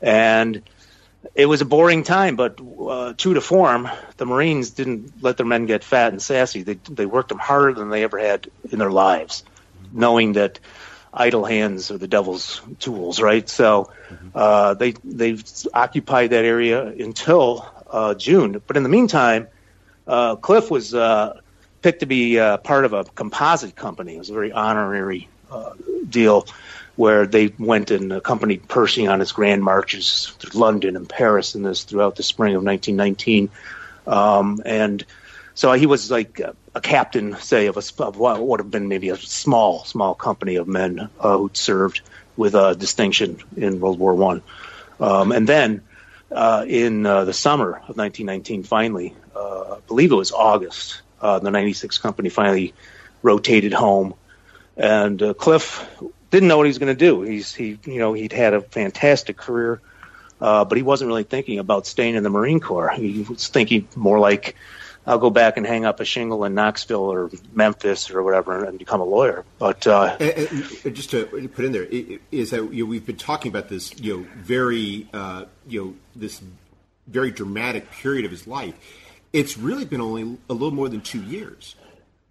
and 0.00 0.62
it 1.34 1.46
was 1.46 1.60
a 1.60 1.64
boring 1.64 2.02
time, 2.02 2.36
but 2.36 2.60
uh, 2.60 3.12
true 3.14 3.34
to 3.34 3.40
form, 3.40 3.88
the 4.16 4.26
Marines 4.26 4.70
didn't 4.70 5.22
let 5.22 5.36
their 5.36 5.46
men 5.46 5.66
get 5.66 5.84
fat 5.84 6.12
and 6.12 6.20
sassy. 6.20 6.62
They 6.62 6.74
they 6.74 7.06
worked 7.06 7.30
them 7.30 7.38
harder 7.38 7.72
than 7.74 7.88
they 7.88 8.02
ever 8.04 8.18
had 8.18 8.48
in 8.70 8.78
their 8.78 8.90
lives, 8.90 9.44
knowing 9.92 10.34
that 10.34 10.60
idle 11.12 11.44
hands 11.44 11.90
are 11.90 11.98
the 11.98 12.08
devil's 12.08 12.60
tools, 12.80 13.20
right? 13.20 13.48
So 13.48 13.90
uh, 14.34 14.74
they 14.74 14.92
they 15.04 15.38
occupied 15.72 16.30
that 16.30 16.44
area 16.44 16.84
until 16.86 17.66
uh, 17.90 18.14
June. 18.14 18.60
But 18.66 18.76
in 18.76 18.82
the 18.82 18.88
meantime, 18.88 19.48
uh, 20.06 20.36
Cliff 20.36 20.70
was 20.70 20.94
uh, 20.94 21.40
picked 21.82 22.00
to 22.00 22.06
be 22.06 22.38
uh, 22.38 22.58
part 22.58 22.84
of 22.84 22.92
a 22.92 23.04
composite 23.04 23.76
company. 23.76 24.16
It 24.16 24.18
was 24.18 24.30
a 24.30 24.34
very 24.34 24.52
honorary 24.52 25.28
uh, 25.50 25.74
deal 26.08 26.46
where 26.96 27.26
they 27.26 27.52
went 27.58 27.90
and 27.90 28.12
accompanied 28.12 28.68
Pershing 28.68 29.08
on 29.08 29.20
his 29.20 29.32
grand 29.32 29.62
marches 29.62 30.32
through 30.38 30.58
London 30.58 30.96
and 30.96 31.08
Paris 31.08 31.54
and 31.54 31.64
this 31.64 31.84
throughout 31.84 32.16
the 32.16 32.22
spring 32.22 32.54
of 32.54 32.62
1919. 32.62 33.50
Um, 34.06 34.62
and 34.64 35.04
so 35.54 35.72
he 35.72 35.86
was 35.86 36.10
like 36.10 36.40
a, 36.74 36.80
captain, 36.80 37.36
say, 37.36 37.66
of, 37.66 37.76
a, 37.76 38.02
of 38.02 38.16
what 38.16 38.40
would 38.40 38.60
have 38.60 38.70
been 38.70 38.88
maybe 38.88 39.08
a 39.08 39.16
small, 39.16 39.84
small 39.84 40.14
company 40.14 40.56
of 40.56 40.68
men 40.68 41.08
uh, 41.18 41.38
who'd 41.38 41.56
served 41.56 42.00
with 42.36 42.54
uh, 42.54 42.74
distinction 42.74 43.38
in 43.56 43.80
World 43.80 43.98
War 43.98 44.14
One. 44.14 44.42
Um, 45.00 45.32
and 45.32 45.48
then 45.48 45.82
uh, 46.30 46.64
in 46.66 47.06
uh, 47.06 47.24
the 47.24 47.32
summer 47.32 47.70
of 47.70 47.96
1919, 47.96 48.64
finally, 48.64 49.14
uh, 49.34 49.76
I 49.76 49.80
believe 49.86 50.10
it 50.10 50.16
was 50.16 50.32
August, 50.32 51.02
uh, 51.20 51.38
the 51.38 51.50
96 51.50 51.98
company 51.98 52.28
finally 52.28 52.74
rotated 53.22 53.72
home, 53.72 54.14
and 54.76 55.22
Cliff 55.38 55.86
didn't 56.34 56.48
know 56.48 56.56
what 56.56 56.66
he 56.66 56.70
was 56.70 56.78
going 56.78 56.94
to 56.94 56.98
do. 56.98 57.22
He's 57.22 57.54
he 57.54 57.78
you 57.84 57.98
know 57.98 58.12
he'd 58.12 58.32
had 58.32 58.54
a 58.54 58.60
fantastic 58.60 59.36
career, 59.36 59.80
uh, 60.40 60.64
but 60.64 60.76
he 60.76 60.82
wasn't 60.82 61.08
really 61.08 61.22
thinking 61.22 61.60
about 61.60 61.86
staying 61.86 62.16
in 62.16 62.24
the 62.24 62.30
Marine 62.30 62.58
Corps. 62.58 62.90
He 62.90 63.22
was 63.22 63.48
thinking 63.48 63.88
more 63.96 64.18
like. 64.18 64.56
I'll 65.06 65.18
go 65.18 65.28
back 65.28 65.58
and 65.58 65.66
hang 65.66 65.84
up 65.84 66.00
a 66.00 66.04
shingle 66.06 66.46
in 66.46 66.54
Knoxville 66.54 67.12
or 67.12 67.30
Memphis 67.52 68.10
or 68.10 68.22
whatever 68.22 68.64
and 68.64 68.78
become 68.78 69.02
a 69.02 69.04
lawyer. 69.04 69.44
But 69.58 69.86
uh, 69.86 70.16
and, 70.18 70.48
and 70.82 70.96
just 70.96 71.10
to 71.10 71.26
put 71.54 71.66
in 71.66 71.72
there 71.72 71.84
is 71.84 72.50
that 72.52 72.72
you 72.72 72.84
know, 72.84 72.88
we've 72.88 73.04
been 73.04 73.18
talking 73.18 73.52
about 73.52 73.68
this 73.68 73.92
you 74.00 74.16
know 74.16 74.26
very 74.38 75.06
uh, 75.12 75.44
you 75.68 75.84
know 75.84 75.94
this 76.16 76.40
very 77.06 77.30
dramatic 77.30 77.90
period 77.90 78.24
of 78.24 78.30
his 78.30 78.46
life. 78.46 78.74
It's 79.34 79.58
really 79.58 79.84
been 79.84 80.00
only 80.00 80.38
a 80.48 80.54
little 80.54 80.70
more 80.70 80.88
than 80.88 81.02
two 81.02 81.22
years. 81.22 81.76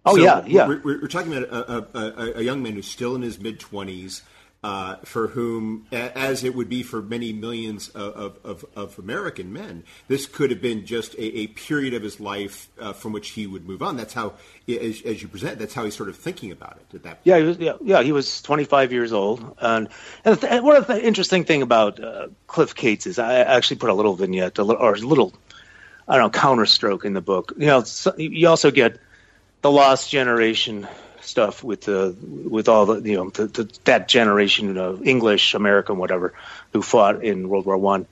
Oh 0.04 0.16
So 0.16 0.22
yeah, 0.22 0.44
yeah. 0.46 0.68
We're, 0.68 0.82
we're, 0.82 1.00
we're 1.02 1.08
talking 1.08 1.34
about 1.34 1.48
a, 1.48 1.98
a, 1.98 2.38
a, 2.38 2.42
young 2.42 2.62
man 2.62 2.74
who's 2.74 2.86
still 2.86 3.14
in 3.14 3.22
his 3.22 3.38
mid 3.38 3.58
twenties, 3.58 4.22
uh, 4.64 4.96
for 5.04 5.28
whom, 5.28 5.86
as 5.92 6.42
it 6.42 6.54
would 6.54 6.70
be 6.70 6.82
for 6.82 7.02
many 7.02 7.34
millions 7.34 7.90
of, 7.90 8.14
of, 8.14 8.38
of, 8.44 8.64
of 8.74 8.98
American 8.98 9.52
men, 9.52 9.84
this 10.08 10.24
could 10.24 10.50
have 10.50 10.62
been 10.62 10.86
just 10.86 11.12
a, 11.16 11.38
a 11.40 11.46
period 11.48 11.92
of 11.92 12.02
his 12.02 12.18
life 12.18 12.70
uh, 12.80 12.94
from 12.94 13.12
which 13.12 13.30
he 13.30 13.46
would 13.46 13.68
move 13.68 13.82
on. 13.82 13.98
That's 13.98 14.14
how, 14.14 14.32
as, 14.66 15.02
as 15.02 15.20
you 15.20 15.28
present, 15.28 15.58
that's 15.58 15.74
how 15.74 15.84
he's 15.84 15.94
sort 15.94 16.08
of 16.08 16.16
thinking 16.16 16.50
about 16.50 16.78
it 16.78 16.94
at 16.96 17.02
that 17.02 17.10
point. 17.16 17.20
Yeah, 17.24 17.38
he 17.40 17.44
was, 17.44 17.58
yeah, 17.58 17.76
yeah. 17.82 18.02
He 18.02 18.12
was 18.12 18.40
25 18.40 18.90
years 18.90 19.12
old, 19.12 19.54
and, 19.58 19.86
and 20.24 20.40
th- 20.40 20.62
one 20.62 20.76
of 20.76 20.86
the 20.86 21.02
interesting 21.04 21.44
thing 21.44 21.60
about 21.60 22.02
uh, 22.02 22.28
Cliff 22.46 22.74
Cates 22.74 23.06
is 23.06 23.18
I 23.18 23.34
actually 23.40 23.76
put 23.76 23.90
a 23.90 23.94
little 23.94 24.14
vignette, 24.14 24.56
a 24.56 24.64
little, 24.64 24.82
or 24.82 24.94
a 24.94 24.98
little, 24.98 25.34
I 26.08 26.16
don't 26.16 26.32
know, 26.32 26.40
counterstroke 26.40 27.04
in 27.04 27.12
the 27.12 27.20
book. 27.20 27.52
You 27.58 27.66
know, 27.66 27.82
so, 27.82 28.16
you 28.16 28.48
also 28.48 28.70
get 28.70 28.98
the 29.64 29.70
lost 29.70 30.10
generation 30.10 30.86
stuff 31.22 31.64
with 31.64 31.80
the 31.80 32.14
with 32.20 32.68
all 32.68 32.84
the 32.84 33.00
you 33.00 33.16
know 33.16 33.30
the, 33.30 33.46
the, 33.46 33.78
that 33.84 34.08
generation 34.08 34.76
of 34.76 35.06
English 35.06 35.54
American 35.54 35.96
whatever 35.96 36.34
who 36.74 36.82
fought 36.82 37.24
in 37.24 37.48
World 37.48 37.64
War 37.64 37.78
One. 37.78 38.06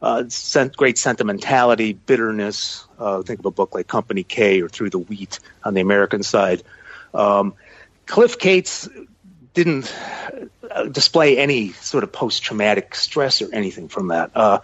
Uh, 0.00 0.24
sent 0.28 0.74
great 0.74 0.96
sentimentality, 0.96 1.92
bitterness. 1.92 2.86
Uh, 2.98 3.20
think 3.20 3.40
of 3.40 3.44
a 3.44 3.50
book 3.50 3.74
like 3.74 3.86
Company 3.86 4.22
K 4.22 4.62
or 4.62 4.70
Through 4.70 4.88
the 4.90 4.98
Wheat 4.98 5.40
on 5.62 5.74
the 5.74 5.82
American 5.82 6.22
side. 6.22 6.62
Um, 7.12 7.52
Cliff 8.06 8.38
Cates 8.38 8.88
didn't 9.52 9.94
uh, 10.70 10.84
display 10.84 11.36
any 11.36 11.72
sort 11.72 12.02
of 12.02 12.12
post-traumatic 12.12 12.94
stress 12.94 13.42
or 13.42 13.54
anything 13.54 13.88
from 13.88 14.08
that. 14.08 14.30
Uh, 14.34 14.60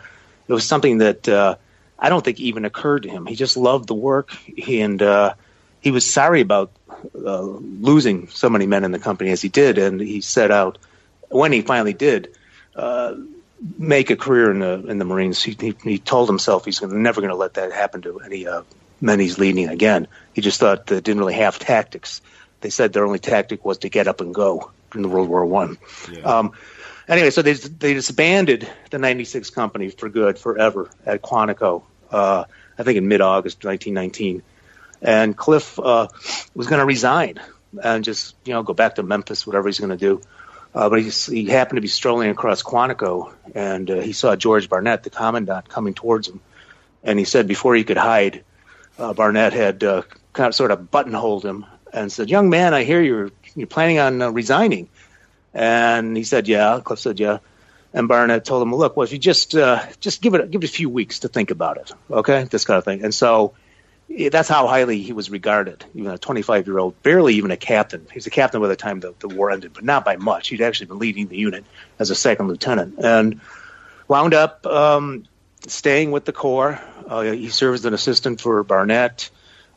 it 0.49 0.53
was 0.55 0.67
something 0.67 0.99
that 0.99 1.29
uh, 1.29 1.57
I 1.99 2.09
don't 2.09 2.25
think 2.25 2.41
even 2.41 2.65
occurred 2.65 3.03
to 3.03 3.11
him. 3.11 3.27
He 3.27 3.35
just 3.35 3.59
loved 3.59 3.89
the 3.89 3.95
work, 3.95 4.35
and 4.67 5.03
uh, 5.03 5.35
he 5.81 5.91
was 5.91 6.09
sorry 6.11 6.41
about 6.41 6.73
uh, 7.15 7.43
losing 7.43 8.29
so 8.29 8.51
many 8.51 8.67
men 8.67 8.85
in 8.85 8.93
the 8.93 8.99
company 8.99 9.31
as 9.31 9.41
he 9.41 9.49
did, 9.49 9.79
and 9.79 10.01
he 10.01 10.21
set 10.21 10.51
out 10.51 10.79
when 11.29 11.53
he 11.53 11.63
finally 11.63 11.93
did 11.93 12.35
uh, 12.77 13.15
make 13.79 14.11
a 14.11 14.17
career 14.17 14.51
in 14.51 14.61
the 14.61 14.87
in 14.87 14.99
the 14.99 15.05
Marines. 15.05 15.43
He, 15.43 15.57
he, 15.59 15.75
he 15.83 15.99
told 15.99 16.29
himself 16.29 16.65
he's 16.65 16.79
gonna, 16.79 16.95
never 16.95 17.21
going 17.21 17.33
to 17.33 17.37
let 17.37 17.55
that 17.55 17.73
happen 17.73 18.03
to 18.03 18.21
any 18.21 18.47
uh, 18.47 18.63
men 19.01 19.19
he's 19.19 19.39
leading 19.39 19.69
again. 19.69 20.07
He 20.35 20.41
just 20.41 20.61
thought 20.61 20.87
they 20.87 21.01
didn't 21.01 21.19
really 21.19 21.35
have 21.35 21.59
tactics. 21.59 22.21
They 22.61 22.71
said 22.71 22.93
their 22.93 23.07
only 23.07 23.19
tactic 23.19 23.65
was 23.65 23.79
to 23.79 23.89
get 23.89 24.07
up 24.07 24.21
and 24.21 24.35
go 24.35 24.71
in 24.95 25.03
the 25.03 25.09
World 25.09 25.29
War 25.29 25.45
One. 25.47 25.79
Yeah. 26.13 26.21
Um, 26.21 26.53
anyway, 27.09 27.31
so 27.31 27.43
they 27.43 27.55
they 27.55 27.95
disbanded 27.95 28.69
the 28.91 28.99
96 28.99 29.51
company 29.51 29.91
for 29.91 30.09
good, 30.09 30.39
forever 30.39 30.91
at 31.07 31.23
Quantico. 31.23 31.83
Uh, 32.11 32.45
I 32.79 32.83
think 32.83 32.99
in 32.99 33.09
mid 33.09 33.21
August 33.21 33.65
1919, 33.65 34.43
and 35.03 35.37
Cliff 35.37 35.79
uh, 35.79 36.09
was 36.55 36.67
going 36.67 36.81
to 36.81 36.87
resign 36.87 37.41
and 37.83 38.05
just 38.05 38.35
you 38.45 38.53
know 38.53 38.63
go 38.63 38.73
back 38.73 38.97
to 38.97 39.03
Memphis, 39.03 39.47
whatever 39.47 39.69
he's 39.69 39.79
going 39.79 39.91
to 39.91 39.97
do. 39.97 40.21
Uh, 40.73 40.89
but 40.89 41.03
he, 41.03 41.11
he 41.11 41.47
happened 41.47 41.79
to 41.79 41.81
be 41.81 41.89
strolling 41.89 42.31
across 42.31 42.63
Quantico, 42.63 43.33
and 43.55 43.91
uh, 43.91 44.01
he 44.01 44.13
saw 44.13 44.37
George 44.37 44.69
Barnett, 44.69 45.03
the 45.03 45.11
commandant, 45.11 45.69
coming 45.69 45.95
towards 45.95 46.29
him. 46.29 46.41
And 47.03 47.19
he 47.19 47.25
said 47.25 47.49
before 47.49 47.75
he 47.75 47.83
could 47.83 47.97
hide, 47.97 48.45
uh, 48.99 49.13
Barnett 49.13 49.53
had 49.53 49.83
uh, 49.83 50.03
kind 50.33 50.49
of 50.49 50.55
sort 50.55 50.71
of 50.71 50.91
buttonholed 50.91 51.45
him 51.45 51.67
and 51.93 52.13
said, 52.13 52.31
"Young 52.31 52.51
man, 52.51 52.75
I 52.75 52.85
hear 52.85 53.03
you're 53.03 53.31
you're 53.57 53.67
planning 53.67 53.99
on 53.99 54.23
uh, 54.23 54.31
resigning." 54.31 54.89
And 55.55 56.17
he 56.17 56.23
said, 56.23 56.47
"Yeah." 56.47 56.81
Cliff 56.85 57.01
said, 57.01 57.19
"Yeah." 57.19 57.39
And 57.93 58.07
Barnett 58.07 58.45
told 58.45 58.63
him, 58.63 58.73
"Look, 58.73 58.97
well, 58.97 59.05
if 59.05 59.13
you 59.13 59.19
just 59.19 59.53
just 59.99 60.23
give 60.23 60.35
it 60.35 60.51
give 60.51 60.63
it 60.63 60.71
a 60.71 60.73
few 60.73 60.89
weeks 60.89 61.21
to 61.21 61.29
think 61.29 61.51
about 61.51 61.79
it, 61.79 61.93
okay? 62.11 62.45
This 62.45 62.65
kind 62.65 62.79
of 62.79 62.85
thing." 62.85 63.03
And 63.03 63.13
so 63.13 63.55
that's 64.11 64.49
how 64.49 64.67
highly 64.67 65.03
he 65.03 65.13
was 65.13 65.31
regarded. 65.31 65.85
Even 65.95 66.11
a 66.11 66.19
25 66.19 66.67
year 66.67 66.79
old, 66.79 67.01
barely 67.03 67.35
even 67.35 67.51
a 67.51 67.57
captain. 67.57 68.07
He 68.11 68.17
was 68.17 68.27
a 68.27 68.31
captain 68.31 68.61
by 68.61 68.69
the 68.69 68.77
time 68.77 69.01
the, 69.01 69.15
the 69.21 69.29
war 69.29 69.51
ended, 69.51 69.73
but 69.73 69.85
not 69.85 70.05
by 70.05 70.17
much. 70.17 70.49
He'd 70.49 70.63
actually 70.63 70.87
been 70.87 70.99
leading 70.99 71.29
the 71.29 71.37
unit 71.37 71.65
as 71.99 72.11
a 72.11 72.15
second 72.15 72.49
lieutenant, 72.49 72.99
and 72.99 73.41
wound 74.09 74.35
up 74.35 74.67
um, 74.67 75.27
staying 75.67 76.11
with 76.11 76.25
the 76.25 76.33
Corps. 76.33 76.81
Uh, 77.07 77.23
he 77.23 77.49
served 77.49 77.77
as 77.77 77.85
an 77.85 77.95
assistant 77.95 78.41
for 78.41 78.63
Barnett. 78.65 79.31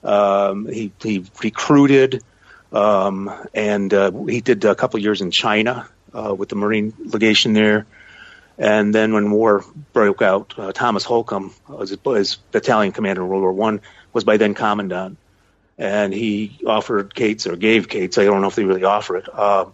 Um, 0.03 0.67
he, 0.67 0.91
he 1.01 1.25
recruited, 1.41 2.23
um, 2.71 3.31
and 3.53 3.93
uh, 3.93 4.11
he 4.25 4.41
did 4.41 4.65
a 4.65 4.75
couple 4.75 4.99
years 4.99 5.21
in 5.21 5.31
China 5.31 5.87
uh, 6.13 6.33
with 6.33 6.49
the 6.49 6.55
Marine 6.55 6.93
legation 6.99 7.53
there. 7.53 7.85
And 8.57 8.93
then 8.93 9.13
when 9.13 9.31
war 9.31 9.65
broke 9.93 10.21
out, 10.21 10.53
uh, 10.57 10.71
Thomas 10.71 11.03
Holcomb, 11.03 11.53
was 11.67 11.89
his 11.89 12.35
battalion 12.35 12.91
commander 12.91 13.23
in 13.23 13.27
World 13.27 13.41
War 13.41 13.53
One, 13.53 13.81
was 14.13 14.23
by 14.23 14.37
then 14.37 14.53
commandant, 14.53 15.17
and 15.77 16.13
he 16.13 16.59
offered 16.65 17.13
Cates 17.13 17.47
or 17.47 17.55
gave 17.55 17.89
Cates, 17.89 18.17
I 18.17 18.25
don't 18.25 18.41
know 18.41 18.47
if 18.47 18.55
they 18.55 18.63
really 18.63 18.83
offer 18.83 19.17
it, 19.17 19.27
uh, 19.31 19.65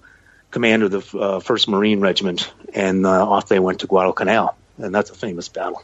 command 0.51 0.83
of 0.83 0.91
the 0.91 1.17
uh, 1.17 1.39
First 1.39 1.67
Marine 1.67 1.99
Regiment, 1.99 2.51
and 2.73 3.05
uh, 3.05 3.29
off 3.29 3.47
they 3.47 3.59
went 3.59 3.81
to 3.81 3.87
Guadalcanal, 3.87 4.55
and 4.77 4.95
that's 4.95 5.09
a 5.09 5.15
famous 5.15 5.49
battle. 5.49 5.83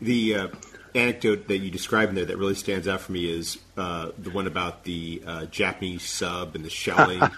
The 0.00 0.34
uh, 0.34 0.48
anecdote 0.94 1.48
that 1.48 1.58
you 1.58 1.70
describe 1.70 2.08
in 2.08 2.14
there 2.14 2.24
that 2.24 2.38
really 2.38 2.54
stands 2.54 2.86
out 2.86 3.00
for 3.00 3.12
me 3.12 3.28
is 3.28 3.58
uh, 3.76 4.10
the 4.18 4.30
one 4.30 4.46
about 4.46 4.84
the 4.84 5.22
uh, 5.26 5.44
Japanese 5.46 6.08
sub 6.08 6.54
and 6.54 6.64
the 6.64 6.70
shelling. 6.70 7.22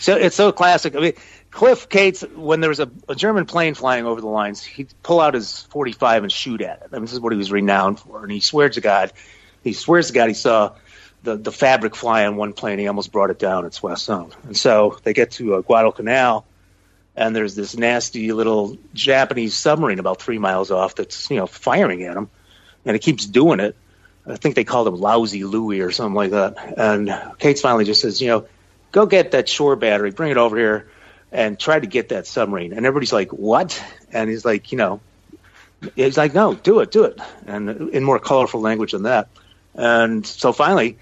So 0.00 0.16
it's 0.16 0.36
so 0.36 0.52
classic. 0.52 0.94
I 0.94 1.00
mean, 1.00 1.12
Cliff 1.50 1.88
Cates, 1.88 2.22
when 2.36 2.60
there 2.60 2.68
was 2.68 2.78
a, 2.78 2.88
a 3.08 3.16
German 3.16 3.46
plane 3.46 3.74
flying 3.74 4.06
over 4.06 4.20
the 4.20 4.28
lines, 4.28 4.62
he'd 4.62 4.94
pull 5.02 5.20
out 5.20 5.34
his 5.34 5.62
45 5.64 6.22
and 6.22 6.32
shoot 6.32 6.60
at 6.60 6.82
it. 6.82 6.88
I 6.92 6.94
mean, 6.94 7.02
this 7.02 7.12
is 7.12 7.20
what 7.20 7.32
he 7.32 7.36
was 7.36 7.50
renowned 7.50 7.98
for. 7.98 8.22
And 8.22 8.30
he 8.30 8.38
swears 8.38 8.76
to 8.76 8.80
God, 8.80 9.12
he 9.64 9.72
swears 9.72 10.06
to 10.06 10.12
God 10.12 10.28
he 10.28 10.34
saw 10.34 10.76
the, 11.22 11.36
the 11.36 11.52
fabric 11.52 11.96
fly 11.96 12.26
on 12.26 12.36
one 12.36 12.52
plane. 12.52 12.78
He 12.78 12.86
almost 12.86 13.10
brought 13.12 13.30
it 13.30 13.38
down 13.38 13.66
at 13.66 13.82
West 13.82 14.04
Zone. 14.04 14.32
And 14.44 14.56
so 14.56 14.98
they 15.02 15.12
get 15.12 15.32
to 15.32 15.56
uh, 15.56 15.60
Guadalcanal, 15.62 16.46
and 17.16 17.34
there's 17.34 17.54
this 17.54 17.76
nasty 17.76 18.32
little 18.32 18.78
Japanese 18.94 19.54
submarine 19.54 19.98
about 19.98 20.22
three 20.22 20.38
miles 20.38 20.70
off 20.70 20.94
that's, 20.94 21.28
you 21.30 21.36
know, 21.36 21.46
firing 21.46 22.04
at 22.04 22.16
him. 22.16 22.30
And 22.88 22.96
it 22.96 23.00
keeps 23.00 23.26
doing 23.26 23.60
it. 23.60 23.76
I 24.26 24.36
think 24.36 24.54
they 24.54 24.64
called 24.64 24.88
him 24.88 24.96
Lousy 24.96 25.44
Louie 25.44 25.80
or 25.80 25.90
something 25.90 26.14
like 26.14 26.30
that. 26.30 26.56
And 26.78 27.14
Cates 27.38 27.60
finally 27.60 27.84
just 27.84 28.00
says, 28.00 28.20
you 28.20 28.28
know, 28.28 28.46
go 28.92 29.04
get 29.04 29.32
that 29.32 29.46
shore 29.46 29.76
battery, 29.76 30.10
bring 30.10 30.30
it 30.30 30.38
over 30.38 30.56
here, 30.56 30.88
and 31.30 31.60
try 31.60 31.78
to 31.78 31.86
get 31.86 32.08
that 32.08 32.26
submarine. 32.26 32.72
And 32.72 32.86
everybody's 32.86 33.12
like, 33.12 33.30
what? 33.30 33.82
And 34.10 34.30
he's 34.30 34.44
like, 34.44 34.72
you 34.72 34.78
know, 34.78 35.00
he's 35.96 36.16
like, 36.16 36.32
no, 36.32 36.54
do 36.54 36.80
it, 36.80 36.90
do 36.90 37.04
it. 37.04 37.20
And 37.46 37.90
in 37.90 38.02
more 38.02 38.18
colorful 38.18 38.62
language 38.62 38.92
than 38.92 39.02
that. 39.02 39.28
And 39.74 40.26
so 40.26 40.54
finally, 40.54 40.96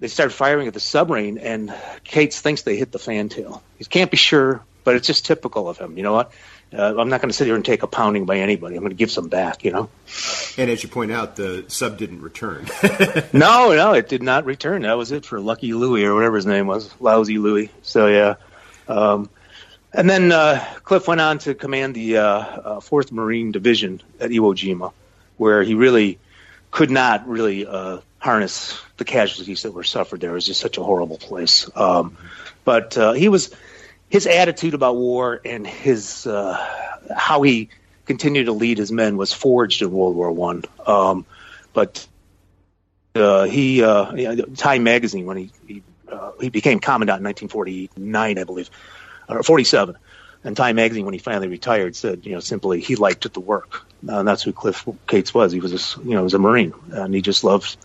they 0.00 0.08
start 0.08 0.32
firing 0.32 0.68
at 0.68 0.74
the 0.74 0.80
submarine, 0.80 1.36
and 1.36 1.74
Cates 2.02 2.40
thinks 2.40 2.62
they 2.62 2.76
hit 2.76 2.92
the 2.92 2.98
fantail. 2.98 3.62
He 3.78 3.84
can't 3.84 4.10
be 4.10 4.16
sure, 4.16 4.62
but 4.84 4.96
it's 4.96 5.06
just 5.06 5.26
typical 5.26 5.68
of 5.68 5.78
him. 5.78 5.98
You 5.98 6.02
know 6.02 6.14
what? 6.14 6.32
Uh, 6.72 6.94
I'm 6.98 7.08
not 7.08 7.20
going 7.20 7.30
to 7.30 7.32
sit 7.32 7.46
here 7.46 7.54
and 7.54 7.64
take 7.64 7.82
a 7.82 7.86
pounding 7.86 8.26
by 8.26 8.38
anybody. 8.38 8.74
I'm 8.74 8.82
going 8.82 8.90
to 8.90 8.96
give 8.96 9.10
some 9.10 9.28
back, 9.28 9.64
you 9.64 9.70
know? 9.70 9.88
and 10.58 10.70
as 10.70 10.82
you 10.82 10.88
point 10.88 11.12
out, 11.12 11.36
the 11.36 11.64
sub 11.68 11.96
didn't 11.96 12.22
return. 12.22 12.66
No, 13.32 13.74
no, 13.74 13.92
it 13.92 14.08
did 14.08 14.22
not 14.22 14.44
return. 14.46 14.82
That 14.82 14.94
was 14.94 15.12
it 15.12 15.24
for 15.24 15.40
Lucky 15.40 15.72
Louie 15.74 16.04
or 16.04 16.14
whatever 16.14 16.36
his 16.36 16.46
name 16.46 16.66
was, 16.66 16.92
Lousy 17.00 17.38
Louie. 17.38 17.70
So 17.82 18.06
yeah, 18.06 18.34
um, 18.88 19.28
and 19.92 20.08
then 20.08 20.32
uh, 20.32 20.64
Cliff 20.84 21.08
went 21.08 21.20
on 21.20 21.38
to 21.40 21.54
command 21.54 21.94
the 21.94 22.18
uh, 22.18 22.24
uh, 22.24 22.80
Fourth 22.80 23.12
Marine 23.12 23.52
Division 23.52 24.02
at 24.20 24.30
Iwo 24.30 24.54
Jima, 24.54 24.92
where 25.36 25.62
he 25.62 25.74
really 25.74 26.18
could 26.70 26.90
not 26.90 27.28
really 27.28 27.66
uh, 27.66 28.00
harness 28.18 28.80
the 28.96 29.04
casualties 29.04 29.62
that 29.62 29.72
were 29.72 29.84
suffered 29.84 30.20
there. 30.20 30.30
It 30.30 30.34
was 30.34 30.46
just 30.46 30.60
such 30.60 30.78
a 30.78 30.82
horrible 30.82 31.18
place. 31.18 31.70
Um, 31.74 32.16
but 32.64 32.96
uh, 32.98 33.12
he 33.12 33.28
was 33.28 33.54
his 34.08 34.26
attitude 34.26 34.74
about 34.74 34.96
war 34.96 35.40
and 35.44 35.66
his 35.66 36.26
uh, 36.26 36.56
how 37.14 37.42
he 37.42 37.68
continued 38.04 38.44
to 38.44 38.52
lead 38.52 38.78
his 38.78 38.92
men 38.92 39.16
was 39.16 39.32
forged 39.32 39.82
in 39.82 39.90
World 39.90 40.14
War 40.14 40.30
One. 40.30 40.62
Um, 40.86 41.26
but 41.72 42.06
uh, 43.14 43.44
he 43.44 43.82
uh, 43.82 44.44
Time 44.56 44.84
magazine 44.84 45.26
when 45.26 45.36
he 45.36 45.50
he, 45.66 45.82
uh, 46.10 46.32
he 46.40 46.50
became 46.50 46.80
commandant 46.80 47.20
in 47.20 47.24
1949, 47.24 48.38
I 48.38 48.44
believe, 48.44 48.70
or 49.28 49.42
47. 49.42 49.96
And 50.44 50.56
Time 50.56 50.76
magazine, 50.76 51.04
when 51.04 51.14
he 51.14 51.18
finally 51.18 51.48
retired, 51.48 51.96
said, 51.96 52.24
you 52.24 52.32
know, 52.32 52.40
simply 52.40 52.80
he 52.80 52.94
liked 52.94 53.32
the 53.32 53.40
work, 53.40 53.84
uh, 54.08 54.20
and 54.20 54.28
that's 54.28 54.44
who 54.44 54.52
Cliff 54.52 54.88
Cates 55.08 55.34
was. 55.34 55.50
He 55.50 55.58
was, 55.58 55.72
a, 55.72 56.00
you 56.04 56.14
know, 56.14 56.22
was 56.22 56.34
a 56.34 56.38
Marine, 56.38 56.72
and 56.92 57.12
he 57.12 57.20
just 57.20 57.42
loved 57.42 57.76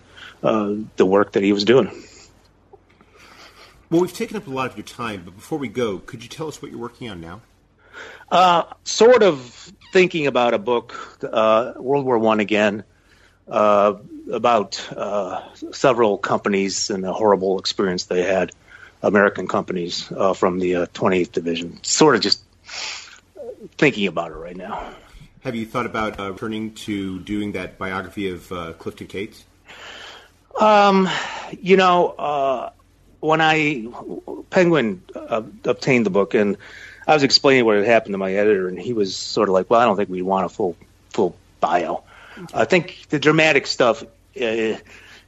uh, 0.44 0.76
the 0.96 1.06
work 1.06 1.32
that 1.32 1.42
he 1.42 1.54
was 1.54 1.64
doing. 1.64 1.90
Well, 3.92 4.00
we've 4.00 4.14
taken 4.14 4.38
up 4.38 4.48
a 4.48 4.50
lot 4.50 4.72
of 4.72 4.78
your 4.78 4.86
time, 4.86 5.24
but 5.26 5.36
before 5.36 5.58
we 5.58 5.68
go, 5.68 6.00
could 6.00 6.24
you 6.24 6.30
tell 6.30 6.48
us 6.48 6.62
what 6.62 6.72
you're 6.72 6.80
working 6.80 7.10
on 7.10 7.20
now? 7.20 7.42
Uh, 8.32 8.64
sort 8.86 9.22
of 9.22 9.42
thinking 9.92 10.28
about 10.28 10.54
a 10.54 10.58
book, 10.58 11.20
uh, 11.30 11.74
World 11.76 12.06
War 12.06 12.18
One 12.18 12.40
again, 12.40 12.86
uh, 13.50 13.96
about 14.32 14.82
uh, 14.96 15.42
several 15.74 16.18
companies 16.18 16.90
and 16.90 17.04
the 17.04 17.12
horrible 17.12 17.60
experience 17.60 18.06
they 18.06 18.24
had, 18.24 18.54
American 19.04 19.46
companies 19.46 20.10
uh, 20.10 20.34
from 20.34 20.60
the 20.60 20.72
28th 20.72 21.28
uh, 21.28 21.32
Division. 21.34 21.84
Sort 21.84 22.16
of 22.16 22.22
just 22.22 22.42
thinking 23.78 24.08
about 24.08 24.32
it 24.32 24.36
right 24.36 24.56
now. 24.56 24.94
Have 25.42 25.56
you 25.56 25.66
thought 25.66 25.86
about 25.86 26.18
uh, 26.18 26.32
returning 26.32 26.76
to 26.76 27.20
doing 27.20 27.52
that 27.54 27.78
biography 27.78 28.30
of 28.30 28.50
uh, 28.54 28.72
Clifton 28.72 29.08
Cates? 29.08 29.44
Um, 30.58 31.10
you 31.60 31.76
know, 31.76 32.10
uh, 32.12 32.70
when 33.22 33.40
I 33.40 33.88
Penguin 34.50 35.02
uh, 35.16 35.44
obtained 35.64 36.06
the 36.06 36.10
book, 36.10 36.34
and 36.34 36.58
I 37.08 37.14
was 37.14 37.24
explaining 37.24 37.66
what 37.66 37.78
had 37.78 37.86
happened 37.86 38.14
to 38.14 38.18
my 38.18 38.34
editor, 38.34 38.68
and 38.68 38.78
he 38.78 38.92
was 38.94 39.16
sort 39.16 39.48
of 39.48 39.54
like, 39.54 39.70
"Well, 39.70 39.80
I 39.80 39.86
don't 39.86 39.96
think 39.96 40.10
we 40.10 40.22
want 40.22 40.46
a 40.46 40.50
full 40.50 40.76
full 41.12 41.36
bio. 41.62 42.04
I 42.54 42.66
think 42.66 43.06
the 43.10 43.20
dramatic 43.20 43.68
stuff." 43.68 44.04
Uh, 44.40 44.78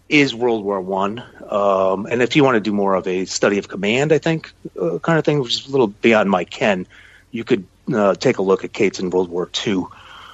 is 0.09 0.35
World 0.35 0.63
War 0.63 0.79
One, 0.81 1.23
um, 1.49 2.05
and 2.05 2.21
if 2.21 2.35
you 2.35 2.43
want 2.43 2.55
to 2.55 2.59
do 2.59 2.73
more 2.73 2.93
of 2.93 3.07
a 3.07 3.25
study 3.25 3.57
of 3.57 3.67
command, 3.67 4.11
I 4.11 4.17
think 4.17 4.51
uh, 4.79 4.99
kind 4.99 5.17
of 5.17 5.25
thing, 5.25 5.39
which 5.39 5.61
is 5.61 5.67
a 5.67 5.71
little 5.71 5.87
beyond 5.87 6.29
my 6.29 6.43
ken, 6.43 6.85
you 7.31 7.43
could 7.43 7.65
uh, 7.91 8.13
take 8.13 8.37
a 8.37 8.41
look 8.41 8.63
at 8.63 8.73
Cates 8.73 8.99
in 8.99 9.09
World 9.09 9.29
War 9.29 9.47
Two. 9.47 9.89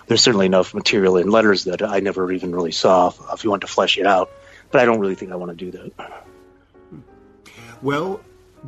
There's 0.08 0.22
certainly 0.22 0.48
enough 0.48 0.74
material 0.74 1.18
in 1.18 1.30
letters 1.30 1.66
that 1.66 1.82
I 1.82 2.00
never 2.00 2.32
even 2.32 2.54
really 2.54 2.72
saw 2.72 3.14
if 3.32 3.44
you 3.44 3.52
want 3.52 3.62
to 3.62 3.68
flesh 3.68 3.98
it 3.98 4.08
out, 4.08 4.32
but 4.72 4.82
I 4.82 4.86
don't 4.86 5.00
really 5.00 5.16
think 5.16 5.32
I 5.32 5.36
want 5.36 5.58
to 5.58 5.72
do 5.72 5.72
that. 5.72 6.26
Well, 7.82 8.20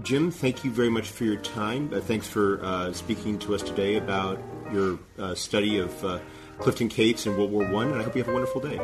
Jim, 0.03 0.31
thank 0.31 0.63
you 0.63 0.71
very 0.71 0.89
much 0.89 1.09
for 1.09 1.25
your 1.25 1.35
time. 1.35 1.91
Uh, 1.93 1.99
thanks 1.99 2.27
for 2.27 2.63
uh, 2.63 2.93
speaking 2.93 3.37
to 3.39 3.53
us 3.53 3.61
today 3.61 3.97
about 3.97 4.39
your 4.71 4.99
uh, 5.19 5.35
study 5.35 5.79
of 5.79 6.05
uh, 6.05 6.19
Clifton 6.59 6.87
Cates 6.87 7.25
in 7.25 7.35
World 7.35 7.51
War 7.51 7.69
One, 7.69 7.91
and 7.91 7.99
I 7.99 8.03
hope 8.03 8.15
you 8.15 8.23
have 8.23 8.29
a 8.29 8.33
wonderful 8.33 8.61
day. 8.61 8.79